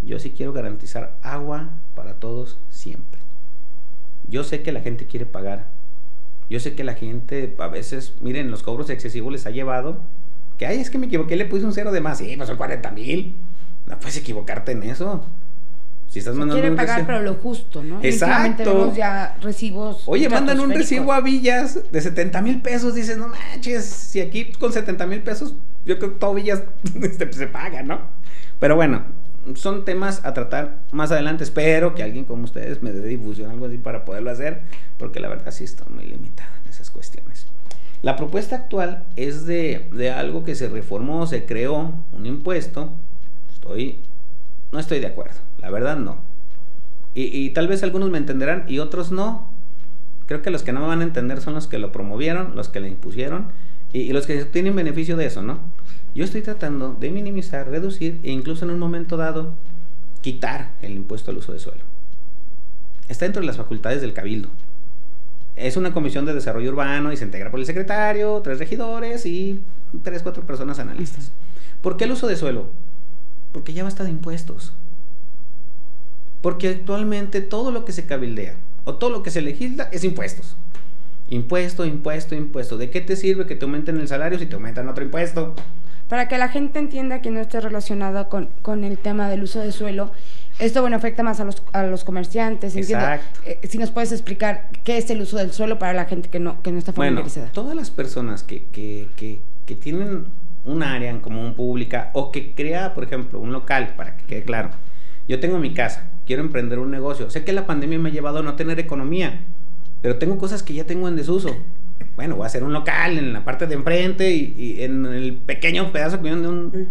yo 0.03 0.17
sí 0.17 0.31
quiero 0.31 0.53
garantizar 0.53 1.15
agua 1.21 1.69
para 1.93 2.15
todos 2.15 2.57
siempre. 2.69 3.19
Yo 4.27 4.43
sé 4.43 4.63
que 4.63 4.71
la 4.71 4.81
gente 4.81 5.05
quiere 5.05 5.27
pagar. 5.27 5.67
Yo 6.49 6.59
sé 6.59 6.73
que 6.73 6.83
la 6.83 6.95
gente 6.95 7.55
a 7.59 7.67
veces, 7.67 8.13
miren, 8.21 8.49
los 8.49 8.63
cobros 8.63 8.89
excesivos 8.89 9.31
les 9.31 9.45
ha 9.45 9.51
llevado 9.51 9.99
que, 10.57 10.65
ay, 10.65 10.79
es 10.79 10.89
que 10.89 10.97
me 10.97 11.07
equivoqué, 11.07 11.35
le 11.35 11.45
puse 11.45 11.65
un 11.65 11.73
cero 11.73 11.91
de 11.91 12.01
más. 12.01 12.19
Sí, 12.19 12.33
pues 12.37 12.47
son 12.47 12.57
40 12.57 12.91
mil. 12.91 13.35
No 13.85 13.99
puedes 13.99 14.17
equivocarte 14.17 14.71
en 14.71 14.83
eso. 14.83 15.25
Si 16.15 16.19
estás 16.19 16.35
mandando 16.35 16.61
quiere 16.61 16.73
pagar, 16.77 17.05
pero 17.05 17.21
lo 17.21 17.33
justo, 17.33 17.83
¿no? 17.83 17.99
Exacto. 18.01 18.93
ya 18.95 19.35
recibos. 19.41 20.03
Oye, 20.05 20.29
mandan 20.29 20.61
un 20.61 20.71
recibo 20.71 21.11
a 21.11 21.19
Villas 21.19 21.91
de 21.91 21.99
70 21.99 22.41
mil 22.41 22.61
pesos. 22.61 22.95
Dices, 22.95 23.17
no 23.17 23.27
manches, 23.27 23.83
si 23.83 24.21
aquí 24.21 24.53
con 24.53 24.71
70 24.71 25.07
mil 25.07 25.23
pesos, 25.23 25.55
yo 25.85 25.99
creo 25.99 26.13
que 26.13 26.19
todo 26.19 26.35
Villas 26.35 26.63
este, 27.01 27.25
pues, 27.25 27.35
se 27.35 27.47
paga, 27.47 27.83
¿no? 27.83 27.99
Pero 28.61 28.77
bueno, 28.77 29.03
son 29.55 29.83
temas 29.83 30.23
a 30.23 30.33
tratar 30.33 30.77
más 30.93 31.11
adelante. 31.11 31.43
Espero 31.43 31.95
que 31.95 32.01
alguien 32.01 32.23
como 32.23 32.45
ustedes 32.45 32.81
me 32.81 32.93
dé 32.93 33.05
difusión, 33.05 33.51
algo 33.51 33.65
así 33.65 33.77
para 33.77 34.05
poderlo 34.05 34.31
hacer, 34.31 34.61
porque 34.97 35.19
la 35.19 35.27
verdad 35.27 35.51
sí 35.51 35.65
estoy 35.65 35.93
muy 35.93 36.05
limitada 36.05 36.61
en 36.63 36.69
esas 36.69 36.91
cuestiones. 36.91 37.45
La 38.03 38.15
propuesta 38.15 38.55
actual 38.55 39.03
es 39.17 39.45
de, 39.45 40.13
algo 40.15 40.45
que 40.45 40.55
se 40.55 40.69
reformó, 40.69 41.27
se 41.27 41.43
creó, 41.43 41.93
un 42.13 42.25
impuesto. 42.25 42.93
Estoy, 43.51 43.99
no 44.71 44.79
estoy 44.79 45.01
de 45.01 45.07
acuerdo, 45.07 45.41
la 45.65 45.71
verdad 45.71 45.97
no. 45.97 46.19
Y, 47.15 47.49
tal 47.51 47.69
vez 47.69 47.81
algunos 47.81 48.09
me 48.09 48.17
entenderán 48.17 48.65
y 48.67 48.79
otros 48.79 49.11
no. 49.11 49.49
Creo 50.27 50.41
que 50.41 50.49
los 50.51 50.63
que 50.63 50.73
no 50.73 50.81
me 50.81 50.87
van 50.87 50.99
a 50.99 51.03
entender 51.03 51.39
son 51.39 51.53
los 51.53 51.65
que 51.65 51.79
lo 51.79 51.91
promovieron, 51.91 52.55
los 52.55 52.67
que 52.67 52.81
le 52.81 52.89
impusieron 52.89 53.47
y, 53.93 53.99
y 53.99 54.13
los 54.13 54.27
que 54.27 54.43
tienen 54.45 54.75
beneficio 54.75 55.15
de 55.15 55.25
eso, 55.25 55.41
¿no? 55.41 55.59
Yo 56.13 56.25
estoy 56.25 56.41
tratando 56.41 56.93
de 56.99 57.11
minimizar, 57.11 57.69
reducir 57.69 58.19
e 58.23 58.31
incluso 58.31 58.65
en 58.65 58.71
un 58.71 58.79
momento 58.79 59.15
dado 59.17 59.53
quitar 60.21 60.73
el 60.81 60.91
impuesto 60.91 61.31
al 61.31 61.37
uso 61.37 61.53
de 61.53 61.59
suelo. 61.59 61.83
Está 63.07 63.25
dentro 63.25 63.39
de 63.39 63.47
las 63.47 63.57
facultades 63.57 64.01
del 64.01 64.13
cabildo 64.13 64.49
es 65.55 65.77
una 65.77 65.93
comisión 65.93 66.25
de 66.25 66.33
desarrollo 66.33 66.69
urbano 66.71 67.11
y 67.11 67.17
se 67.17 67.23
integra 67.23 67.49
por 67.49 67.59
el 67.59 67.65
secretario, 67.65 68.41
tres 68.43 68.59
regidores 68.59 69.25
y 69.25 69.61
tres, 70.03 70.21
cuatro 70.21 70.45
personas 70.45 70.79
analistas. 70.79 71.31
¿Por 71.81 71.97
qué 71.97 72.03
el 72.05 72.11
uso 72.11 72.27
de 72.27 72.35
suelo? 72.35 72.69
Porque 73.51 73.73
ya 73.73 73.83
basta 73.83 74.03
de 74.03 74.09
impuestos. 74.09 74.73
Porque 76.45 76.69
actualmente 76.69 77.41
todo 77.41 77.71
lo 77.71 77.85
que 77.85 77.91
se 77.91 78.05
cabildea 78.05 78.53
o 78.83 78.97
todo 78.97 79.09
lo 79.09 79.23
que 79.23 79.31
se 79.31 79.41
legisla 79.41 79.89
es 79.91 80.03
impuestos. 80.03 80.55
Impuesto, 81.27 81.87
impuesto, 81.87 82.35
impuesto. 82.35 82.77
¿De 82.77 82.91
qué 82.91 83.01
te 83.01 83.15
sirve 83.15 83.47
que 83.47 83.55
te 83.55 83.65
aumenten 83.65 83.97
el 83.97 84.07
salario 84.07 84.37
si 84.37 84.45
te 84.45 84.53
aumentan 84.53 84.87
otro 84.87 85.03
impuesto? 85.03 85.55
Para 86.07 86.27
que 86.27 86.37
la 86.37 86.49
gente 86.49 86.77
entienda 86.77 87.19
que 87.19 87.31
no 87.31 87.39
esté 87.39 87.61
relacionado 87.61 88.29
con, 88.29 88.51
con 88.61 88.83
el 88.83 88.99
tema 88.99 89.27
del 89.27 89.41
uso 89.41 89.59
de 89.59 89.71
suelo, 89.71 90.11
esto, 90.59 90.81
bueno, 90.81 90.97
afecta 90.97 91.23
más 91.23 91.39
a 91.39 91.45
los, 91.45 91.63
a 91.73 91.81
los 91.81 92.03
comerciantes. 92.03 92.75
Exacto. 92.75 93.39
Eh, 93.47 93.59
si 93.67 93.79
nos 93.79 93.89
puedes 93.89 94.11
explicar 94.11 94.69
qué 94.83 94.99
es 94.99 95.09
el 95.09 95.21
uso 95.21 95.37
del 95.37 95.51
suelo 95.51 95.79
para 95.79 95.93
la 95.93 96.05
gente 96.05 96.29
que 96.29 96.39
no, 96.39 96.61
que 96.61 96.71
no 96.71 96.77
está 96.77 96.93
familiarizada. 96.93 97.47
Bueno, 97.47 97.53
todas 97.53 97.75
las 97.75 97.89
personas 97.89 98.43
que, 98.43 98.65
que, 98.65 99.09
que, 99.15 99.41
que 99.65 99.73
tienen 99.73 100.25
un 100.63 100.83
área 100.83 101.09
en 101.09 101.21
común 101.21 101.55
pública 101.55 102.11
o 102.13 102.31
que 102.31 102.53
crea, 102.53 102.93
por 102.93 103.03
ejemplo, 103.03 103.39
un 103.39 103.51
local, 103.51 103.95
para 103.97 104.15
que 104.15 104.25
quede 104.25 104.43
claro. 104.43 104.69
Yo 105.27 105.39
tengo 105.39 105.57
mi 105.57 105.73
casa, 105.73 106.11
quiero 106.25 106.41
emprender 106.41 106.79
un 106.79 106.91
negocio. 106.91 107.29
Sé 107.29 107.43
que 107.43 107.53
la 107.53 107.65
pandemia 107.65 107.99
me 107.99 108.09
ha 108.09 108.11
llevado 108.11 108.39
a 108.39 108.41
no 108.41 108.55
tener 108.55 108.79
economía, 108.79 109.41
pero 110.01 110.17
tengo 110.17 110.37
cosas 110.37 110.63
que 110.63 110.73
ya 110.73 110.85
tengo 110.85 111.07
en 111.07 111.15
desuso. 111.15 111.55
Bueno, 112.15 112.35
voy 112.35 112.43
a 112.43 112.47
hacer 112.47 112.63
un 112.63 112.73
local 112.73 113.17
en 113.17 113.33
la 113.33 113.43
parte 113.45 113.67
de 113.67 113.75
enfrente 113.75 114.31
y, 114.31 114.83
en 114.83 115.05
el 115.05 115.33
pequeño 115.33 115.91
pedazo 115.91 116.21
que 116.21 116.29
de 116.29 116.47
un 116.47 116.87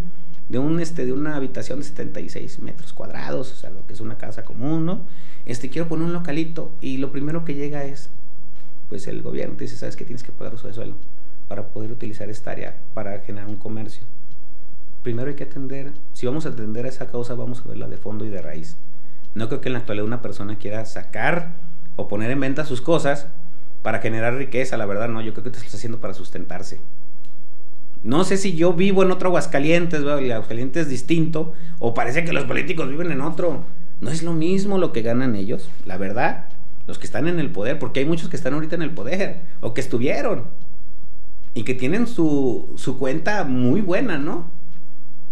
de, 0.49 0.59
un, 0.59 0.81
este, 0.81 1.07
de 1.07 1.13
una 1.13 1.37
habitación 1.37 1.79
de 1.79 1.85
76 1.85 2.59
metros 2.61 2.93
cuadrados, 2.93 3.53
o 3.53 3.57
sea, 3.57 3.71
lo 3.71 3.87
que 3.87 3.95
es 3.95 4.01
una 4.01 4.19
casa 4.19 4.45
común, 4.45 4.85
¿no? 4.85 5.01
Este, 5.47 5.71
quiero 5.71 5.89
poner 5.89 6.07
un 6.07 6.13
localito 6.13 6.71
y 6.81 6.99
lo 6.99 7.13
primero 7.13 7.45
que 7.45 7.55
llega 7.55 7.85
es, 7.85 8.11
pues 8.89 9.07
el 9.07 9.23
gobierno 9.23 9.57
te 9.57 9.65
dice, 9.65 9.77
¿sabes 9.77 9.97
que 9.97 10.05
tienes 10.05 10.23
que 10.23 10.33
pagar 10.33 10.55
uso 10.55 10.69
de 10.69 10.75
suelo 10.75 10.97
para 11.49 11.69
poder 11.69 11.93
utilizar 11.93 12.29
esta 12.29 12.51
área 12.51 12.77
para 12.95 13.21
generar 13.21 13.49
un 13.49 13.57
comercio? 13.57 14.05
Primero 15.03 15.29
hay 15.29 15.35
que 15.37 15.45
atender, 15.45 15.93
si 16.13 16.27
vamos 16.27 16.47
a 16.47 16.51
atender 16.51 16.87
a 16.87 16.89
esa 16.89 17.07
causa, 17.07 17.35
vamos 17.35 17.63
a 17.65 17.69
verla 17.69 17.89
de 17.89 17.97
fondo 17.97 18.25
y 18.25 18.31
de 18.31 18.41
raíz. 18.41 18.77
No 19.35 19.49
creo 19.49 19.61
que 19.61 19.69
en 19.69 19.75
la 19.75 19.81
actualidad 19.81 20.07
una 20.07 20.23
persona 20.23 20.57
quiera 20.59 20.85
sacar 20.85 21.53
o 21.97 22.09
poner 22.09 22.31
en 22.31 22.41
venta 22.41 22.65
sus 22.65 22.81
cosas 22.81 23.27
para 23.83 23.99
generar 24.01 24.35
riqueza, 24.35 24.77
la 24.77 24.87
verdad 24.87 25.09
no, 25.09 25.21
yo 25.21 25.33
creo 25.33 25.45
que 25.45 25.51
te 25.51 25.59
estás 25.59 25.75
haciendo 25.75 26.01
para 26.01 26.15
sustentarse. 26.15 26.81
No 28.03 28.25
sé 28.25 28.37
si 28.37 28.55
yo 28.55 28.73
vivo 28.75 29.03
en 29.03 29.11
otro 29.11 29.29
Aguascalientes, 29.29 30.01
el 30.01 30.33
Aguascalientes 30.33 30.83
es 30.83 30.89
distinto, 30.89 31.53
o 31.79 31.95
parece 31.95 32.25
que 32.25 32.33
los 32.33 32.45
políticos 32.45 32.89
viven 32.89 33.11
en 33.11 33.21
otro. 33.21 33.65
No 34.01 34.11
es 34.11 34.23
lo 34.23 34.33
mismo 34.35 34.79
lo 34.79 34.93
que 34.93 35.03
ganan 35.03 35.35
ellos, 35.37 35.71
la 35.87 35.97
verdad. 35.97 36.47
Los 36.87 36.99
que 36.99 37.07
están 37.07 37.29
en 37.29 37.41
el 37.41 37.51
poder, 37.51 37.79
porque 37.79 38.01
hay 38.01 38.07
muchos 38.07 38.29
que 38.29 38.37
están 38.37 38.55
ahorita 38.55 38.75
en 38.77 38.83
el 38.83 38.91
poder, 38.91 39.41
o 39.61 39.73
que 39.75 39.81
estuvieron. 39.81 40.45
y 41.55 41.63
que 41.63 41.75
tienen 41.75 42.07
su, 42.07 42.73
su 42.77 42.99
cuenta 42.99 43.45
muy 43.45 43.81
buena, 43.81 44.19
¿no? 44.19 44.51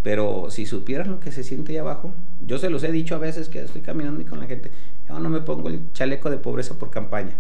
Pero 0.02 0.46
si 0.50 0.66
supieran 0.66 1.10
lo 1.10 1.20
que 1.20 1.30
se 1.30 1.44
siente 1.44 1.72
ahí 1.72 1.78
abajo, 1.78 2.12
yo 2.44 2.58
se 2.58 2.70
los 2.70 2.82
he 2.82 2.90
dicho 2.90 3.14
a 3.14 3.18
veces 3.18 3.48
que 3.48 3.60
estoy 3.62 3.82
caminando 3.82 4.20
y 4.20 4.24
con 4.24 4.40
la 4.40 4.46
gente, 4.46 4.70
yo 5.08 5.18
no 5.20 5.28
me 5.30 5.40
pongo 5.40 5.68
el 5.68 5.80
chaleco 5.92 6.28
de 6.30 6.38
pobreza 6.38 6.74
por 6.78 6.90
campaña. 6.90 7.32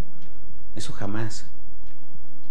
Eso 0.76 0.92
jamás. 0.92 1.46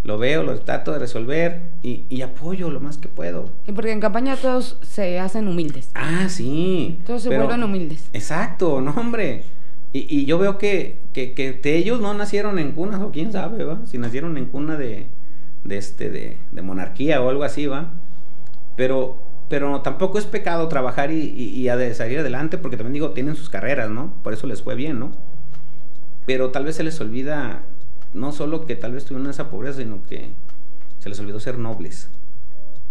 Lo 0.04 0.18
veo, 0.18 0.44
lo 0.44 0.60
trato 0.60 0.92
de 0.92 1.00
resolver 1.00 1.62
y, 1.84 2.04
y 2.10 2.24
apoyo 2.24 2.72
lo 2.72 2.80
más 2.80 2.98
que 2.98 3.08
puedo. 3.08 3.50
Y 3.68 3.72
porque 3.72 3.92
en 3.92 4.00
campaña 4.00 4.36
todos 4.36 4.78
se 4.82 5.20
hacen 5.20 5.48
humildes. 5.48 5.92
Ah, 5.94 6.28
sí. 6.28 7.00
Todos 7.06 7.22
se 7.22 7.30
pero- 7.30 7.44
vuelven 7.46 7.64
humildes. 7.64 8.10
Exacto, 8.12 8.82
no, 8.82 8.92
hombre. 8.92 9.44
Y, 9.94 10.08
y 10.10 10.26
yo 10.26 10.40
veo 10.40 10.58
que, 10.58 10.98
que, 11.14 11.34
que 11.34 11.54
de 11.54 11.78
ellos 11.78 12.02
no 12.02 12.14
nacieron 12.16 12.58
en 12.60 12.72
cunas, 12.72 13.02
o 13.02 13.12
quién 13.12 13.32
sabe, 13.32 13.64
¿va? 13.64 13.80
Si 13.86 13.98
nacieron 13.98 14.38
en 14.38 14.46
cuna 14.46 14.76
de, 14.76 15.06
de, 15.66 15.78
este, 15.78 16.10
de, 16.10 16.38
de 16.52 16.62
monarquía 16.62 17.22
o 17.22 17.30
algo 17.30 17.44
así, 17.44 17.68
¿va? 17.68 17.92
Pero, 18.76 19.18
pero 19.52 19.82
tampoco 19.82 20.18
es 20.18 20.26
pecado 20.26 20.70
trabajar 20.70 21.12
y, 21.12 21.68
salir 21.94 22.20
adelante, 22.20 22.58
porque 22.58 22.78
también 22.78 22.94
digo, 22.94 23.12
tienen 23.12 23.36
sus 23.36 23.50
carreras, 23.50 23.90
¿no? 23.90 24.14
Por 24.24 24.32
eso 24.32 24.48
les 24.48 24.62
fue 24.62 24.76
bien, 24.76 24.98
¿no? 24.98 25.12
Pero 26.26 26.52
tal 26.52 26.64
vez 26.64 26.78
se 26.78 26.84
les 26.84 27.02
olvida, 27.02 27.64
no 28.14 28.32
solo 28.32 28.66
que 28.66 28.78
tal 28.78 28.94
vez 28.94 29.04
tuvieron 29.04 29.30
esa 29.30 29.50
pobreza, 29.50 29.80
sino 29.80 30.04
que 30.06 30.30
se 31.00 31.10
les 31.10 31.20
olvidó 31.20 31.42
ser 31.42 31.58
nobles. 31.58 32.10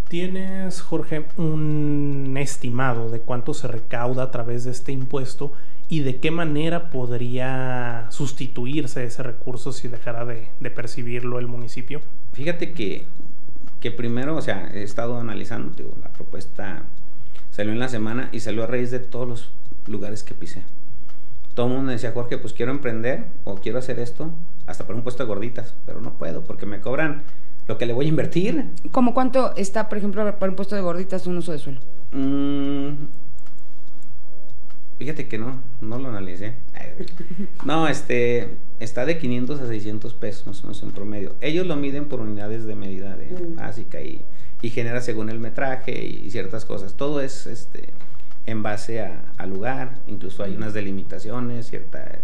¿Tienes, 0.07 0.81
Jorge, 0.81 1.25
un 1.35 2.35
estimado 2.37 3.09
de 3.09 3.21
cuánto 3.21 3.55
se 3.55 3.67
recauda 3.67 4.21
a 4.21 4.29
través 4.29 4.63
de 4.63 4.69
este 4.69 4.91
impuesto 4.91 5.53
y 5.89 6.01
de 6.01 6.17
qué 6.17 6.29
manera 6.29 6.91
podría 6.91 8.05
sustituirse 8.11 9.03
ese 9.03 9.23
recurso 9.23 9.71
si 9.71 9.87
dejara 9.87 10.25
de, 10.25 10.49
de 10.59 10.69
percibirlo 10.69 11.39
el 11.39 11.47
municipio? 11.47 12.01
Fíjate 12.33 12.73
que, 12.73 13.07
que 13.81 13.91
primero, 13.91 14.35
o 14.37 14.41
sea, 14.41 14.71
he 14.73 14.83
estado 14.83 15.19
analizando, 15.19 15.73
digo, 15.75 15.93
la 16.01 16.09
propuesta 16.13 16.83
salió 17.49 17.73
en 17.73 17.79
la 17.79 17.89
semana 17.89 18.29
y 18.31 18.39
salió 18.39 18.63
a 18.63 18.67
raíz 18.67 18.91
de 18.91 18.99
todos 18.99 19.27
los 19.27 19.51
lugares 19.87 20.23
que 20.23 20.35
pisé. 20.35 20.63
Todo 21.55 21.65
el 21.65 21.73
mundo 21.73 21.87
me 21.87 21.93
decía, 21.93 22.11
Jorge, 22.13 22.37
pues 22.37 22.53
quiero 22.53 22.71
emprender 22.71 23.25
o 23.43 23.55
quiero 23.55 23.79
hacer 23.79 23.99
esto, 23.99 24.29
hasta 24.67 24.85
por 24.85 24.95
un 24.95 25.01
puesto 25.01 25.23
de 25.23 25.27
gorditas, 25.27 25.73
pero 25.85 25.99
no 25.99 26.13
puedo 26.13 26.43
porque 26.43 26.67
me 26.67 26.79
cobran 26.79 27.23
lo 27.67 27.77
que 27.79 27.87
le 27.87 27.93
voy 27.93 28.05
a 28.05 28.09
invertir. 28.09 28.67
¿Cómo 28.91 29.15
cuánto 29.15 29.55
está, 29.55 29.89
por 29.89 29.97
ejemplo, 29.97 30.37
por 30.37 30.49
un 30.49 30.55
puesto 30.55 30.75
de 30.75 30.81
gorditas 30.81 31.25
un 31.25 31.37
uso 31.37 31.51
de 31.51 31.59
suelo? 31.59 31.79
Mm, 32.11 32.91
fíjate 35.01 35.27
que 35.27 35.39
no, 35.39 35.59
no 35.81 35.97
lo 35.97 36.09
analicé. 36.09 36.53
No, 37.65 37.87
este, 37.87 38.49
está 38.79 39.05
de 39.05 39.17
500 39.17 39.59
a 39.61 39.67
600 39.67 40.13
pesos 40.13 40.45
más 40.45 40.59
o 40.59 40.63
menos 40.67 40.83
en 40.83 40.91
promedio. 40.91 41.35
Ellos 41.41 41.65
lo 41.65 41.75
miden 41.75 42.05
por 42.05 42.19
unidades 42.19 42.65
de 42.65 42.75
medida 42.75 43.15
de 43.15 43.25
Mm. 43.31 43.55
básica 43.55 44.01
y, 44.01 44.23
y 44.61 44.69
genera 44.69 45.01
según 45.01 45.29
el 45.29 45.39
metraje 45.39 46.03
y, 46.05 46.29
ciertas 46.29 46.65
cosas. 46.65 46.93
Todo 46.95 47.19
es 47.21 47.47
este, 47.47 47.89
en 48.45 48.61
base 48.61 49.01
a- 49.01 49.23
al 49.37 49.49
lugar, 49.49 49.97
incluso 50.07 50.43
hay 50.43 50.55
unas 50.55 50.73
delimitaciones, 50.73 51.67
cierta, 51.67 52.19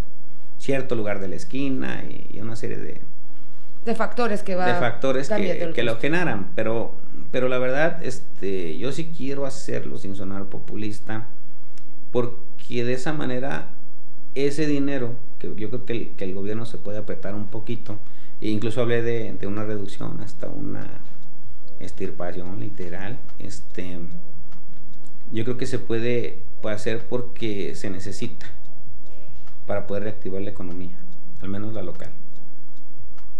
cierto 0.59 0.93
lugar 0.95 1.19
de 1.19 1.27
la 1.29 1.35
esquina 1.35 2.03
y, 2.07 2.35
y 2.35 2.39
una 2.41 2.55
serie 2.55 2.77
de, 2.77 3.01
De 3.85 3.95
factores 3.95 4.43
que 4.43 4.55
va 4.55 4.67
de 4.67 4.79
factores 4.79 5.29
que, 5.29 5.71
que 5.73 5.83
lo 5.83 5.97
generan, 5.97 6.51
pero, 6.55 6.93
pero 7.31 7.47
la 7.47 7.57
verdad, 7.57 8.03
este, 8.03 8.77
yo 8.77 8.91
sí 8.91 9.11
quiero 9.15 9.45
hacerlo 9.47 9.97
sin 9.97 10.15
sonar 10.15 10.45
populista, 10.45 11.27
porque 12.11 12.46
de 12.69 12.93
esa 12.93 13.13
manera 13.13 13.69
ese 14.35 14.67
dinero, 14.67 15.15
que 15.39 15.53
yo 15.55 15.69
creo 15.69 15.85
que 15.85 15.93
el, 15.93 16.09
que 16.11 16.25
el 16.25 16.33
gobierno 16.33 16.65
se 16.65 16.77
puede 16.77 16.99
apretar 16.99 17.33
un 17.33 17.47
poquito, 17.47 17.97
e 18.41 18.49
incluso 18.49 18.81
hablé 18.81 19.01
de, 19.01 19.33
de 19.33 19.47
una 19.47 19.63
reducción 19.63 20.19
hasta 20.21 20.47
una 20.47 20.87
extirpación 21.79 22.59
literal, 22.59 23.17
este, 23.39 23.99
yo 25.31 25.43
creo 25.43 25.57
que 25.57 25.65
se 25.65 25.79
puede, 25.79 26.39
puede 26.61 26.75
hacer 26.75 27.07
porque 27.07 27.75
se 27.75 27.89
necesita 27.89 28.47
para 29.65 29.87
poder 29.87 30.03
reactivar 30.03 30.41
la 30.41 30.51
economía, 30.51 30.97
al 31.41 31.49
menos 31.49 31.73
la 31.73 31.81
local 31.81 32.11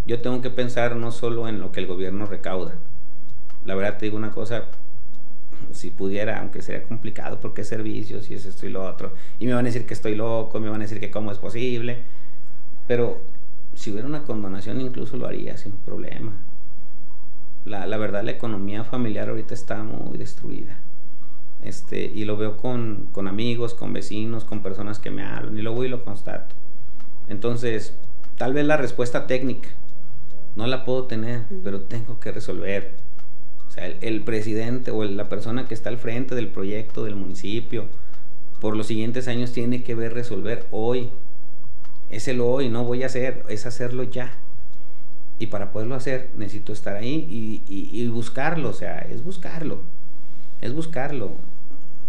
yo 0.08 0.22
tengo 0.22 0.42
que 0.42 0.50
pensar 0.50 0.96
no 0.96 1.12
solo 1.12 1.50
en 1.50 1.60
lo 1.60 1.72
que 1.72 1.82
el 1.82 1.86
gobierno 1.86 2.26
recauda. 2.26 2.76
La 3.66 3.76
verdad 3.76 3.98
te 3.98 4.06
digo 4.06 4.18
una 4.18 4.32
cosa, 4.32 4.66
si 5.72 5.92
pudiera, 5.92 6.40
aunque 6.40 6.62
sería 6.62 6.88
complicado 6.88 7.40
porque 7.40 7.62
es 7.62 7.68
servicios 7.68 8.30
y 8.30 8.36
es 8.36 8.46
esto 8.46 8.66
y 8.66 8.70
lo 8.70 8.84
otro, 8.84 9.14
y 9.40 9.46
me 9.46 9.54
van 9.54 9.66
a 9.66 9.70
decir 9.70 9.86
que 9.86 9.94
estoy 9.94 10.16
loco, 10.16 10.60
me 10.60 10.70
van 10.70 10.82
a 10.82 10.86
decir 10.86 11.00
que 11.00 11.12
cómo 11.12 11.32
es 11.32 11.38
posible, 11.38 12.00
pero 12.88 13.22
si 13.74 13.92
hubiera 13.92 14.08
una 14.08 14.24
condonación 14.24 14.82
incluso 14.82 15.18
lo 15.18 15.28
haría 15.28 15.58
sin 15.58 15.74
problema. 15.74 16.34
La, 17.66 17.86
la 17.86 17.98
verdad 17.98 18.24
la 18.24 18.32
economía 18.32 18.84
familiar 18.84 19.30
ahorita 19.30 19.54
está 19.54 19.84
muy 19.84 20.18
destruida. 20.18 20.80
Este, 21.64 22.06
y 22.06 22.24
lo 22.26 22.38
veo 22.38 22.58
con, 22.58 23.10
con 23.12 23.28
amigos, 23.28 23.74
con 23.74 23.92
vecinos, 23.92 24.46
con 24.46 24.62
personas 24.62 25.00
que 25.00 25.12
me 25.12 25.24
hablan, 25.24 25.58
y 25.58 25.62
lo 25.62 25.74
voy 25.74 25.88
y 25.88 25.90
lo 25.90 26.04
constato. 26.04 26.56
Entonces, 27.28 27.98
tal 28.38 28.54
vez 28.54 28.66
la 28.66 28.78
respuesta 28.78 29.28
técnica 29.28 29.70
no 30.56 30.66
la 30.68 30.86
puedo 30.86 31.06
tener, 31.06 31.44
pero 31.64 31.82
tengo 31.82 32.20
que 32.20 32.32
resolver. 32.32 32.96
Sea, 33.78 33.86
el, 33.88 33.98
el 34.02 34.22
presidente 34.24 34.92
o 34.92 35.04
el- 35.04 35.16
la 35.18 35.30
persona 35.30 35.66
que 35.68 35.74
está 35.74 35.90
al 35.90 35.98
frente 35.98 36.36
del 36.36 36.48
proyecto 36.48 37.04
del 37.04 37.16
municipio 37.16 37.86
por 38.60 38.76
los 38.76 38.88
siguientes 38.88 39.28
años 39.28 39.52
tiene 39.54 39.84
que 39.84 39.94
ver 39.96 40.14
resolver 40.14 40.66
hoy. 40.72 41.10
Es 42.10 42.28
el 42.28 42.42
hoy, 42.42 42.70
no 42.70 42.84
voy 42.84 43.04
a 43.04 43.06
hacer, 43.08 43.44
es 43.50 43.66
hacerlo 43.66 44.04
ya. 44.04 44.34
Y 45.40 45.48
para 45.48 45.72
poderlo 45.72 45.94
hacer 45.94 46.30
necesito 46.38 46.74
estar 46.74 46.96
ahí 46.96 47.28
y, 47.30 47.62
y- 47.72 48.02
y 48.02 48.08
buscarlo, 48.08 48.70
o 48.70 48.74
sea, 48.74 49.00
es 49.00 49.24
buscarlo. 49.24 49.82
Es 50.62 50.74
buscarlo. 50.74 51.32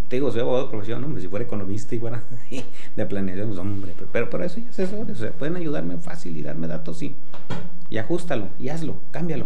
Te 0.08 0.16
digo, 0.16 0.30
soy 0.32 0.40
abogado 0.40 0.64
de 0.64 0.70
profesión, 0.70 1.04
hombre, 1.04 1.20
si 1.20 1.28
fuera 1.28 1.44
economista 1.44 1.94
y 1.94 1.98
fuera 1.98 2.22
de 2.96 3.04
planeación, 3.06 3.48
pues, 3.48 3.58
hombre, 3.58 3.92
pero, 3.98 4.08
pero 4.10 4.30
para 4.30 4.46
eso 4.46 4.56
hay 4.58 4.66
asesores, 4.70 5.18
o 5.18 5.20
sea, 5.20 5.32
pueden 5.32 5.56
ayudarme 5.56 5.98
fácil 5.98 6.34
y 6.38 6.42
darme 6.42 6.66
datos, 6.66 6.96
sí. 6.96 7.14
Y 7.90 7.98
ajustalo, 7.98 8.48
y 8.58 8.70
hazlo, 8.70 8.96
cámbialo. 9.10 9.44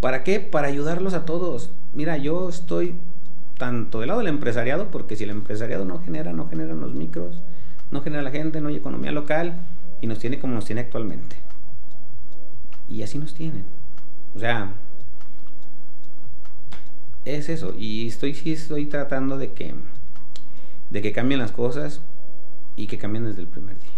¿Para 0.00 0.24
qué? 0.24 0.40
Para 0.40 0.68
ayudarlos 0.68 1.14
a 1.14 1.24
todos. 1.24 1.70
Mira, 1.94 2.16
yo 2.16 2.48
estoy 2.48 2.94
tanto 3.58 4.00
del 4.00 4.08
lado 4.08 4.20
del 4.20 4.28
empresariado, 4.28 4.90
porque 4.90 5.16
si 5.16 5.24
el 5.24 5.30
empresariado 5.30 5.84
no 5.84 6.00
genera, 6.00 6.32
no 6.32 6.48
generan 6.48 6.80
los 6.80 6.94
micros, 6.94 7.42
no 7.90 8.02
genera 8.02 8.22
la 8.22 8.30
gente, 8.30 8.60
no 8.60 8.68
hay 8.68 8.76
economía 8.76 9.12
local, 9.12 9.56
y 10.00 10.06
nos 10.06 10.18
tiene 10.18 10.38
como 10.38 10.54
nos 10.54 10.66
tiene 10.66 10.82
actualmente. 10.82 11.36
Y 12.88 13.02
así 13.02 13.18
nos 13.18 13.34
tienen. 13.34 13.64
O 14.34 14.38
sea, 14.38 14.72
es 17.24 17.48
eso. 17.48 17.74
Y 17.76 18.06
estoy, 18.06 18.34
sí 18.34 18.52
estoy 18.52 18.86
tratando 18.86 19.38
de 19.38 19.52
que, 19.52 19.74
de 20.90 21.02
que 21.02 21.12
cambien 21.12 21.40
las 21.40 21.52
cosas 21.52 22.00
y 22.76 22.86
que 22.86 22.98
cambien 22.98 23.24
desde 23.24 23.40
el 23.40 23.48
primer 23.48 23.78
día. 23.78 23.90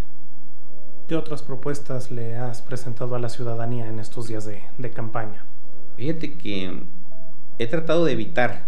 ¿Qué 1.08 1.16
otras 1.16 1.42
propuestas 1.42 2.10
le 2.10 2.36
has 2.36 2.62
presentado 2.62 3.14
a 3.14 3.18
la 3.18 3.28
ciudadanía 3.28 3.88
en 3.88 3.98
estos 3.98 4.28
días 4.28 4.44
de, 4.44 4.62
de 4.78 4.90
campaña? 4.90 5.44
Fíjate 5.98 6.34
que 6.34 6.72
he 7.58 7.66
tratado 7.66 8.04
de 8.04 8.12
evitar, 8.12 8.66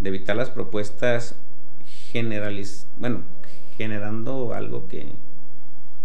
de 0.00 0.08
evitar 0.08 0.36
las 0.36 0.50
propuestas 0.50 1.34
generaliz, 2.12 2.86
bueno, 2.96 3.22
generando 3.76 4.54
algo 4.54 4.86
que, 4.86 5.06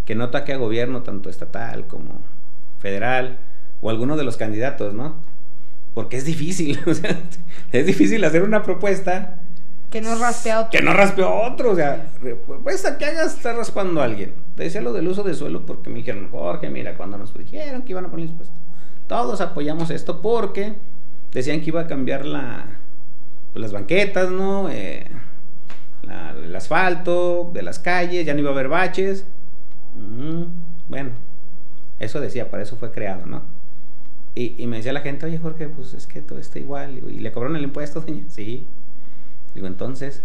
que 0.05 0.15
no 0.15 0.23
ataque 0.23 0.53
a 0.53 0.57
gobierno, 0.57 1.03
tanto 1.03 1.29
estatal 1.29 1.85
como 1.85 2.19
federal, 2.79 3.37
o 3.79 3.91
alguno 3.91 4.17
de 4.17 4.23
los 4.23 4.37
candidatos, 4.37 4.95
¿no? 4.95 5.21
Porque 5.93 6.17
es 6.17 6.25
difícil, 6.25 6.79
o 6.87 6.95
sea, 6.95 7.15
es 7.71 7.85
difícil 7.85 8.23
hacer 8.23 8.41
una 8.41 8.63
propuesta 8.63 9.39
Que 9.91 10.01
no 10.01 10.15
raspe 10.15 10.49
a 10.49 10.61
otro. 10.61 10.71
que 10.71 10.81
no 10.81 10.93
raspe 10.93 11.21
a 11.21 11.29
otro, 11.29 11.73
o 11.73 11.75
sea, 11.75 12.07
propuesta 12.47 12.97
que 12.97 13.05
hagas 13.05 13.35
está 13.35 13.53
raspando 13.53 14.01
a 14.01 14.05
alguien. 14.05 14.33
Te 14.55 14.63
decía 14.63 14.81
lo 14.81 14.93
del 14.93 15.07
uso 15.09 15.21
de 15.21 15.35
suelo 15.35 15.63
porque 15.63 15.91
me 15.91 15.97
dijeron, 15.97 16.27
Jorge, 16.31 16.71
mira, 16.71 16.97
cuando 16.97 17.19
nos 17.19 17.37
dijeron 17.37 17.83
que 17.83 17.91
iban 17.91 18.05
a 18.05 18.09
poner 18.09 18.29
impuestos, 18.29 18.57
todos 19.07 19.41
apoyamos 19.41 19.89
esto 19.89 20.21
porque 20.21 20.73
decían 21.31 21.61
que 21.61 21.67
iba 21.67 21.81
a 21.81 21.87
cambiar 21.87 22.25
la, 22.25 22.65
pues, 23.53 23.61
las 23.61 23.73
banquetas, 23.73 24.29
¿no? 24.31 24.69
Eh, 24.69 25.07
el 26.43 26.55
asfalto 26.55 27.49
de 27.53 27.63
las 27.63 27.79
calles, 27.79 28.25
ya 28.25 28.33
no 28.33 28.39
iba 28.39 28.49
a 28.49 28.53
haber 28.53 28.69
baches. 28.69 29.25
Mm, 29.95 30.43
bueno, 30.89 31.11
eso 31.99 32.19
decía, 32.21 32.49
para 32.49 32.63
eso 32.63 32.77
fue 32.77 32.91
creado, 32.91 33.25
¿no? 33.25 33.43
Y, 34.35 34.55
y 34.61 34.67
me 34.67 34.77
decía 34.77 34.93
la 34.93 35.01
gente, 35.01 35.25
oye 35.25 35.39
Jorge, 35.39 35.67
pues 35.67 35.93
es 35.93 36.05
que 36.05 36.21
todo 36.21 36.39
está 36.39 36.59
igual. 36.59 36.99
¿Y 37.09 37.19
le 37.19 37.31
cobraron 37.31 37.57
el 37.57 37.63
impuesto, 37.63 38.01
doña? 38.07 38.23
Sí. 38.29 38.65
Digo, 39.55 39.67
entonces, 39.67 40.21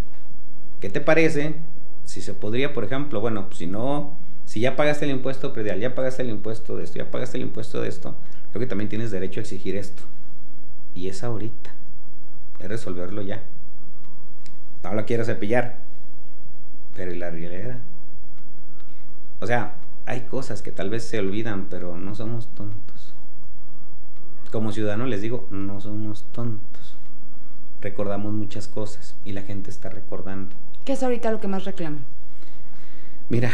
¿qué 0.81 0.90
te 0.90 1.01
parece 1.01 1.57
si 2.05 2.21
se 2.21 2.35
podría, 2.35 2.73
por 2.73 2.85
ejemplo, 2.85 3.21
bueno, 3.21 3.47
pues 3.47 3.59
si 3.59 3.66
no, 3.66 4.16
si 4.45 4.61
ya 4.61 4.77
pagaste 4.77 5.05
el 5.05 5.12
impuesto 5.12 5.53
predial, 5.53 5.81
ya 5.81 5.95
pagaste 5.95 6.23
el 6.23 6.31
impuesto 6.31 6.77
de 6.77 6.85
esto, 6.85 6.99
ya 6.99 7.11
pagaste 7.11 7.38
el 7.38 7.45
impuesto 7.45 7.81
de 7.81 7.88
esto, 7.88 8.16
creo 8.53 8.61
que 8.61 8.67
también 8.67 8.91
tienes 8.91 9.11
derecho 9.11 9.41
a 9.41 9.43
exigir 9.43 9.77
esto. 9.77 10.03
Y 10.95 11.09
es 11.09 11.25
ahorita. 11.25 11.71
Es 12.59 12.69
resolverlo 12.69 13.23
ya. 13.23 13.43
No 14.85 14.95
la 14.95 15.05
quiero 15.05 15.25
cepillar. 15.25 15.79
Pero 16.95 17.12
¿y 17.12 17.19
la 17.19 17.31
rielera? 17.31 17.79
O 19.41 19.47
sea, 19.47 19.75
hay 20.05 20.23
cosas 20.23 20.62
que 20.62 20.71
tal 20.71 20.91
vez 20.91 21.05
se 21.05 21.19
olvidan, 21.19 21.67
pero 21.71 21.97
no 21.97 22.15
somos 22.15 22.49
tontos. 22.55 23.15
como 24.51 24.71
ciudadano 24.71 25.07
les 25.07 25.23
digo, 25.23 25.49
no 25.51 25.81
somos 25.81 26.25
tontos. 26.33 26.95
Recordamos 27.81 28.35
muchas 28.35 28.69
cosas 28.69 29.17
y 29.25 29.33
la 29.33 29.43
gente 29.43 29.71
está 29.71 29.88
recordando. 29.88 30.55
¿Qué 30.85 30.93
es 30.93 31.03
ahorita 31.03 31.33
lo 31.33 31.41
que 31.41 31.49
más 31.49 31.65
reclaman? 31.65 32.05
Mira, 33.31 33.51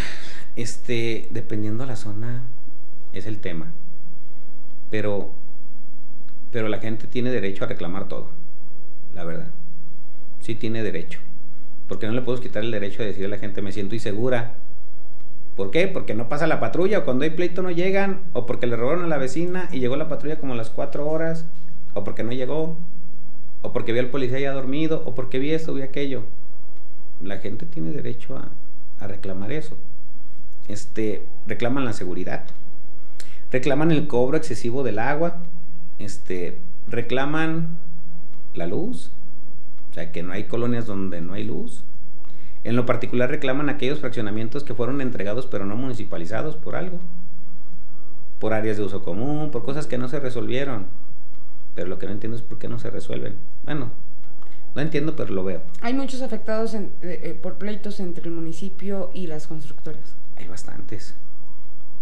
este, 0.57 1.29
dependiendo 1.31 1.85
de 1.85 1.91
la 1.91 1.97
zona, 1.97 2.43
es 3.13 3.27
el 3.27 3.39
tema. 3.39 3.73
Pero, 4.90 5.31
pero 6.51 6.68
la 6.68 6.79
gente 6.79 7.07
tiene 7.07 7.31
derecho 7.31 7.64
a 7.64 7.68
reclamar 7.68 8.09
todo, 8.09 8.31
la 9.14 9.24
verdad. 9.24 9.48
Sí 10.40 10.55
tiene 10.55 10.83
derecho. 10.83 11.20
Porque 11.88 12.07
no 12.07 12.12
le 12.12 12.22
puedo 12.22 12.40
quitar 12.40 12.62
el 12.62 12.70
derecho 12.70 13.03
de 13.03 13.09
decir 13.09 13.24
a 13.24 13.29
la 13.29 13.38
gente, 13.38 13.62
me 13.62 13.72
siento 13.72 13.94
insegura. 13.94 14.55
¿Por 15.57 15.70
qué? 15.70 15.88
Porque 15.88 16.14
no 16.14 16.29
pasa 16.29 16.46
la 16.46 16.61
patrulla, 16.61 17.01
o 17.01 17.05
cuando 17.05 17.24
hay 17.24 17.31
pleito 17.31 17.62
no 17.62 17.70
llegan, 17.70 18.20
o 18.33 18.46
porque 18.46 18.66
le 18.66 18.77
robaron 18.77 19.05
a 19.05 19.09
la 19.09 19.18
vecina 19.18 19.68
y 19.72 19.81
llegó 19.81 19.96
la 19.96 20.09
patrulla 20.09 20.38
como 20.38 20.53
a 20.53 20.57
las 20.57 20.70
cuatro 20.70 21.09
horas, 21.09 21.46
o 21.94 22.05
porque 22.05 22.22
no 22.22 22.33
llegó, 22.33 22.77
o 23.62 23.72
porque 23.72 23.92
vi 23.92 23.98
al 23.98 24.09
policía 24.09 24.38
ya 24.38 24.53
dormido, 24.53 25.03
o 25.05 25.14
porque 25.14 25.38
vi 25.38 25.53
esto, 25.53 25.74
vi 25.74 25.83
aquello. 25.83 26.22
La 27.22 27.38
gente 27.38 27.66
tiene 27.66 27.90
derecho 27.90 28.37
a, 28.37 28.51
a 29.01 29.07
reclamar 29.09 29.51
eso. 29.51 29.77
Este, 30.68 31.24
reclaman 31.46 31.85
la 31.85 31.92
seguridad, 31.92 32.44
reclaman 33.51 33.91
el 33.91 34.07
cobro 34.07 34.37
excesivo 34.37 34.83
del 34.83 34.99
agua, 34.99 35.39
este, 35.99 36.59
reclaman 36.89 37.79
la 38.55 38.67
luz, 38.67 39.11
o 39.91 39.95
sea, 39.95 40.13
que 40.13 40.23
no 40.23 40.33
hay 40.33 40.45
colonias 40.45 40.87
donde 40.87 41.21
no 41.21 41.35
hay 41.35 41.45
luz. 41.45 41.85
En 42.65 42.77
lo 42.77 42.87
particular 42.87 43.31
reclaman 43.31 43.69
aquellos 43.69 44.01
fraccionamientos 44.01 44.65
que 44.65 44.75
fueron 44.75 45.01
entregados 45.01 45.47
pero 45.47 45.65
no 45.65 45.77
municipalizados 45.77 46.57
por 46.57 46.77
algo, 46.77 46.99
por 48.39 48.53
áreas 48.53 48.77
de 48.77 48.83
uso 48.83 49.03
común, 49.03 49.51
por 49.51 49.65
cosas 49.65 49.87
que 49.87 49.99
no 49.99 50.09
se 50.09 50.21
resolvieron. 50.21 50.87
Pero 51.75 51.89
lo 51.89 51.99
que 51.99 52.07
no 52.07 52.13
entiendo 52.13 52.37
es 52.37 52.43
por 52.43 52.59
qué 52.59 52.69
no 52.69 52.79
se 52.79 52.91
resuelven. 52.91 53.37
Bueno, 53.65 53.91
no 54.75 54.83
entiendo, 54.83 55.15
pero 55.17 55.33
lo 55.33 55.45
veo. 55.45 55.63
Hay 55.81 55.95
muchos 55.95 56.23
afectados 56.23 56.75
en, 56.75 56.93
eh, 57.03 57.21
eh, 57.23 57.39
por 57.41 57.55
pleitos 57.55 58.01
entre 58.01 58.25
el 58.25 58.33
municipio 58.33 59.11
y 59.15 59.29
las 59.29 59.47
constructoras. 59.47 60.17
Hay 60.37 60.47
bastantes. 60.49 61.15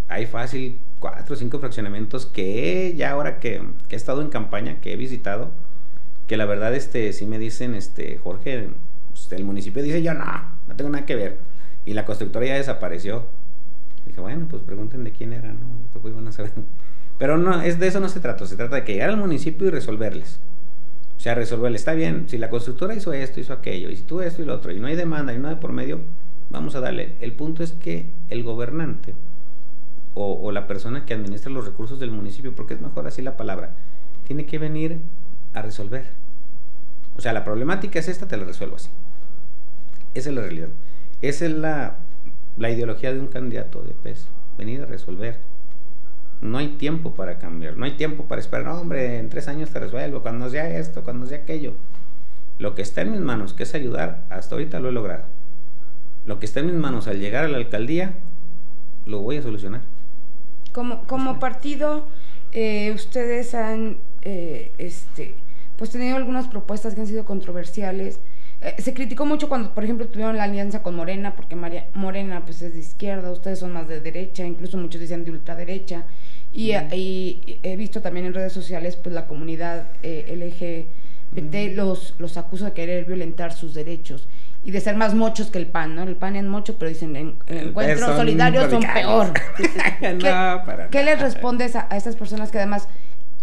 Hay 0.08 0.26
fácil 0.26 0.78
cuatro 0.98 1.34
o 1.34 1.36
cinco 1.36 1.58
fraccionamientos 1.58 2.26
que 2.26 2.94
ya 2.96 3.10
ahora 3.10 3.38
que, 3.40 3.62
he 3.88 3.96
estado 3.96 4.22
en 4.22 4.28
campaña, 4.28 4.80
que 4.80 4.92
he 4.92 4.96
visitado, 4.96 5.50
que 6.26 6.36
la 6.36 6.46
verdad 6.46 6.74
este 6.74 7.12
sí 7.12 7.26
me 7.26 7.38
dicen, 7.38 7.74
este 7.74 8.18
Jorge, 8.18 8.68
pues, 9.10 9.32
el 9.32 9.44
municipio 9.44 9.82
dice 9.82 10.02
yo 10.02 10.14
no, 10.14 10.24
no 10.66 10.76
tengo 10.76 10.90
nada 10.90 11.06
que 11.06 11.16
ver. 11.16 11.38
Y 11.84 11.94
la 11.94 12.04
constructora 12.04 12.46
ya 12.46 12.54
desapareció. 12.54 13.24
Dije, 14.06 14.20
bueno, 14.20 14.46
pues 14.48 14.62
pregunten 14.62 15.04
de 15.04 15.12
quién 15.12 15.32
era, 15.32 15.48
¿no? 15.52 16.00
Pues 16.00 16.14
a 16.14 16.32
saber. 16.32 16.52
Pero 17.18 17.38
no, 17.38 17.62
es 17.62 17.78
de 17.78 17.86
eso 17.86 18.00
no 18.00 18.08
se 18.08 18.20
trata, 18.20 18.46
se 18.46 18.56
trata 18.56 18.76
de 18.76 18.84
que 18.84 18.92
llegar 18.92 19.10
al 19.10 19.16
municipio 19.16 19.66
y 19.66 19.70
resolverles. 19.70 20.38
O 21.16 21.20
sea, 21.20 21.34
resolverles, 21.34 21.80
está 21.80 21.94
bien, 21.94 22.28
si 22.28 22.36
la 22.36 22.50
constructora 22.50 22.94
hizo 22.94 23.12
esto, 23.12 23.40
hizo 23.40 23.54
aquello, 23.54 23.88
y 23.88 23.96
si 23.96 24.02
tú 24.02 24.20
esto 24.20 24.42
y 24.42 24.44
lo 24.44 24.54
otro, 24.54 24.70
y 24.70 24.78
no 24.78 24.86
hay 24.86 24.96
demanda, 24.96 25.32
y 25.32 25.38
no 25.38 25.48
hay 25.48 25.54
por 25.54 25.72
medio, 25.72 26.00
vamos 26.50 26.74
a 26.76 26.80
darle. 26.80 27.14
El 27.20 27.32
punto 27.32 27.62
es 27.62 27.72
que 27.72 28.04
el 28.28 28.42
gobernante 28.42 29.14
o, 30.18 30.50
la 30.50 30.66
persona 30.66 31.04
que 31.04 31.12
administra 31.12 31.52
los 31.52 31.66
recursos 31.66 32.00
del 32.00 32.10
municipio, 32.10 32.54
porque 32.54 32.72
es 32.72 32.80
mejor 32.80 33.06
así 33.06 33.20
la 33.20 33.36
palabra, 33.36 33.76
tiene 34.26 34.46
que 34.46 34.58
venir 34.58 34.98
a 35.52 35.60
resolver. 35.60 36.06
O 37.16 37.20
sea, 37.20 37.34
la 37.34 37.44
problemática 37.44 37.98
es 37.98 38.08
esta, 38.08 38.26
te 38.26 38.38
la 38.38 38.44
resuelvo 38.44 38.76
así. 38.76 38.88
Esa 40.14 40.30
es 40.30 40.34
la 40.34 40.40
realidad. 40.40 40.68
Esa 41.20 41.44
es 41.44 41.52
la, 41.52 41.98
la 42.56 42.70
ideología 42.70 43.12
de 43.12 43.20
un 43.20 43.26
candidato 43.26 43.82
de 43.82 43.92
PES, 43.92 44.28
venir 44.56 44.80
a 44.80 44.86
resolver. 44.86 45.38
No 46.40 46.56
hay 46.56 46.68
tiempo 46.68 47.14
para 47.14 47.38
cambiar, 47.38 47.76
no 47.76 47.84
hay 47.84 47.92
tiempo 47.92 48.24
para 48.24 48.40
esperar, 48.40 48.64
no, 48.64 48.80
hombre, 48.80 49.18
en 49.18 49.28
tres 49.28 49.48
años 49.48 49.68
te 49.68 49.80
resuelvo, 49.80 50.22
cuando 50.22 50.48
sea 50.48 50.78
esto, 50.78 51.04
cuando 51.04 51.26
sea 51.26 51.38
aquello. 51.38 51.74
Lo 52.58 52.74
que 52.74 52.80
está 52.80 53.02
en 53.02 53.12
mis 53.12 53.20
manos, 53.20 53.52
que 53.52 53.64
es 53.64 53.74
ayudar, 53.74 54.24
hasta 54.30 54.54
ahorita 54.54 54.80
lo 54.80 54.88
he 54.88 54.92
logrado. 54.92 55.24
Lo 56.24 56.38
que 56.38 56.46
está 56.46 56.60
en 56.60 56.66
mis 56.66 56.74
manos 56.74 57.06
al 57.06 57.20
llegar 57.20 57.44
a 57.44 57.48
la 57.48 57.58
alcaldía, 57.58 58.14
lo 59.04 59.20
voy 59.20 59.36
a 59.36 59.42
solucionar. 59.42 59.82
Como, 60.76 61.04
como 61.04 61.38
partido, 61.38 62.04
eh, 62.52 62.92
ustedes 62.94 63.54
han 63.54 63.96
eh, 64.20 64.72
este, 64.76 65.34
pues 65.78 65.88
tenido 65.88 66.18
algunas 66.18 66.48
propuestas 66.48 66.94
que 66.94 67.00
han 67.00 67.06
sido 67.06 67.24
controversiales. 67.24 68.20
Eh, 68.60 68.74
se 68.76 68.92
criticó 68.92 69.24
mucho 69.24 69.48
cuando, 69.48 69.72
por 69.72 69.84
ejemplo, 69.84 70.06
tuvieron 70.06 70.36
la 70.36 70.42
alianza 70.42 70.82
con 70.82 70.94
Morena, 70.94 71.34
porque 71.34 71.56
María, 71.56 71.86
Morena 71.94 72.44
pues 72.44 72.60
es 72.60 72.74
de 72.74 72.80
izquierda, 72.80 73.32
ustedes 73.32 73.60
son 73.60 73.72
más 73.72 73.88
de 73.88 74.02
derecha, 74.02 74.44
incluso 74.44 74.76
muchos 74.76 75.00
dicen 75.00 75.24
de 75.24 75.30
ultraderecha. 75.30 76.04
Y, 76.52 76.74
mm. 76.74 76.92
y 76.92 77.58
he 77.62 77.76
visto 77.76 78.02
también 78.02 78.26
en 78.26 78.34
redes 78.34 78.52
sociales, 78.52 78.96
pues 78.96 79.14
la 79.14 79.26
comunidad 79.26 79.86
eh, 80.02 80.86
LGBT 81.32 81.72
mm. 81.72 81.74
los, 81.74 82.14
los 82.18 82.36
acusa 82.36 82.66
de 82.66 82.72
querer 82.72 83.06
violentar 83.06 83.54
sus 83.54 83.72
derechos 83.72 84.28
y 84.66 84.72
de 84.72 84.80
ser 84.80 84.96
más 84.96 85.14
mochos 85.14 85.48
que 85.48 85.58
el 85.58 85.68
PAN, 85.68 85.94
¿no? 85.94 86.02
El 86.02 86.16
PAN 86.16 86.34
es 86.34 86.42
mocho, 86.42 86.76
pero 86.76 86.88
dicen 86.88 87.14
en, 87.14 87.36
en 87.46 87.68
encuentros 87.68 88.16
solidarios 88.16 88.68
son 88.68 88.82
peor. 88.82 89.28
no, 90.02 90.18
¿Qué, 90.18 90.88
¿Qué 90.90 91.04
les 91.04 91.20
respondes 91.20 91.76
a, 91.76 91.86
a, 91.88 91.96
estas 91.96 92.16
personas 92.16 92.50
que 92.50 92.58
además 92.58 92.88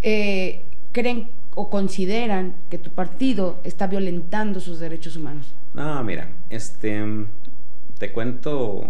eh, 0.02 0.64
creen 0.92 1.30
o 1.56 1.70
consideran 1.70 2.56
que 2.70 2.78
tu 2.78 2.90
partido 2.90 3.62
está 3.64 3.88
violentando 3.88 4.60
sus 4.60 4.82
derechos 4.82 5.16
humanos? 5.16 5.56
No, 5.74 6.04
mira, 6.04 6.28
este, 6.50 7.02
te 8.00 8.12
cuento 8.12 8.90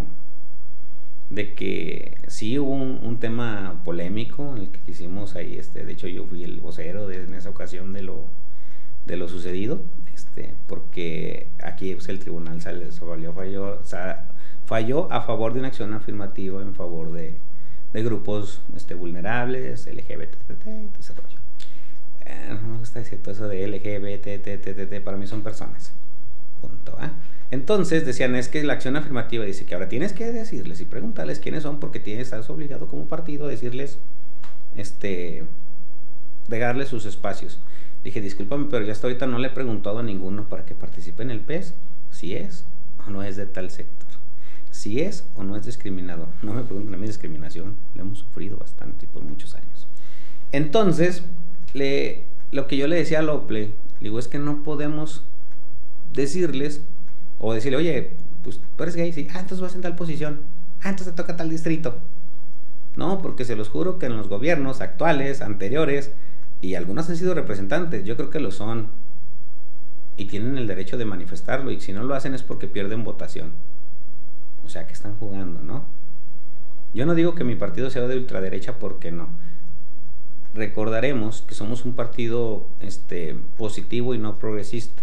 de 1.30 1.54
que 1.54 2.18
sí 2.26 2.58
hubo 2.58 2.72
un, 2.72 2.98
un, 3.00 3.20
tema 3.20 3.80
polémico 3.84 4.56
en 4.56 4.62
el 4.62 4.68
que 4.70 4.80
quisimos 4.80 5.36
ahí, 5.36 5.54
este, 5.56 5.84
de 5.84 5.92
hecho 5.92 6.08
yo 6.08 6.24
fui 6.24 6.42
el 6.42 6.58
vocero 6.58 7.06
de, 7.06 7.22
en 7.22 7.34
esa 7.34 7.50
ocasión 7.50 7.92
de 7.92 8.02
lo, 8.02 8.24
de 9.06 9.16
lo 9.18 9.28
sucedido, 9.28 9.80
este, 10.34 10.52
porque 10.66 11.46
aquí 11.62 11.94
pues, 11.94 12.08
el 12.08 12.18
tribunal 12.18 12.60
salió, 12.60 12.90
falló, 12.90 13.80
falló 14.66 15.12
a 15.12 15.20
favor 15.22 15.52
de 15.52 15.60
una 15.60 15.68
acción 15.68 15.94
afirmativa 15.94 16.60
en 16.60 16.74
favor 16.74 17.12
de, 17.12 17.34
grupos 17.92 18.60
este, 18.74 18.94
vulnerables, 18.94 19.86
LGBT, 19.86 20.66
ese 20.98 21.14
rollo. 21.14 21.38
Eh, 22.26 22.48
no 22.60 22.68
me 22.68 22.78
gusta 22.78 22.98
decir 22.98 23.22
todo 23.22 23.32
eso 23.32 23.48
de 23.48 23.68
LGBT, 23.68 25.04
para 25.04 25.16
mí 25.16 25.28
son 25.28 25.42
personas. 25.42 25.92
¿eh? 26.64 27.10
Entonces 27.52 28.04
decían, 28.04 28.34
es 28.34 28.48
que 28.48 28.64
la 28.64 28.72
acción 28.72 28.96
afirmativa 28.96 29.44
dice 29.44 29.64
que 29.66 29.74
ahora 29.74 29.88
tienes 29.88 30.12
que 30.12 30.32
decirles 30.32 30.80
y 30.80 30.84
preguntarles 30.84 31.38
quiénes 31.38 31.62
son 31.62 31.78
porque 31.78 32.00
tienes, 32.00 32.24
estás 32.24 32.50
obligado 32.50 32.88
como 32.88 33.06
partido 33.06 33.46
a 33.46 33.50
decirles, 33.50 33.98
este, 34.74 35.44
de 36.48 36.58
darles 36.58 36.88
sus 36.88 37.06
espacios. 37.06 37.60
Dije, 38.04 38.20
discúlpame, 38.20 38.66
pero 38.70 38.84
yo 38.84 38.92
hasta 38.92 39.06
ahorita 39.06 39.26
no 39.26 39.38
le 39.38 39.48
he 39.48 39.50
preguntado 39.50 39.98
a 39.98 40.02
ninguno 40.02 40.46
para 40.48 40.66
que 40.66 40.74
participe 40.74 41.22
en 41.22 41.30
el 41.30 41.40
PES 41.40 41.74
si 42.10 42.34
es 42.34 42.66
o 43.06 43.10
no 43.10 43.22
es 43.22 43.36
de 43.36 43.46
tal 43.46 43.70
sector. 43.70 44.08
Si 44.70 45.00
es 45.00 45.24
o 45.36 45.42
no 45.42 45.56
es 45.56 45.64
discriminado. 45.64 46.28
No 46.42 46.52
me 46.52 46.62
pregunten 46.62 46.94
a 46.94 46.98
mí 46.98 47.06
discriminación, 47.06 47.76
la 47.94 48.02
hemos 48.02 48.18
sufrido 48.18 48.58
bastante 48.58 49.06
por 49.06 49.22
muchos 49.22 49.54
años. 49.54 49.86
Entonces, 50.52 51.24
le, 51.72 52.24
lo 52.52 52.66
que 52.66 52.76
yo 52.76 52.86
le 52.88 52.96
decía 52.96 53.20
a 53.20 53.22
Lople, 53.22 53.72
digo, 54.00 54.18
es 54.18 54.28
que 54.28 54.38
no 54.38 54.62
podemos 54.62 55.22
decirles 56.12 56.82
o 57.38 57.54
decirle, 57.54 57.78
oye, 57.78 58.10
pues 58.42 58.60
tú 58.76 58.82
eres 58.82 58.96
gay, 58.96 59.12
sí, 59.12 59.26
ah, 59.30 59.40
entonces 59.40 59.60
vas 59.60 59.74
en 59.74 59.80
tal 59.80 59.96
posición, 59.96 60.40
ah, 60.82 60.90
entonces 60.90 61.14
te 61.14 61.22
toca 61.22 61.36
tal 61.36 61.48
distrito. 61.48 61.98
No, 62.96 63.22
porque 63.22 63.44
se 63.44 63.56
los 63.56 63.70
juro 63.70 63.98
que 63.98 64.06
en 64.06 64.16
los 64.16 64.28
gobiernos 64.28 64.80
actuales, 64.80 65.40
anteriores, 65.40 66.12
y 66.64 66.74
algunos 66.74 67.08
han 67.10 67.16
sido 67.16 67.34
representantes, 67.34 68.04
yo 68.04 68.16
creo 68.16 68.30
que 68.30 68.40
lo 68.40 68.50
son, 68.50 68.88
y 70.16 70.26
tienen 70.26 70.56
el 70.56 70.66
derecho 70.66 70.96
de 70.96 71.04
manifestarlo, 71.04 71.70
y 71.70 71.80
si 71.80 71.92
no 71.92 72.04
lo 72.04 72.14
hacen 72.14 72.34
es 72.34 72.42
porque 72.42 72.68
pierden 72.68 73.04
votación. 73.04 73.52
O 74.64 74.68
sea, 74.68 74.86
que 74.86 74.92
están 74.92 75.16
jugando, 75.16 75.60
¿no? 75.60 75.84
Yo 76.94 77.06
no 77.06 77.14
digo 77.14 77.34
que 77.34 77.44
mi 77.44 77.56
partido 77.56 77.90
sea 77.90 78.06
de 78.06 78.16
ultraderecha 78.16 78.78
porque 78.78 79.10
no 79.10 79.28
recordaremos 80.54 81.42
que 81.42 81.54
somos 81.54 81.84
un 81.84 81.94
partido 81.94 82.66
este, 82.80 83.36
positivo 83.56 84.14
y 84.14 84.18
no 84.18 84.38
progresista. 84.38 85.02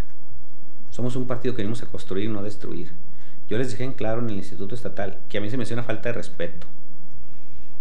Somos 0.89 1.15
un 1.15 1.28
partido 1.28 1.54
que 1.54 1.62
venimos 1.62 1.84
a 1.84 1.88
construir 1.88 2.26
y 2.26 2.30
no 2.30 2.39
a 2.39 2.43
destruir. 2.43 2.91
Yo 3.50 3.58
les 3.58 3.71
dejé 3.71 3.84
en 3.84 3.93
claro 3.93 4.21
en 4.21 4.30
el 4.30 4.38
Instituto 4.38 4.76
Estatal 4.76 5.19
que 5.30 5.38
a 5.38 5.41
mí 5.41 5.50
se 5.50 5.58
me 5.58 5.63
hace 5.63 5.74
una 5.74 5.84
falta 5.84 6.10
de 6.10 6.13
respeto. 6.13 6.67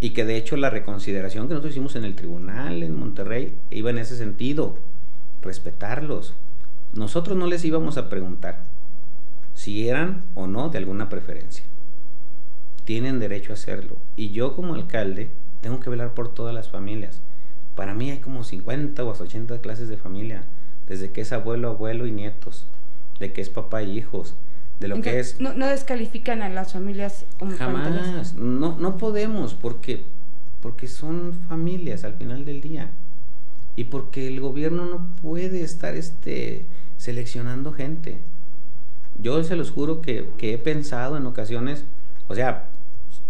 Y 0.00 0.10
que 0.10 0.24
de 0.24 0.36
hecho 0.36 0.56
la 0.56 0.70
reconsideración 0.70 1.46
que 1.46 1.54
nosotros 1.54 1.72
hicimos 1.72 1.96
en 1.96 2.04
el 2.04 2.14
tribunal 2.14 2.82
en 2.82 2.98
Monterrey 2.98 3.54
iba 3.70 3.90
en 3.90 3.98
ese 3.98 4.16
sentido. 4.16 4.78
Respetarlos. 5.42 6.34
Nosotros 6.94 7.36
no 7.36 7.46
les 7.46 7.64
íbamos 7.64 7.96
a 7.98 8.08
preguntar 8.08 8.64
si 9.54 9.88
eran 9.88 10.22
o 10.34 10.46
no 10.46 10.70
de 10.70 10.78
alguna 10.78 11.08
preferencia. 11.08 11.64
Tienen 12.84 13.20
derecho 13.20 13.52
a 13.52 13.54
hacerlo. 13.54 13.96
Y 14.16 14.30
yo 14.30 14.56
como 14.56 14.74
alcalde 14.74 15.28
tengo 15.60 15.80
que 15.80 15.90
velar 15.90 16.14
por 16.14 16.32
todas 16.32 16.54
las 16.54 16.70
familias 16.70 17.20
para 17.80 17.94
mí 17.94 18.10
hay 18.10 18.18
como 18.18 18.44
50 18.44 19.02
o 19.02 19.10
hasta 19.10 19.24
80 19.24 19.60
clases 19.60 19.88
de 19.88 19.96
familia, 19.96 20.42
desde 20.86 21.12
que 21.12 21.22
es 21.22 21.32
abuelo, 21.32 21.68
abuelo 21.68 22.06
y 22.06 22.12
nietos, 22.12 22.66
de 23.18 23.32
que 23.32 23.40
es 23.40 23.48
papá 23.48 23.82
y 23.82 23.96
hijos, 23.96 24.34
de 24.80 24.88
lo 24.88 25.00
que 25.02 25.20
es... 25.20 25.40
No, 25.40 25.52
no, 25.52 25.66
descalifican 25.66 26.42
a 26.42 26.48
las 26.48 26.72
familias 26.72 27.26
Jamás, 27.58 28.34
no, 28.34 28.76
no 28.78 28.96
podemos, 28.96 29.54
porque, 29.54 30.04
porque 30.62 30.88
son 30.88 31.34
familias 31.48 32.04
al 32.04 32.14
final 32.14 32.44
del 32.44 32.60
día. 32.60 32.90
y 33.76 33.84
porque 33.84 34.26
el 34.26 34.40
gobierno 34.40 34.84
no 34.86 35.06
puede 35.22 35.62
estar 35.62 35.94
este, 35.94 36.66
seleccionando 36.96 37.72
gente. 37.72 38.18
Yo 39.22 39.44
se 39.44 39.54
los 39.54 39.70
juro 39.70 40.00
que, 40.00 40.28
he 40.40 40.58
pensado 40.58 41.16
en 41.16 41.26
ocasiones, 41.26 41.84
o 42.28 42.34
sea, 42.34 42.68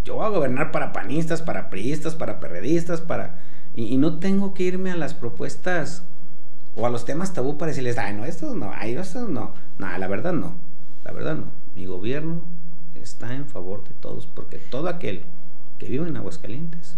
yo 0.04 0.16
voy 0.16 0.26
a 0.26 0.28
gobernar 0.28 0.70
para 0.70 0.92
panistas, 0.92 1.42
para 1.42 1.68
priistas, 1.68 2.14
para 2.14 2.40
perredistas, 2.40 3.00
para... 3.00 3.40
Y, 3.74 3.96
no 3.98 4.18
tengo 4.18 4.54
que 4.54 4.64
irme 4.64 4.90
a 4.90 4.96
las 4.96 5.14
propuestas 5.14 6.02
o 6.74 6.86
a 6.86 6.90
los 6.90 7.04
temas 7.04 7.32
tabú 7.32 7.58
para 7.58 7.70
decirles, 7.70 7.98
ay, 7.98 8.14
no, 8.14 8.24
estos 8.24 8.56
no, 8.56 8.72
ay, 8.74 8.94
estos 8.94 9.28
no. 9.28 9.52
No, 9.78 9.98
la 9.98 10.08
verdad 10.08 10.32
no, 10.32 10.54
la 11.10 11.16
verdad 11.16 11.34
no. 11.34 11.46
Mi 11.74 11.86
gobierno 11.86 12.40
está 12.94 13.34
en 13.34 13.46
favor 13.46 13.82
de 13.82 13.90
todos, 14.00 14.28
porque 14.28 14.58
todo 14.58 14.88
aquel 14.88 15.22
que 15.78 15.86
vive 15.86 16.08
en 16.08 16.16
Aguascalientes 16.16 16.96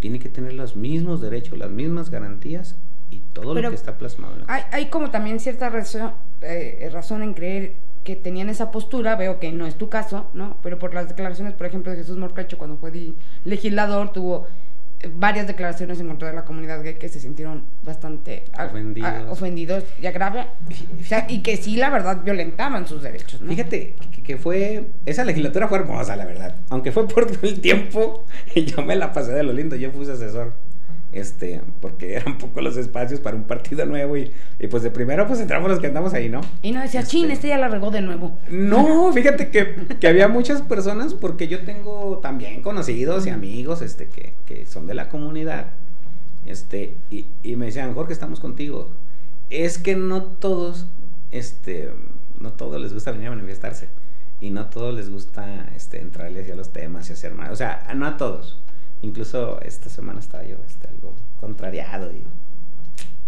tiene 0.00 0.18
que 0.18 0.30
tener 0.30 0.54
los 0.54 0.76
mismos 0.76 1.20
derechos, 1.20 1.58
las 1.58 1.70
mismas 1.70 2.10
garantías 2.10 2.76
y 3.10 3.20
todo 3.34 3.54
lo 3.54 3.68
que 3.68 3.76
está 3.76 3.98
plasmado. 3.98 4.34
hay, 4.46 4.62
hay, 4.72 4.86
como 4.86 5.10
también 5.10 5.40
cierta 5.40 5.68
razón, 5.68 6.12
eh, 6.40 6.88
razón 6.90 7.22
en 7.22 7.34
creer 7.34 7.74
que 8.02 8.16
tenían 8.16 8.48
esa 8.48 8.70
postura, 8.70 9.14
veo 9.16 9.38
que 9.38 9.52
no 9.52 9.66
es 9.66 9.76
tu 9.76 9.90
caso, 9.90 10.30
¿no? 10.32 10.56
Pero 10.62 10.78
por 10.78 10.94
las 10.94 11.08
declaraciones, 11.08 11.52
por 11.52 11.66
ejemplo, 11.66 11.92
de 11.92 11.98
Jesús 11.98 12.16
Morcacho 12.16 12.56
cuando 12.56 12.76
fue 12.76 13.14
legislador, 13.44 14.12
tuvo 14.12 14.46
varias 15.12 15.46
declaraciones 15.46 16.00
en 16.00 16.08
contra 16.08 16.28
de 16.28 16.34
la 16.34 16.44
comunidad 16.44 16.82
gay 16.82 16.94
que 16.94 17.08
se 17.08 17.20
sintieron 17.20 17.64
bastante 17.82 18.44
ofendidos, 18.58 19.30
ofendidos 19.30 19.84
ya 20.00 20.12
grave. 20.12 20.46
y 21.28 21.42
que 21.42 21.56
sí, 21.56 21.76
la 21.76 21.90
verdad, 21.90 22.22
violentaban 22.24 22.86
sus 22.86 23.02
derechos. 23.02 23.40
Fíjate 23.46 23.94
que, 24.24 24.36
fue. 24.36 24.86
Esa 25.06 25.24
legislatura 25.24 25.68
fue 25.68 25.78
hermosa, 25.78 26.16
la 26.16 26.24
verdad. 26.24 26.56
Aunque 26.70 26.92
fue 26.92 27.06
por 27.08 27.26
todo 27.26 27.38
el 27.48 27.60
tiempo, 27.60 28.24
y 28.54 28.64
yo 28.64 28.82
me 28.82 28.96
la 28.96 29.12
pasé 29.12 29.32
de 29.32 29.42
lo 29.42 29.52
lindo. 29.52 29.76
Yo 29.76 29.90
fui 29.90 30.08
asesor 30.08 30.52
este, 31.14 31.60
porque 31.80 32.14
eran 32.16 32.38
poco 32.38 32.60
los 32.60 32.76
espacios 32.76 33.20
para 33.20 33.36
un 33.36 33.44
partido 33.44 33.86
nuevo 33.86 34.16
y, 34.16 34.30
pues 34.70 34.82
de 34.82 34.90
primero 34.90 35.26
pues 35.26 35.40
entramos 35.40 35.70
los 35.70 35.80
que 35.80 35.86
andamos 35.86 36.12
ahí, 36.14 36.28
¿no? 36.28 36.40
Y 36.62 36.72
no 36.72 36.80
decía, 36.80 37.02
chin, 37.04 37.24
este, 37.24 37.34
este 37.34 37.48
ya 37.48 37.58
la 37.58 37.68
regó 37.68 37.90
de 37.90 38.00
nuevo. 38.00 38.36
No, 38.50 39.12
fíjate 39.14 39.50
que, 39.50 39.74
que, 40.00 40.08
había 40.08 40.28
muchas 40.28 40.62
personas 40.62 41.14
porque 41.14 41.48
yo 41.48 41.64
tengo 41.64 42.18
también 42.18 42.62
conocidos 42.62 43.26
y 43.26 43.30
amigos, 43.30 43.82
este, 43.82 44.06
que, 44.06 44.34
que 44.46 44.66
son 44.66 44.86
de 44.86 44.94
la 44.94 45.08
comunidad, 45.08 45.66
este, 46.46 46.94
y, 47.10 47.26
y 47.42 47.56
me 47.56 47.66
decían, 47.66 47.94
Jorge, 47.94 48.12
estamos 48.12 48.40
contigo. 48.40 48.90
Es 49.50 49.78
que 49.78 49.94
no 49.94 50.22
todos, 50.24 50.86
este, 51.30 51.90
no 52.40 52.52
todos 52.52 52.80
les 52.80 52.92
gusta 52.92 53.12
venir 53.12 53.28
a 53.28 53.30
manifestarse 53.30 53.88
y 54.40 54.50
no 54.50 54.66
todos 54.66 54.94
les 54.94 55.10
gusta, 55.10 55.70
este, 55.76 56.00
entrarle 56.00 56.42
hacia 56.42 56.56
los 56.56 56.72
temas 56.72 57.08
y 57.08 57.12
hacer 57.12 57.34
más, 57.34 57.50
o 57.50 57.56
sea, 57.56 57.86
no 57.94 58.06
a 58.06 58.16
todos 58.16 58.58
Incluso 59.04 59.60
esta 59.60 59.90
semana 59.90 60.20
estaba 60.20 60.44
yo 60.44 60.56
este, 60.66 60.88
algo 60.88 61.12
contrariado 61.38 62.10
y, 62.10 62.22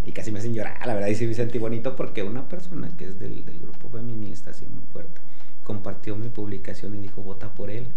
y 0.08 0.12
casi 0.12 0.32
me 0.32 0.38
hacen 0.38 0.54
llorar, 0.54 0.86
la 0.86 0.94
verdad, 0.94 1.08
y 1.08 1.14
sí 1.14 1.26
me 1.26 1.34
sentí 1.34 1.58
bonito 1.58 1.94
porque 1.94 2.22
una 2.22 2.48
persona 2.48 2.88
que 2.96 3.04
es 3.04 3.18
del, 3.18 3.44
del 3.44 3.60
grupo 3.60 3.90
feminista, 3.90 4.52
así 4.52 4.64
muy 4.64 4.84
fuerte, 4.90 5.20
compartió 5.64 6.16
mi 6.16 6.30
publicación 6.30 6.94
y 6.94 7.00
dijo, 7.00 7.20
vota 7.22 7.48
por 7.48 7.70
él. 7.70 7.88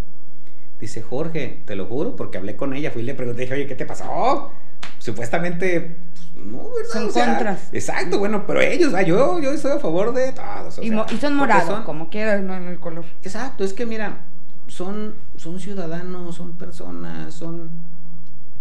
Dice, 0.81 1.01
Jorge, 1.01 1.61
te 1.65 1.75
lo 1.75 1.85
juro, 1.85 2.17
porque 2.17 2.37
hablé 2.37 2.57
con 2.57 2.73
ella, 2.73 2.91
fui 2.91 3.01
y 3.01 3.05
le 3.05 3.13
pregunté, 3.13 3.43
dije, 3.43 3.53
oye, 3.53 3.67
¿qué 3.67 3.75
te 3.75 3.85
pasó? 3.85 4.51
Supuestamente, 4.97 5.95
pues, 6.33 6.45
no, 6.45 6.57
¿verdad? 6.57 6.91
Son 6.91 7.11
contras. 7.11 7.69
Exacto, 7.71 8.19
bueno, 8.19 8.45
pero 8.45 8.59
ellos, 8.59 8.93
ah, 8.93 9.03
yo, 9.03 9.39
yo 9.39 9.51
estoy 9.51 9.71
a 9.71 9.79
favor 9.79 10.13
de 10.13 10.33
todos. 10.33 10.79
y, 10.81 10.91
son 11.17 11.35
morados, 11.35 11.85
como 11.85 12.09
quieras, 12.09 12.41
no 12.41 12.55
en 12.55 12.67
el 12.67 12.79
color. 12.79 13.05
Exacto, 13.23 13.63
es 13.63 13.73
que 13.73 13.85
mira, 13.85 14.25
son, 14.69 15.15
son 15.35 15.59
ciudadanos, 15.59 16.35
son 16.35 16.53
personas, 16.53 17.33
son, 17.33 17.69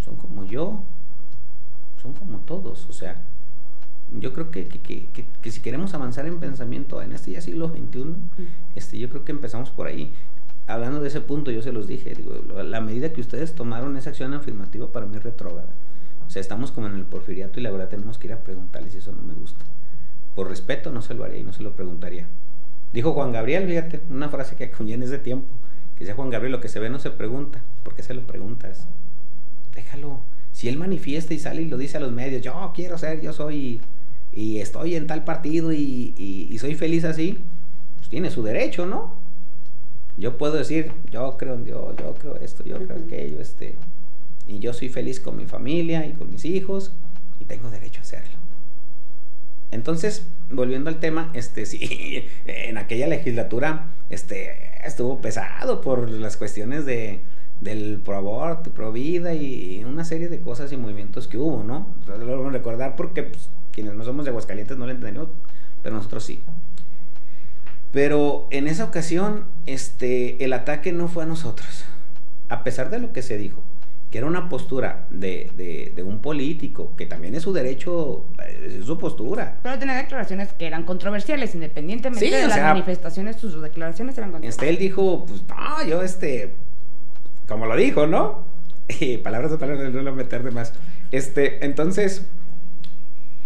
son 0.05 0.17
como 0.17 0.45
yo, 0.45 0.83
son 2.03 2.13
como 2.15 2.39
todos, 2.39 2.87
o 2.89 2.93
sea, 2.93 3.21
yo 4.19 4.33
creo 4.33 4.51
que, 4.51 4.67
que, 4.69 5.51
si 5.51 5.61
queremos 5.61 5.93
avanzar 5.93 6.27
en 6.27 6.41
pensamiento 6.41 7.03
en 7.03 7.13
este 7.13 7.33
ya 7.33 7.43
siglo 7.43 7.69
XXI, 7.69 8.15
este, 8.75 8.99
yo 8.99 9.11
creo 9.11 9.25
que 9.25 9.33
empezamos 9.33 9.71
por 9.71 9.87
ahí. 9.87 10.15
Hablando 10.67 11.01
de 11.01 11.09
ese 11.09 11.21
punto, 11.21 11.51
yo 11.51 11.63
se 11.63 11.73
los 11.73 11.87
dije, 11.87 12.15
digo, 12.15 12.35
la 12.63 12.81
medida 12.81 13.13
que 13.13 13.21
ustedes 13.21 13.55
tomaron 13.55 13.97
esa 13.97 14.11
acción 14.11 14.33
afirmativa 14.35 14.91
para 14.91 15.07
mí 15.07 15.17
es 15.17 15.23
retrógrada. 15.23 15.69
O 16.27 16.31
sea, 16.31 16.41
estamos 16.41 16.73
como 16.73 16.87
en 16.87 16.95
el 16.95 17.05
porfiriato 17.05 17.61
y 17.61 17.63
la 17.63 17.71
verdad 17.71 17.89
tenemos 17.89 18.19
que 18.19 18.27
ir 18.29 18.33
a 18.35 18.39
preguntarles 18.39 18.93
si 18.93 18.99
eso 18.99 19.13
no 19.13 19.23
me 19.23 19.35
gusta. 19.35 19.65
Por 20.35 20.49
respeto 20.49 20.91
no 20.91 21.01
se 21.01 21.15
lo 21.15 21.25
haría 21.25 21.39
y 21.39 21.43
no 21.43 21.53
se 21.53 21.63
lo 21.63 21.73
preguntaría. 21.73 22.27
Dijo 22.93 23.13
Juan 23.13 23.33
Gabriel, 23.33 23.67
fíjate, 23.67 24.01
una 24.11 24.29
frase 24.29 24.57
que 24.57 24.65
acuñé 24.73 24.95
en 24.95 25.03
ese 25.03 25.19
tiempo 25.19 25.49
que 25.99 26.07
sea 26.07 26.15
Juan 26.15 26.31
Gabriel, 26.31 26.53
lo 26.53 26.61
que 26.61 26.69
se 26.69 26.79
ve 26.79 26.89
no 26.89 27.01
se 27.01 27.11
pregunta. 27.11 27.61
¿Por 27.83 27.95
qué 27.97 28.05
se 28.05 28.15
lo 28.15 28.25
preguntas? 28.25 28.87
Déjalo. 29.75 30.21
Si 30.53 30.69
él 30.69 30.79
manifiesta 30.79 31.35
y 31.35 31.39
sale 31.39 31.63
y 31.63 31.65
lo 31.67 31.77
dice 31.77 31.97
a 31.97 32.01
los 32.01 32.13
medios, 32.13 32.41
yo 32.41 32.73
quiero 32.75 32.97
ser, 32.99 33.21
yo 33.21 33.33
soy 33.33 33.81
y 34.33 34.59
estoy 34.59 34.95
en 34.95 35.07
tal 35.07 35.25
partido 35.25 35.73
y, 35.73 36.57
soy 36.61 36.75
feliz 36.77 37.05
así, 37.05 37.39
pues 37.97 38.09
tiene 38.09 38.31
su 38.31 38.43
derecho, 38.43 38.87
¿no? 38.87 39.15
Yo 40.17 40.39
puedo 40.39 40.55
decir, 40.55 40.93
yo 41.11 41.37
creo 41.37 41.55
en 41.55 41.65
Dios, 41.65 41.97
yo 41.97 42.15
creo 42.15 42.37
esto, 42.37 42.65
yo 42.65 42.79
creo 42.79 42.99
aquello, 42.99 43.41
este, 43.41 43.75
y 44.47 44.59
yo 44.59 44.73
soy 44.73 44.89
feliz 44.89 45.21
con 45.21 45.37
mi 45.37 45.47
familia 45.47 46.07
y 46.07 46.13
con 46.13 46.31
mis 46.31 46.45
hijos 46.45 46.93
y 47.41 47.45
tengo 47.45 47.71
derecho 47.71 48.01
a 48.01 48.03
hacerlo. 48.03 48.39
Entonces, 49.71 50.27
volviendo 50.51 50.91
al 50.91 50.99
tema, 51.01 51.31
este, 51.35 51.67
sí, 51.67 52.25
en 52.47 52.79
aquella 52.79 53.07
legislatura, 53.07 53.93
este, 54.11 54.68
estuvo 54.85 55.21
pesado 55.21 55.81
por 55.81 56.09
las 56.11 56.37
cuestiones 56.37 56.87
de, 56.87 57.21
del 57.61 58.01
pro 58.05 58.17
aborto, 58.17 58.71
pro 58.71 58.93
vida 58.93 59.35
y 59.35 59.85
una 59.85 60.05
serie 60.05 60.29
de 60.29 60.41
cosas 60.41 60.73
y 60.73 60.77
movimientos 60.77 61.29
que 61.29 61.39
hubo, 61.39 61.65
¿no? 61.65 61.89
Lo 62.07 62.27
vamos 62.27 62.49
a 62.49 62.51
recordar 62.51 62.97
porque 62.97 63.25
pues, 63.25 63.51
quienes 63.73 63.95
no 63.95 64.05
somos 64.05 64.25
de 64.25 64.31
Aguascalientes 64.31 64.77
no 64.77 64.87
lo 64.87 64.93
entendemos, 64.93 65.29
pero 65.83 65.97
nosotros 65.97 66.25
sí. 66.25 66.41
Pero 67.93 68.47
en 68.51 68.69
esa 68.69 68.85
ocasión, 68.85 69.45
este, 69.67 70.45
el 70.45 70.53
ataque 70.53 70.93
no 70.93 71.09
fue 71.09 71.25
a 71.25 71.27
nosotros, 71.27 71.85
a 72.49 72.63
pesar 72.63 72.91
de 72.91 72.99
lo 72.99 73.13
que 73.13 73.23
se 73.23 73.39
dijo 73.39 73.63
que 74.11 74.19
era 74.19 74.27
una 74.27 74.49
postura 74.49 75.07
de, 75.11 75.93
de, 75.95 76.03
un 76.03 76.21
político, 76.21 76.97
que 76.97 77.05
también 77.05 77.35
es 77.35 77.43
su 77.43 77.53
derecho, 77.53 78.25
es 78.39 78.87
su 78.87 78.97
postura. 78.99 79.59
Pero 79.63 79.79
tenía 79.79 79.97
declaraciones 79.97 80.53
que 80.55 80.67
eran 80.67 80.85
controversiales, 80.85 81.55
independientemente 81.55 82.31
de 82.31 82.47
las 82.47 82.61
manifestaciones, 82.61 83.37
sus 83.37 83.61
declaraciones 83.61 84.17
eran 84.17 84.31
controversiales. 84.33 84.55
Este, 84.55 84.71
él 84.71 84.79
dijo, 84.79 85.27
pues 85.27 85.43
no, 85.49 85.87
yo 85.87 86.03
este, 86.03 86.55
como 87.47 87.67
lo 87.67 87.77
dijo, 87.77 88.07
¿no? 88.07 88.47
Y 89.01 89.19
palabras 89.19 89.51
de 89.51 89.59
palabras, 89.59 89.93
no 89.93 90.01
lo 90.01 90.15
meter 90.15 90.43
de 90.43 90.51
más. 90.51 90.73
Este, 91.13 91.63
entonces, 91.67 92.27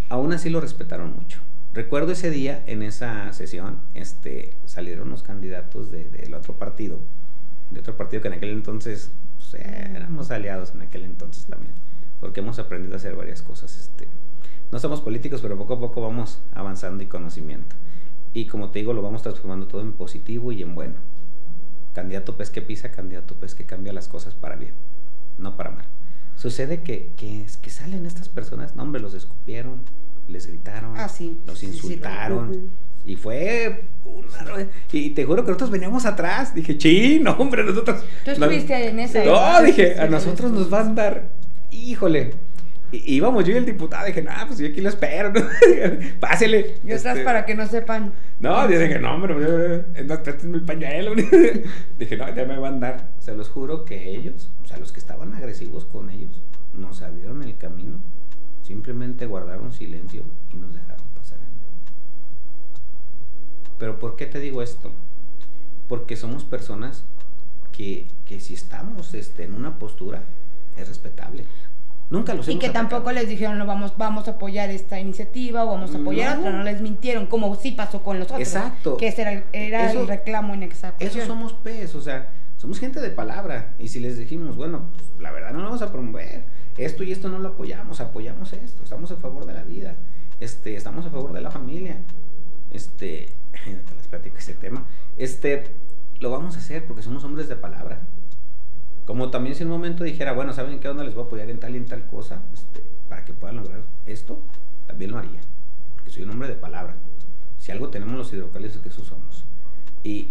aún 0.08 0.32
así 0.32 0.48
lo 0.50 0.60
respetaron 0.60 1.12
mucho. 1.12 1.40
Recuerdo 1.74 2.12
ese 2.12 2.30
día, 2.30 2.62
en 2.66 2.82
esa 2.82 3.32
sesión, 3.32 3.80
este, 3.94 4.54
salieron 4.64 5.10
los 5.10 5.24
candidatos 5.24 5.90
del 5.90 6.34
otro 6.34 6.54
partido, 6.54 7.00
de 7.70 7.80
otro 7.80 7.96
partido 7.96 8.22
que 8.22 8.28
en 8.28 8.34
aquel 8.34 8.50
entonces 8.50 9.10
éramos 9.54 10.30
aliados 10.30 10.72
en 10.72 10.82
aquel 10.82 11.04
entonces 11.04 11.46
también, 11.46 11.74
porque 12.20 12.40
hemos 12.40 12.58
aprendido 12.58 12.94
a 12.94 12.96
hacer 12.96 13.16
varias 13.16 13.42
cosas. 13.42 13.78
Este, 13.78 14.08
no 14.70 14.78
somos 14.78 15.00
políticos, 15.00 15.40
pero 15.42 15.56
poco 15.56 15.74
a 15.74 15.80
poco 15.80 16.00
vamos 16.00 16.40
avanzando 16.54 17.02
y 17.02 17.06
conocimiento. 17.06 17.76
Y 18.34 18.46
como 18.46 18.70
te 18.70 18.78
digo, 18.78 18.92
lo 18.92 19.02
vamos 19.02 19.22
transformando 19.22 19.66
todo 19.66 19.82
en 19.82 19.92
positivo 19.92 20.52
y 20.52 20.62
en 20.62 20.74
bueno. 20.74 20.94
Candidato 21.92 22.36
pez 22.36 22.50
que 22.50 22.62
pisa, 22.62 22.90
candidato 22.90 23.34
pez 23.34 23.54
que 23.54 23.64
cambia 23.64 23.92
las 23.92 24.08
cosas 24.08 24.34
para 24.34 24.56
bien, 24.56 24.72
no 25.38 25.56
para 25.56 25.70
mal. 25.70 25.84
Sucede 26.36 26.82
que, 26.82 27.12
que, 27.16 27.46
que 27.60 27.70
salen 27.70 28.06
estas 28.06 28.30
personas, 28.30 28.74
no 28.74 28.82
hombre, 28.82 29.02
los 29.02 29.12
escupieron, 29.12 29.82
les 30.28 30.46
gritaron, 30.46 30.94
ah, 30.96 31.10
los 31.46 31.62
insultaron. 31.62 32.70
Y 33.04 33.16
fue 33.16 33.84
una... 34.04 34.66
Y 34.92 35.10
te 35.10 35.24
juro 35.24 35.42
que 35.44 35.48
nosotros 35.48 35.70
veníamos 35.70 36.06
atrás. 36.06 36.54
Dije, 36.54 36.76
sí, 36.78 37.20
no, 37.20 37.32
hombre, 37.32 37.64
nosotros... 37.64 38.04
Tú 38.24 38.30
estuviste 38.30 38.88
en 38.88 39.00
esa... 39.00 39.24
No, 39.24 39.62
dije, 39.62 39.98
a 39.98 40.06
nosotros 40.06 40.52
nos 40.52 40.70
van 40.70 40.90
a 40.90 40.94
dar... 40.94 41.28
Híjole. 41.70 42.32
Y 42.92 43.14
íbamos 43.14 43.44
yo 43.46 43.54
y 43.54 43.56
el 43.56 43.64
diputado, 43.64 44.04
dije, 44.04 44.20
no, 44.20 44.32
pues 44.46 44.58
yo 44.58 44.66
aquí 44.66 44.82
lo 44.82 44.90
espero, 44.90 45.32
Pásele. 46.20 46.74
Yo 46.84 46.94
estás 46.94 47.14
este, 47.14 47.24
para 47.24 47.46
que 47.46 47.54
no 47.54 47.66
sepan. 47.66 48.12
No, 48.38 48.68
dije 48.68 48.86
que 48.86 48.98
no, 48.98 49.14
hombre, 49.14 49.34
no, 50.04 50.22
préstenme 50.22 50.58
el 50.58 50.62
pañuelo. 50.62 51.14
dije, 51.98 52.16
no, 52.18 52.34
ya 52.34 52.44
me 52.44 52.58
van 52.58 52.76
a 52.76 52.78
dar. 52.80 53.08
Se 53.18 53.34
los 53.34 53.48
juro 53.48 53.86
que 53.86 54.10
ellos, 54.10 54.50
o 54.62 54.66
sea, 54.66 54.76
los 54.76 54.92
que 54.92 55.00
estaban 55.00 55.32
agresivos 55.34 55.86
con 55.86 56.10
ellos, 56.10 56.42
nos 56.74 57.00
abrieron 57.00 57.42
el 57.42 57.56
camino. 57.56 57.98
Simplemente 58.62 59.24
guardaron 59.24 59.72
silencio 59.72 60.24
y 60.52 60.56
nos 60.56 60.74
dejaron. 60.74 61.01
Pero 63.82 63.98
¿por 63.98 64.14
qué 64.14 64.26
te 64.26 64.38
digo 64.38 64.62
esto? 64.62 64.92
Porque 65.88 66.14
somos 66.14 66.44
personas 66.44 67.02
que, 67.72 68.06
que 68.24 68.38
si 68.38 68.54
estamos 68.54 69.12
este, 69.12 69.42
en 69.42 69.54
una 69.54 69.76
postura, 69.80 70.22
es 70.76 70.86
respetable. 70.86 71.46
Nunca 72.08 72.32
los 72.32 72.46
Y 72.46 72.60
que 72.60 72.70
tampoco 72.70 73.10
les 73.10 73.28
dijeron, 73.28 73.58
no, 73.58 73.66
vamos, 73.66 73.94
vamos 73.96 74.28
a 74.28 74.32
apoyar 74.32 74.70
esta 74.70 75.00
iniciativa 75.00 75.64
o 75.64 75.70
vamos 75.70 75.96
a 75.96 75.98
apoyar 75.98 76.38
otra, 76.38 76.52
no 76.52 76.62
les 76.62 76.80
mintieron, 76.80 77.26
como 77.26 77.56
sí 77.56 77.72
pasó 77.72 78.04
con 78.04 78.20
los 78.20 78.26
otros. 78.26 78.42
Exacto. 78.42 78.96
Que 78.98 79.08
ese 79.08 79.22
era, 79.22 79.32
el, 79.32 79.44
era 79.52 79.90
el 79.90 80.06
reclamo 80.06 80.54
en 80.54 80.62
esa 80.62 80.94
Eso 81.00 81.26
somos 81.26 81.52
pez, 81.52 81.96
o 81.96 82.00
sea, 82.00 82.30
somos 82.58 82.78
gente 82.78 83.00
de 83.00 83.10
palabra. 83.10 83.74
Y 83.80 83.88
si 83.88 83.98
les 83.98 84.16
dijimos, 84.16 84.54
bueno, 84.54 84.90
pues, 84.94 85.06
la 85.18 85.32
verdad 85.32 85.50
no 85.50 85.58
lo 85.58 85.64
vamos 85.64 85.82
a 85.82 85.90
promover. 85.90 86.44
esto 86.76 87.02
y 87.02 87.10
esto 87.10 87.28
no 87.28 87.40
lo 87.40 87.48
apoyamos, 87.48 88.00
apoyamos 88.00 88.52
esto, 88.52 88.84
estamos 88.84 89.10
a 89.10 89.16
favor 89.16 89.44
de 89.44 89.54
la 89.54 89.64
vida, 89.64 89.96
este, 90.38 90.76
estamos 90.76 91.04
a 91.04 91.10
favor 91.10 91.32
de 91.32 91.40
la 91.40 91.50
familia, 91.50 91.96
este, 92.70 93.28
te 93.64 93.94
les 93.94 94.06
platico 94.08 94.36
este 94.38 94.54
tema, 94.54 94.84
este, 95.16 95.64
lo 96.20 96.30
vamos 96.30 96.56
a 96.56 96.58
hacer 96.58 96.86
porque 96.86 97.02
somos 97.02 97.24
hombres 97.24 97.48
de 97.48 97.56
palabra. 97.56 98.00
Como 99.06 99.30
también 99.30 99.54
si 99.54 99.62
en 99.62 99.68
un 99.68 99.74
momento 99.74 100.04
dijera, 100.04 100.32
bueno, 100.32 100.52
¿saben 100.52 100.78
qué 100.78 100.88
onda 100.88 101.04
les 101.04 101.14
voy 101.14 101.24
a 101.24 101.26
apoyar 101.26 101.50
en 101.50 101.58
tal 101.58 101.74
y 101.74 101.78
en 101.78 101.86
tal 101.86 102.06
cosa? 102.06 102.42
Este, 102.52 102.82
para 103.08 103.24
que 103.24 103.32
puedan 103.32 103.56
lograr 103.56 103.82
esto, 104.06 104.40
también 104.86 105.10
lo 105.10 105.18
haría. 105.18 105.40
Porque 105.94 106.10
soy 106.10 106.22
un 106.22 106.30
hombre 106.30 106.48
de 106.48 106.54
palabra. 106.54 106.94
Si 107.58 107.72
algo 107.72 107.88
tenemos 107.88 108.14
los 108.14 108.32
hidrocálidos 108.32 108.76
es 108.76 108.82
que 108.82 108.88
eso 108.88 109.04
somos. 109.04 109.44
Y 110.04 110.28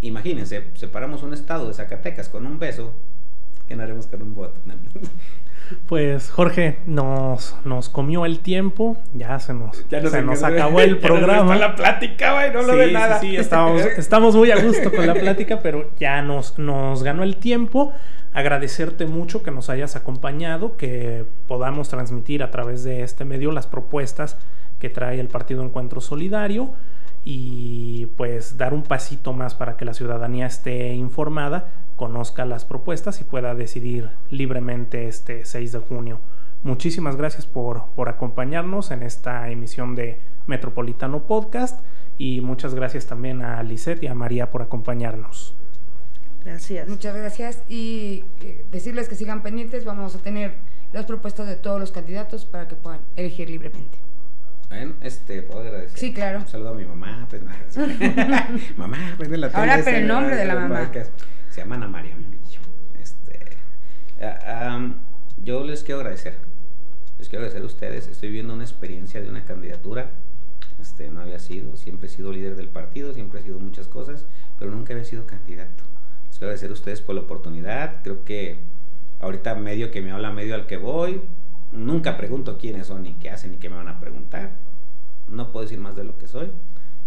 imagínense, 0.00 0.64
separamos 0.74 1.22
un 1.22 1.32
estado 1.32 1.68
de 1.68 1.74
Zacatecas 1.74 2.28
con 2.28 2.46
un 2.46 2.58
beso, 2.58 2.92
¿qué 3.66 3.76
no 3.76 3.82
haremos 3.82 4.06
con 4.06 4.22
un 4.22 4.34
voto? 4.34 4.60
Pues 5.86 6.30
Jorge, 6.30 6.78
nos, 6.86 7.56
nos 7.64 7.88
comió 7.88 8.24
el 8.26 8.40
tiempo, 8.40 8.96
ya 9.14 9.38
se 9.38 9.54
nos, 9.54 9.84
se 9.88 10.22
nos 10.22 10.42
acabó 10.42 10.80
el 10.80 10.98
programa. 11.00 11.56
la 11.56 11.74
plática, 11.74 12.46
y 12.46 12.52
no 12.52 12.62
lo 12.62 12.76
de 12.76 12.92
nada. 12.92 13.20
Sí, 13.20 13.36
estamos, 13.36 13.82
estamos 13.96 14.34
muy 14.34 14.50
a 14.50 14.62
gusto 14.62 14.90
con 14.90 15.06
la 15.06 15.14
plática, 15.14 15.60
pero 15.62 15.90
ya 15.98 16.22
nos, 16.22 16.58
nos 16.58 17.02
ganó 17.02 17.22
el 17.22 17.36
tiempo. 17.36 17.92
Agradecerte 18.32 19.06
mucho 19.06 19.42
que 19.42 19.50
nos 19.50 19.70
hayas 19.70 19.96
acompañado, 19.96 20.76
que 20.76 21.24
podamos 21.46 21.88
transmitir 21.88 22.42
a 22.42 22.50
través 22.50 22.84
de 22.84 23.02
este 23.02 23.24
medio 23.24 23.52
las 23.52 23.66
propuestas 23.66 24.36
que 24.78 24.88
trae 24.88 25.18
el 25.18 25.28
Partido 25.28 25.62
Encuentro 25.62 26.00
Solidario 26.00 26.74
y 27.24 28.06
pues 28.16 28.56
dar 28.56 28.72
un 28.74 28.82
pasito 28.82 29.32
más 29.32 29.54
para 29.54 29.76
que 29.76 29.84
la 29.84 29.94
ciudadanía 29.94 30.46
esté 30.46 30.94
informada, 30.94 31.68
conozca 31.98 32.46
las 32.46 32.64
propuestas 32.64 33.20
y 33.20 33.24
pueda 33.24 33.54
decidir 33.54 34.10
libremente 34.30 35.08
este 35.08 35.44
6 35.44 35.72
de 35.72 35.78
junio. 35.80 36.20
Muchísimas 36.62 37.16
gracias 37.16 37.46
por, 37.46 37.86
por 37.96 38.08
acompañarnos 38.08 38.92
en 38.92 39.02
esta 39.02 39.50
emisión 39.50 39.96
de 39.96 40.20
Metropolitano 40.46 41.24
Podcast 41.24 41.80
y 42.16 42.40
muchas 42.40 42.74
gracias 42.74 43.06
también 43.06 43.42
a 43.42 43.62
Lisette 43.64 44.04
y 44.04 44.06
a 44.06 44.14
María 44.14 44.50
por 44.50 44.62
acompañarnos. 44.62 45.54
Gracias. 46.44 46.88
Muchas 46.88 47.16
gracias 47.16 47.62
y 47.68 48.24
eh, 48.40 48.64
decirles 48.70 49.08
que 49.08 49.16
sigan 49.16 49.42
pendientes, 49.42 49.84
vamos 49.84 50.14
a 50.14 50.18
tener 50.20 50.54
las 50.92 51.04
propuestas 51.04 51.48
de 51.48 51.56
todos 51.56 51.80
los 51.80 51.90
candidatos 51.90 52.44
para 52.44 52.68
que 52.68 52.76
puedan 52.76 53.00
elegir 53.16 53.50
libremente. 53.50 53.98
Bueno, 54.68 54.94
este, 55.00 55.42
puedo 55.42 55.60
agradecer. 55.60 55.98
Sí, 55.98 56.14
claro. 56.14 56.40
Un 56.40 56.46
saludo 56.46 56.70
a 56.70 56.74
mi 56.74 56.84
mamá, 56.84 57.26
pues 57.28 57.42
mamá, 58.76 58.98
prende 59.18 59.36
la 59.36 59.50
tele. 59.50 59.60
Ahora, 59.60 59.82
pero 59.84 59.96
el 59.96 60.06
nombre 60.06 60.36
de 60.36 60.44
la 60.44 60.54
mamá. 60.54 60.90
Se 61.58 61.64
llama 61.64 61.74
Ana 61.74 61.88
María 61.88 62.14
Murillo. 62.14 62.60
Este, 63.02 63.40
ah, 64.22 64.94
yo 65.42 65.64
les 65.64 65.82
quiero 65.82 66.02
agradecer. 66.02 66.36
Les 67.18 67.28
quiero 67.28 67.44
agradecer 67.44 67.64
a 67.64 67.66
ustedes. 67.66 68.06
Estoy 68.06 68.30
viendo 68.30 68.54
una 68.54 68.62
experiencia 68.62 69.20
de 69.20 69.28
una 69.28 69.44
candidatura. 69.44 70.12
Este, 70.80 71.10
no 71.10 71.20
había 71.20 71.40
sido, 71.40 71.76
siempre 71.76 72.06
he 72.06 72.10
sido 72.10 72.30
líder 72.30 72.54
del 72.54 72.68
partido, 72.68 73.12
siempre 73.12 73.40
he 73.40 73.42
sido 73.42 73.58
muchas 73.58 73.88
cosas, 73.88 74.24
pero 74.56 74.70
nunca 74.70 74.92
había 74.92 75.04
sido 75.04 75.26
candidato. 75.26 75.82
Les 76.28 76.38
quiero 76.38 76.46
agradecer 76.46 76.70
a 76.70 76.74
ustedes 76.74 77.00
por 77.00 77.16
la 77.16 77.22
oportunidad. 77.22 78.02
Creo 78.04 78.24
que 78.24 78.58
ahorita 79.18 79.56
medio 79.56 79.90
que 79.90 80.00
me 80.00 80.12
habla, 80.12 80.30
medio 80.30 80.54
al 80.54 80.68
que 80.68 80.76
voy, 80.76 81.22
Nunca 81.72 82.16
pregunto 82.16 82.56
quiénes 82.56 82.86
son, 82.86 83.02
ni 83.02 83.14
qué 83.14 83.30
hacen, 83.30 83.50
ni 83.50 83.56
qué 83.56 83.68
me 83.68 83.74
van 83.74 83.88
a 83.88 83.98
preguntar. 83.98 84.52
No 85.26 85.50
puedo 85.50 85.64
decir 85.64 85.80
más 85.80 85.96
de 85.96 86.04
lo 86.04 86.16
que 86.18 86.28
soy. 86.28 86.52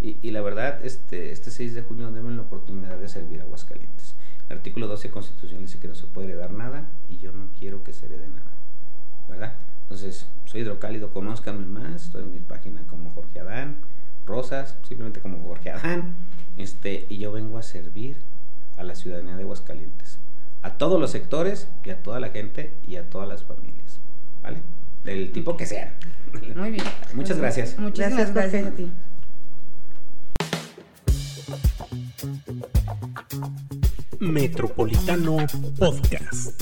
Y, 0.01 0.31
la 0.31 0.41
verdad, 0.41 0.83
este, 0.83 1.31
este 1.31 1.51
6 1.51 1.75
de 1.75 1.83
junio 1.83 2.11
denme 2.11 2.35
la 2.35 2.41
oportunidad 2.41 2.97
de 2.97 3.07
servir 3.07 3.39
a 3.39 3.43
Aguascalientes. 3.43 4.10
Artículo 4.51 4.87
12 4.87 5.09
constitucional 5.09 5.65
dice 5.65 5.79
que 5.79 5.87
no 5.87 5.95
se 5.95 6.07
puede 6.07 6.29
heredar 6.29 6.51
nada 6.51 6.85
y 7.09 7.17
yo 7.17 7.31
no 7.31 7.47
quiero 7.57 7.83
que 7.83 7.93
se 7.93 8.05
herede 8.05 8.27
nada. 8.27 8.51
¿Verdad? 9.27 9.53
Entonces, 9.83 10.27
soy 10.45 10.61
hidrocálido, 10.61 11.11
conózcanme 11.11 11.65
más. 11.65 12.03
Estoy 12.03 12.23
en 12.23 12.33
mi 12.33 12.39
página 12.39 12.81
como 12.89 13.11
Jorge 13.11 13.39
Adán. 13.39 13.77
Rosas, 14.25 14.77
simplemente 14.87 15.19
como 15.19 15.41
Jorge 15.47 15.71
Adán. 15.71 16.15
Este, 16.57 17.05
y 17.09 17.17
yo 17.17 17.31
vengo 17.31 17.57
a 17.57 17.63
servir 17.63 18.17
a 18.77 18.83
la 18.83 18.95
ciudadanía 18.95 19.35
de 19.35 19.43
Aguascalientes. 19.43 20.17
A 20.61 20.73
todos 20.73 20.99
los 20.99 21.11
sectores 21.11 21.67
y 21.83 21.89
a 21.89 22.01
toda 22.03 22.19
la 22.19 22.29
gente 22.29 22.71
y 22.87 22.97
a 22.97 23.09
todas 23.09 23.27
las 23.27 23.43
familias. 23.43 23.99
¿vale? 24.43 24.57
Del 25.03 25.31
tipo 25.31 25.57
que 25.57 25.65
sea. 25.65 25.93
Muy 26.55 26.71
bien. 26.71 26.83
Muchas 27.13 27.37
gracias. 27.37 27.77
Muchas 27.79 28.33
gracias, 28.33 28.65
a 28.65 28.71
ti. 28.71 28.91
Metropolitano 34.21 35.47
Podcast. 35.79 36.53